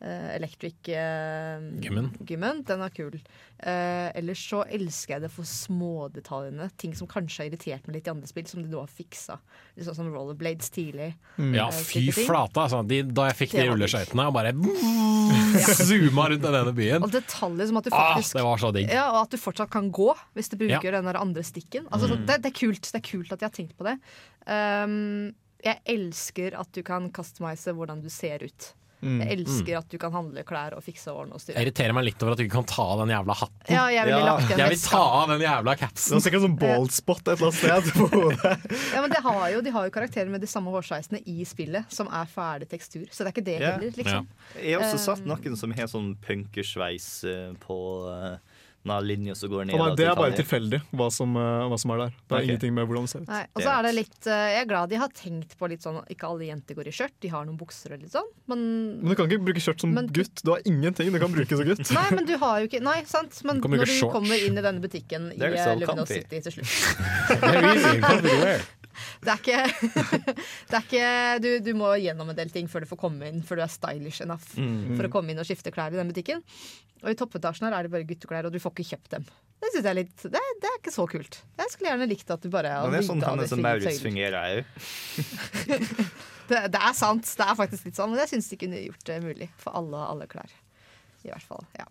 [0.02, 2.12] eh, Electric uh, Gymmen.
[2.28, 2.64] Gymmen.
[2.68, 3.16] Den er kul.
[3.62, 6.70] Uh, ellers så elsker jeg det for smådetaljene.
[6.82, 9.38] Ting som kanskje har irritert meg litt i andre spill, som de nå har fiksa.
[9.78, 11.12] Sånn som rollerblades tidlig.
[11.38, 12.64] Ja, Eh, fy flate.
[12.66, 12.82] Altså.
[12.90, 14.54] De, da jeg fikk de rulleskøytene og bare
[15.92, 17.06] zooma rundt den denne byen.
[17.06, 18.90] Og detaljer som at du Ah, det var så digg.
[18.92, 20.98] Ja, og at du fortsatt kan gå hvis du bruker Ja.
[21.00, 21.88] den der andre stikken.
[21.92, 23.98] Altså, så det, det, er kult, det er kult at jeg har tenkt på det.
[24.50, 28.72] Um, jeg elsker at du kan customize hvordan du ser ut.
[29.02, 32.06] Jeg elsker at du kan handle klær og fikse og ordne og Jeg irriterer meg
[32.06, 33.74] litt over at du ikke kan ta av den jævla hatten.
[33.74, 34.36] Ja, jeg vil Ja.
[34.52, 37.90] Jeg vil ta av den jævla Det er sikkert sånn bald spot et eller annet
[37.90, 38.54] sted på hodet.
[38.94, 41.90] Ja, men det har jo, De har jo karakterer med de samme hårsveisene i spillet,
[41.94, 43.08] som er ferdig tekstur.
[43.12, 43.74] Så det er ikke det yeah.
[43.80, 44.28] heller, liksom.
[44.62, 45.06] Jeg har også Eh.
[45.08, 48.38] satt noen som har sånn punkersveis eh, på uh,
[48.84, 49.78] den linja som går ned.
[49.78, 52.10] Nei, det er bare tilfeldig hva som, eh, hva som er der.
[52.10, 52.48] Det er okay.
[52.50, 53.28] ingenting med hvordan det ser ut.
[53.30, 55.82] Nei, og så er det litt eh, Jeg er glad de har tenkt på litt
[55.86, 58.30] sånn Ikke alle jenter går i skjørt, de har noen bukser og litt sånn.
[58.50, 58.60] Men
[59.02, 60.42] Men du kan ikke bruke skjørt som Men- gutt.
[60.44, 61.86] Du har ingenting du kan bruke som gutt.
[61.94, 63.44] Nei, men du har jo ikke Nei, sant.
[63.46, 64.14] Men Du når du shorts.
[64.14, 66.22] kommer inn i denne butikken i They're i so Luminous comfy.
[66.22, 66.72] City til slutt
[69.24, 69.62] Det er ikke,
[70.70, 71.12] det er ikke
[71.44, 73.74] du, du må gjennom en del ting før du får komme inn, før du er
[73.74, 76.44] stylish enough for å komme inn og skifte klær i den butikken.
[77.02, 79.30] Og i toppetasjen her er det bare gutteklær, og du får ikke kjøpt dem.
[79.62, 81.38] Det synes jeg er litt Det, det er ikke så kult.
[81.60, 84.02] Jeg skulle gjerne likt at du bare Men det er sånn hadde Hannes og Maurits
[84.02, 84.76] fungerer òg.
[86.52, 87.34] det, det er sant.
[87.38, 90.06] Det er faktisk litt sånn, men jeg syns de kunne gjort det mulig for alle
[90.14, 90.54] alle klær.
[91.22, 91.66] I hvert fall.
[91.78, 91.86] ja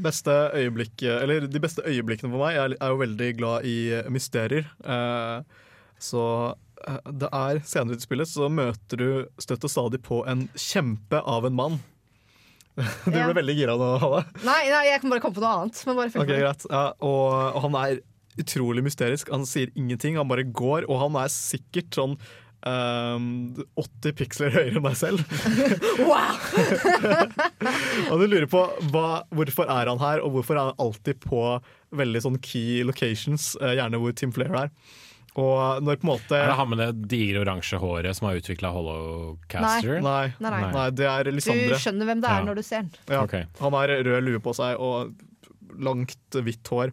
[0.00, 3.76] Beste øyeblikk, eller De beste øyeblikkene for meg Jeg er er jo veldig glad i
[4.12, 4.68] mysterier.
[4.82, 5.62] Eh,
[6.02, 6.22] så
[6.86, 9.08] eh, det er senere i spillet så møter du
[9.42, 11.78] støtt og stadig på en kjempe av en mann.
[13.06, 13.30] Du Ja.
[13.32, 14.24] veldig gira nå, Halle.
[14.44, 15.78] Nei, nei, jeg kan bare komme på noe annet.
[15.88, 16.66] Men bare følg Ok, greit.
[16.68, 18.00] Ja, og, og han er
[18.36, 19.30] utrolig mysterisk.
[19.32, 22.18] Han sier ingenting, han bare går, og han er sikkert sånn
[22.68, 25.24] um, 80 piksler høyere enn deg selv.
[26.04, 26.36] Wow!
[28.12, 28.60] Og du lurer på
[28.92, 31.40] hva, hvorfor er han her, og hvorfor er han alltid på
[31.96, 34.70] veldig sånn key locations, eh, gjerne hvor Tim Flair er.
[35.36, 38.38] Og når på en måte Er det han med det digre oransje håret som har
[38.40, 39.98] utvikla Holocaster?
[40.00, 40.70] Nei, Nei, nei.
[40.72, 42.44] nei, det er Du skjønner hvem det er Ja.
[42.48, 42.92] når du ser den.
[43.08, 43.22] Ja.
[43.26, 43.44] Okay.
[43.60, 45.12] Han har rød lue på seg og
[45.76, 46.92] langt, hvitt hår.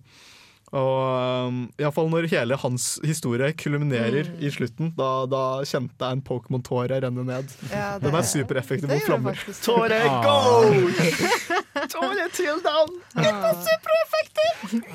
[0.73, 4.39] Og um, i alle fall når hele hans historie kulminerer Mm.
[4.41, 7.51] i slutten, da, da kjente jeg en Pokémon-tåre renne ned.
[7.69, 9.37] Ja, Den er supereffektiv mot flammer.
[9.61, 10.23] Tåre Ah.
[10.25, 10.97] gold!
[11.93, 12.89] Tåre till down!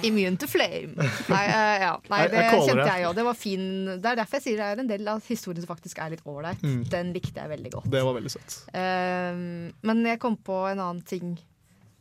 [0.03, 0.95] Immune to flame.
[1.29, 1.93] Nei, uh, ja.
[2.11, 2.87] Nei det jeg jeg kjente det.
[2.91, 3.15] jeg òg.
[3.19, 3.65] Det var fin.
[4.03, 6.25] Det er derfor jeg sier det er en del av historien som faktisk er litt
[6.27, 6.63] ålreit.
[6.65, 6.83] Mm.
[6.91, 7.89] Den likte jeg veldig godt.
[7.93, 8.59] Det var veldig søtt.
[8.75, 11.37] Um, men jeg kom på en annen ting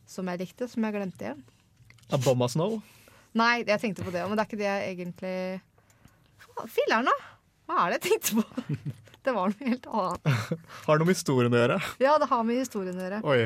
[0.08, 1.42] som jeg likte, som jeg glemte igjen.
[2.10, 2.80] Abomma Snow.
[3.36, 5.34] Nei, jeg tenkte på det òg, men det er ikke det jeg egentlig
[6.72, 7.16] Filler'n, da!
[7.68, 8.94] Hva er det jeg tenkte på?
[9.28, 10.28] Det var noe helt annet.
[10.86, 11.76] Har det noe med historien å gjøre?
[12.00, 13.18] Ja, det har med historien å gjøre.
[13.28, 13.40] Oi.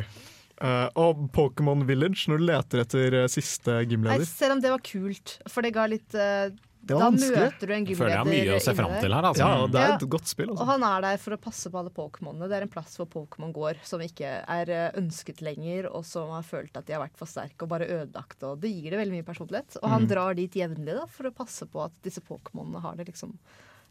[0.63, 4.23] Uh, og Pokémon Village, når du leter etter uh, siste gymleder.
[4.29, 6.53] selv om det var kult, for det ga litt eh,
[6.85, 7.39] Det Da var vanskelig.
[7.39, 9.23] møter du en Jeg føler jeg har mye å se fram til her.
[9.29, 9.39] Altså.
[9.39, 9.95] Ja, det er Ja.
[9.95, 10.51] et godt spill.
[10.51, 10.67] Og Altså.
[10.67, 12.49] han er der for å passe på alle Pokémonene.
[12.49, 16.29] Det er en plass hvor Pokémon går som ikke er eh, ønsket lenger, og som
[16.31, 18.43] har følt at de har vært for sterke og bare ødelagt.
[18.43, 19.77] Og det gir det veldig mye personlighet.
[19.81, 19.93] Og Mm.
[19.93, 23.39] han drar dit jevnlig da, for å passe på at disse Pokémonene har det liksom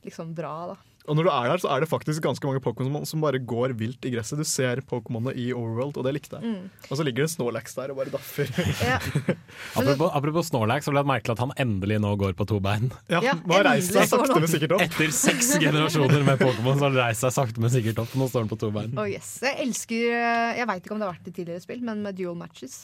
[0.07, 0.79] liksom bra, da.
[1.09, 3.73] Og når du er der, så er det faktisk ganske mange Pokémon som bare går
[3.77, 4.37] vilt i gresset.
[4.37, 6.51] Du ser Pokémonene i Overworld, og det likte jeg.
[6.51, 6.67] Mm.
[6.91, 8.51] Og så ligger det Snorlax der og bare daffer.
[8.91, 8.99] Ja.
[9.81, 12.91] Apropos, apropos Snorlax, så ble det merkelig at han endelig nå går på to bein.
[13.09, 14.85] Ja, Ja, har reist seg sakte, men sikkert opp.
[14.85, 18.13] Etter seks generasjoner med Pokémon så har han reist seg sakte, men sikkert opp.
[18.21, 18.93] Nå står han på to bein.
[19.01, 19.39] Oh yes.
[19.41, 22.17] Jeg elsker eh, Jeg veit ikke om det har vært i tidligere spill, men med
[22.21, 22.83] dual matches.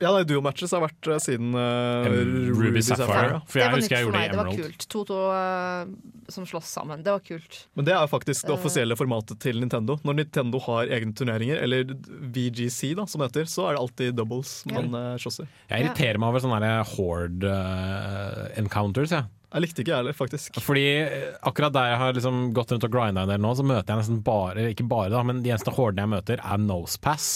[0.00, 3.42] Ja, nei, Duo-matches har vært eh, siden uh, Ruby, Ruby Sapphire.
[3.44, 4.24] For det jeg var husker jeg for gjorde det meg.
[4.24, 4.86] i Det var kult.
[4.94, 7.02] To-to uh, som slåss sammen.
[7.04, 7.58] Det var kult.
[7.76, 9.98] Men det er faktisk det offisielle formatet til Nintendo.
[10.08, 11.92] Når Nintendo har egne turneringer, eller
[12.32, 14.80] VGC da, som det heter, så er det alltid doubles Ja.
[14.80, 15.48] man eh, slåss i.
[15.68, 19.12] Jeg irriterer meg over sånne horde uh, encounters.
[19.12, 19.26] Ja.
[19.50, 20.58] Jeg likte ikke jeg heller, faktisk.
[20.62, 23.64] Fordi eh, akkurat der jeg har liksom gått rundt og grinda en del nå, så
[23.66, 27.26] møter jeg nesten bare Ikke bare, da, men de eneste hordene jeg møter, er Nosepass.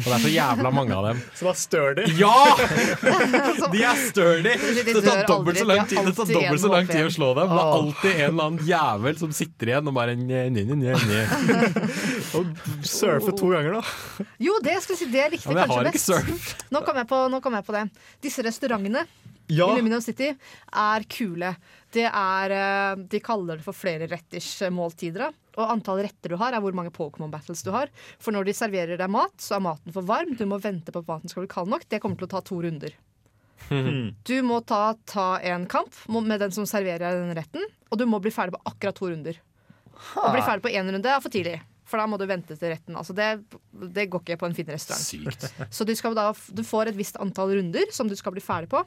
[0.00, 1.20] Og det er så jævla mange av dem.
[1.38, 2.06] Som er sturdy.
[2.18, 2.34] Ja!
[3.72, 4.56] De er sturdy!
[4.90, 7.54] Det tar dobbelt så lang tid, det tar dobbelt så lang tid å slå dem.
[7.54, 10.98] Det er alltid en eller annen jævel som sitter igjen og bare nye, nye, nye,
[11.06, 11.24] nye.
[12.38, 12.50] Og
[12.86, 14.26] surfe to ganger, da.
[14.42, 16.10] Jo, det skal jeg si, det likte jeg men jeg har kanskje ikke best.
[16.10, 16.70] surf.
[16.74, 17.86] Nå kom, jeg på, nå kom jeg på det.
[18.24, 19.06] Disse restaurantene
[19.50, 21.54] Ja, i Luminum City er kule.
[21.92, 25.32] Det er, eh, de kaller det for flere retters eh, måltider.
[25.58, 27.90] Og antall retter du har, er hvor mange Pokémon battles du har.
[28.22, 30.32] For når de serverer deg mat, så er maten for varm.
[30.38, 31.84] Du må vente på at maten skal bli kald nok.
[31.90, 32.94] Det kommer til å ta to runder.
[34.26, 38.06] Du må ta, ta en kamp med den som serverer deg den retten, og du
[38.10, 39.38] må bli ferdig på akkurat to runder.
[40.18, 42.72] Å bli ferdig på én runde er for tidlig, for da må du vente til
[42.72, 42.96] retten.
[42.98, 43.28] Altså det,
[43.94, 45.04] det går ikke på en fin restaurant.
[45.04, 45.46] Sykt.
[45.70, 48.72] Så du, skal da, du får et visst antall runder som du skal bli ferdig
[48.72, 48.82] på.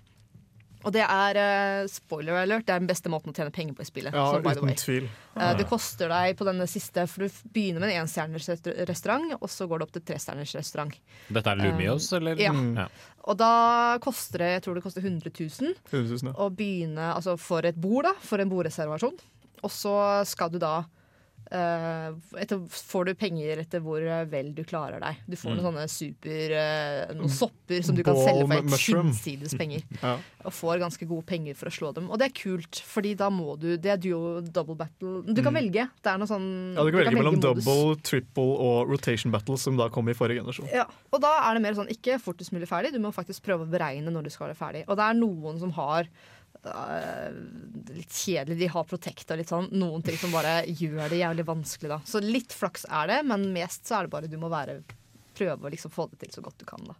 [0.85, 3.81] Og det er uh, spoiler alert, det er den beste måten å tjene penger på
[3.81, 4.13] i spillet.
[4.13, 4.77] ja så by the uten way.
[4.79, 5.09] tvil.
[5.33, 8.49] Uh, det koster deg på denne siste, for du begynner med en enstjerners
[8.89, 10.97] restaurant, og så går det opp til trestjerners restaurant.
[11.27, 12.39] Dette er Lumios, eller?
[12.41, 12.53] ja.
[12.75, 12.89] Ja.
[13.25, 13.51] Og da
[14.03, 16.35] koster det, jeg tror det koster 100 000 100 000, ja.
[16.37, 19.17] å begynne, altså for et bord, da, for en bordreservasjon.
[19.65, 19.95] Og så
[20.29, 20.83] skal du da
[21.51, 24.01] etter, får du penger etter hvor
[24.31, 25.19] vel du klarer deg.
[25.29, 28.87] Du får noen sånne super eh, Noen sopper som du kan Ball selge for et
[29.05, 29.85] hinsides penger.
[30.05, 30.17] Ja.
[30.45, 32.09] Og får ganske gode penger for å slå dem.
[32.13, 35.23] Og det er kult, fordi da må du Det er duo double battle.
[35.25, 35.87] Du kan velge.
[36.05, 36.45] Det er noe sånn
[36.75, 37.63] Ja, du kan velge mellom modus.
[37.65, 40.69] double, triple og rotation battle, som da kom i forrige generasjon.
[40.75, 43.65] Ja, og da er det mer sånn ikke fortest mulig ferdig, du må faktisk prøve
[43.65, 44.83] å beregne når du skal være ferdig.
[44.85, 46.09] Og det er noen som har
[47.95, 49.69] litt kjedelig, de har protect og litt sånn.
[49.77, 51.99] Noen ting som bare gjør det jævlig vanskelig, da.
[52.09, 54.79] Så litt flaks er det, men mest så er det bare du må være
[55.35, 56.95] prøve å liksom få det til så godt du kan, da.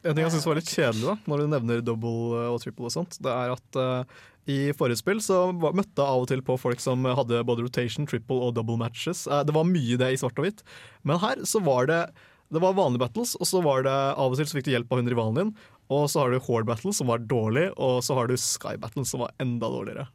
[0.00, 2.88] En ting jeg synes var litt kjedelig da, når du nevner double eh, og triple
[2.88, 6.40] og sånt, det er at uh, i forrige spill så møtte jeg av og til
[6.46, 9.26] på folk som hadde både rotation, triple og double matches.
[9.28, 10.64] Uh, det var mye det i svart og hvitt.
[11.04, 12.02] Men her så var det
[12.50, 14.90] det var vanlige battles, og så var det av og til så fikk du hjelp
[14.90, 15.52] av hun rivalen din.
[15.90, 19.04] Og så har du Horde Battle, som var dårlig, og så har du Sky Battle,
[19.08, 20.06] som var enda dårligere.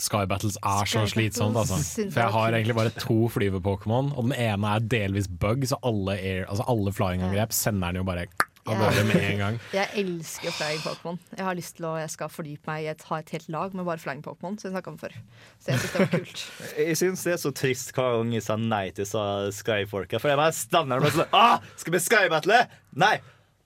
[0.00, 1.76] Sky Battles er så slitsomt, altså.
[2.08, 6.16] For jeg har egentlig bare to flyve-Pokémon, og den ene er delvis bug, så alle,
[6.16, 8.24] air, altså alle flying-angrep sender den jo bare
[8.62, 9.56] av gårde med en gang.
[9.74, 11.18] Jeg elsker flying Pokémon.
[11.34, 13.74] Jeg har lyst til å jeg skal fordype meg i et, ha et helt lag
[13.74, 14.54] med bare flying Pokémon.
[14.54, 15.16] Som jeg snakka om før.
[15.58, 16.44] Så jeg synes det var kult.
[16.78, 19.24] Jeg syns det er så trist hver gang jeg sa nei til så
[19.54, 20.20] Sky-folka.
[20.22, 22.60] For jeg bare stander der og sånn ah, Skal vi Sky-battle?
[23.02, 23.16] Nei!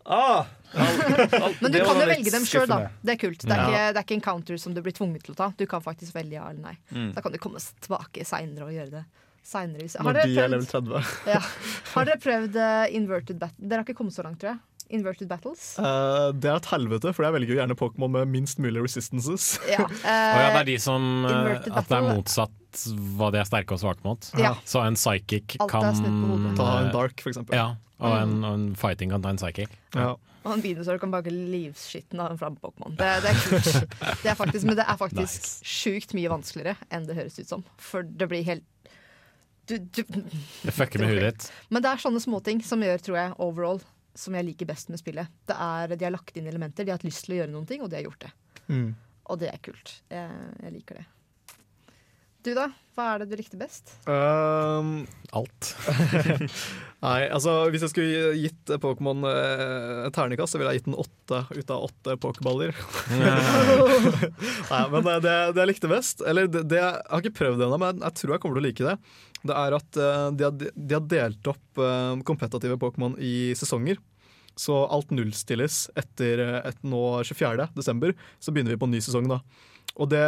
[0.07, 2.79] Ah, Men du kan jo velge dem sjøl, da.
[3.03, 3.45] Det er kult.
[3.45, 3.67] Det er, Ja.
[3.69, 5.53] ikke, det er ikke encounter som du blir tvunget til å ta.
[5.57, 6.77] Du kan faktisk velge ja eller nei.
[6.93, 7.13] Mm.
[7.15, 9.05] Da kan du komme tilbake seinere og gjøre det.
[9.47, 9.79] Senere.
[9.87, 11.05] hvis- Har Når de er level 30.
[11.35, 11.41] ja.
[11.95, 13.69] har dere prøvd uh, inverted battle?
[13.69, 14.59] Dere har ikke kommet så langt, tror jeg.
[14.91, 15.79] Inverted battles?
[15.79, 19.57] Uh, det er et helvete, for jeg velger jo gjerne Pokémon med minst mulig resistances.
[19.71, 19.83] Ja.
[19.87, 22.53] Og ja, det er de som At det er motsatt
[23.17, 24.29] hva de er sterke og svake mot.
[24.39, 24.53] Ja.
[24.69, 26.55] Så en psychic Alt kan.
[26.59, 27.57] Ta en Dark, for eksempel.
[27.57, 29.71] Ja, og en, og en fighting kan ta en psychic.
[29.97, 30.15] Ja.
[30.47, 32.95] Og en dinosaur kan bake livskitten av en flamme-Pokémon.
[32.99, 33.97] Det, det er kult.
[34.23, 35.67] Det er faktisk, men det er faktisk Nice.
[35.67, 37.65] sjukt mye vanskeligere enn det høres ut som.
[37.83, 38.65] For det blir helt
[39.67, 41.49] du, du, Det fucker med huet ditt.
[41.75, 43.81] Men det er sånne småting som gjør, tror jeg, overall,
[44.15, 45.33] som jeg liker best med spillet.
[45.51, 47.67] Det er, De har lagt inn elementer, de har hatt lyst til å gjøre noen
[47.67, 48.31] ting, og de har gjort det.
[48.71, 48.89] Mm.
[49.27, 49.97] Og det er kult.
[50.15, 51.07] Jeg, jeg liker det.
[52.47, 52.69] Du, da?
[52.97, 53.91] Hva er det du likte best?
[54.09, 55.03] Um,
[55.37, 55.75] Alt.
[57.05, 61.43] Nei, altså Hvis jeg skulle gitt Pokémon eh, ternekast, så ville jeg gitt den åtte
[61.53, 62.73] ut av åtte pokerballer.
[64.73, 67.67] Nei, men det, det, det jeg likte best Eller det, det, Jeg har ikke prøvd
[67.67, 68.97] ennå, men jeg tror jeg kommer til å like det.
[69.53, 74.01] Det er at eh, de, har, de har delt opp eh, kompetative Pokémon i sesonger.
[74.57, 77.69] Så alt nullstilles etter eh, et nå 24.
[77.77, 78.17] desember.
[78.41, 79.43] Så begynner vi på en ny sesong da.
[80.01, 80.25] Og det,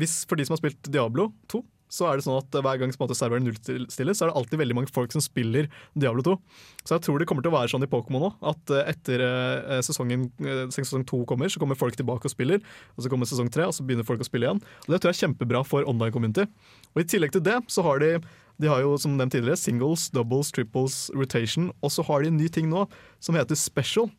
[0.00, 1.60] hvis, for de som har spilt Diablo 2,
[1.90, 4.92] så er det sånn at hver gang serveren nullstilles, så er det alltid veldig mange
[4.94, 5.66] folk som spiller
[5.98, 6.36] Diablo 2.
[6.84, 9.24] Så jeg tror det kommer til å være sånn i Pokémon òg, at eh, etter
[9.26, 12.62] eh, sesongen, eh, sesong to kommer, så kommer folk tilbake og spiller.
[12.94, 14.62] Og så kommer sesong tre, og så begynner folk å spille igjen.
[14.86, 16.46] Og Det tror jeg er kjempebra for online community.
[16.94, 18.14] Og i tillegg til det så har de
[18.60, 22.36] de har jo som nevnt tidligere singles, doubles, triples, rotation, og så har de en
[22.36, 22.82] ny ting nå
[23.24, 24.10] som heter special.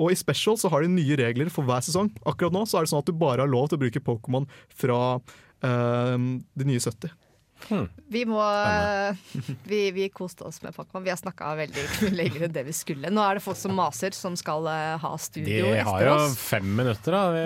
[0.00, 2.10] Og i Special så har de nye regler for hver sesong.
[2.26, 4.48] Akkurat nå så er det sånn at du bare har lov til å bruke Pokémon
[4.74, 4.98] fra
[5.64, 7.10] de nye 70.
[8.06, 8.40] Vi må
[9.64, 11.02] vi, vi koste oss med Pokémon.
[11.04, 11.84] Vi har snakka veldig
[12.18, 13.10] lenger enn det vi skulle.
[13.10, 14.66] Nå er det folk som maser, som skal
[15.00, 15.84] ha studio etter oss.
[15.84, 16.36] De har jo oss.
[16.38, 17.22] fem minutter, da.
[17.34, 17.44] Vi,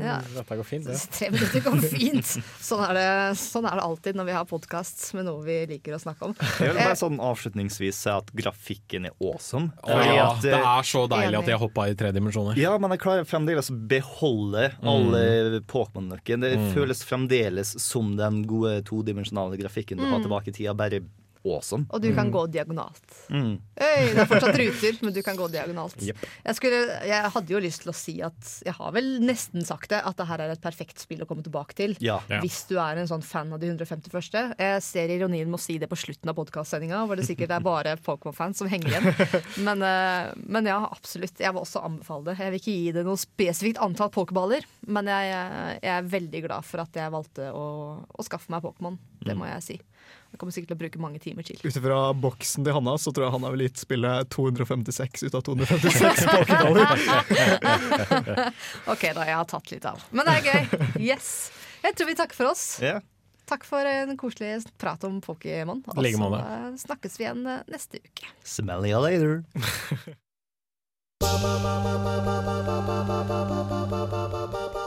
[0.00, 0.16] Ja.
[0.34, 0.96] Dette går fint, det.
[1.18, 2.32] Tre minutter går fint.
[2.62, 3.06] Sånn er, det,
[3.40, 6.36] sånn er det alltid når vi har podkast med noe vi liker å snakke om.
[6.40, 9.70] Jeg vil Eh, bare sånn avslutningsvis si at grafikken er awesome.
[9.84, 11.40] Å, ja, at, det eh, er så deilig Enig.
[11.42, 12.56] at de har hoppa i tre dimensjoner.
[12.60, 16.44] Ja, men jeg klarer fremdeles å beholde alle Pokémon-nøkkelen.
[16.46, 20.74] Det føles fremdeles som den gode todimensjonale grafikken du har tilbake i tida.
[20.74, 21.00] Bare
[21.46, 21.86] awesome.
[21.90, 23.04] Og du kan gå diagonalt.
[23.32, 23.54] Mm.
[23.56, 25.96] Øy, det er fortsatt ruter, men du kan gå diagonalt.
[26.04, 26.24] Yep.
[26.44, 29.90] Jeg, skulle, jeg hadde jo lyst til å si at jeg har vel nesten sagt
[29.92, 31.96] det, at det her er et perfekt spill å komme tilbake til.
[32.04, 32.18] Ja.
[32.28, 32.42] Ja.
[32.44, 34.54] Hvis du er en sånn fan av de 151.
[34.60, 37.64] Jeg ser ironien med å si det på slutten av podkastsendinga, hvor det sikkert er
[37.64, 39.10] bare Pokémon-fans som henger igjen.
[39.66, 41.40] Men, eh, men ja, absolutt.
[41.40, 42.38] Jeg vil også anbefale det.
[42.40, 45.32] Jeg vil ikke gi det noe spesifikt antall pokerballer, men jeg,
[45.80, 47.64] jeg er veldig glad for at jeg valgte å,
[48.04, 48.98] å skaffe meg Pokémon.
[49.24, 49.78] Det må jeg si.
[50.30, 51.58] Jeg kommer sikkert til å bruke mange timer til.
[51.58, 55.42] Ut ifra boksen til Hanna, så tror jeg Hanna vil gitt spillet 256 ut av
[55.48, 56.86] 256 pokerballer.
[58.92, 59.22] Ok, da.
[59.26, 59.98] Jeg har tatt litt av.
[60.14, 60.62] Men det er gøy.
[61.10, 61.26] Yes.
[61.82, 62.64] Jeg tror vi takker for oss.
[62.82, 63.00] Yeah.
[63.50, 65.80] Takk for en koselig prat om Pokémon.
[65.90, 66.02] Og så
[66.86, 68.26] snakkes vi igjen eh, neste uke.
[68.46, 69.34] Smell you later.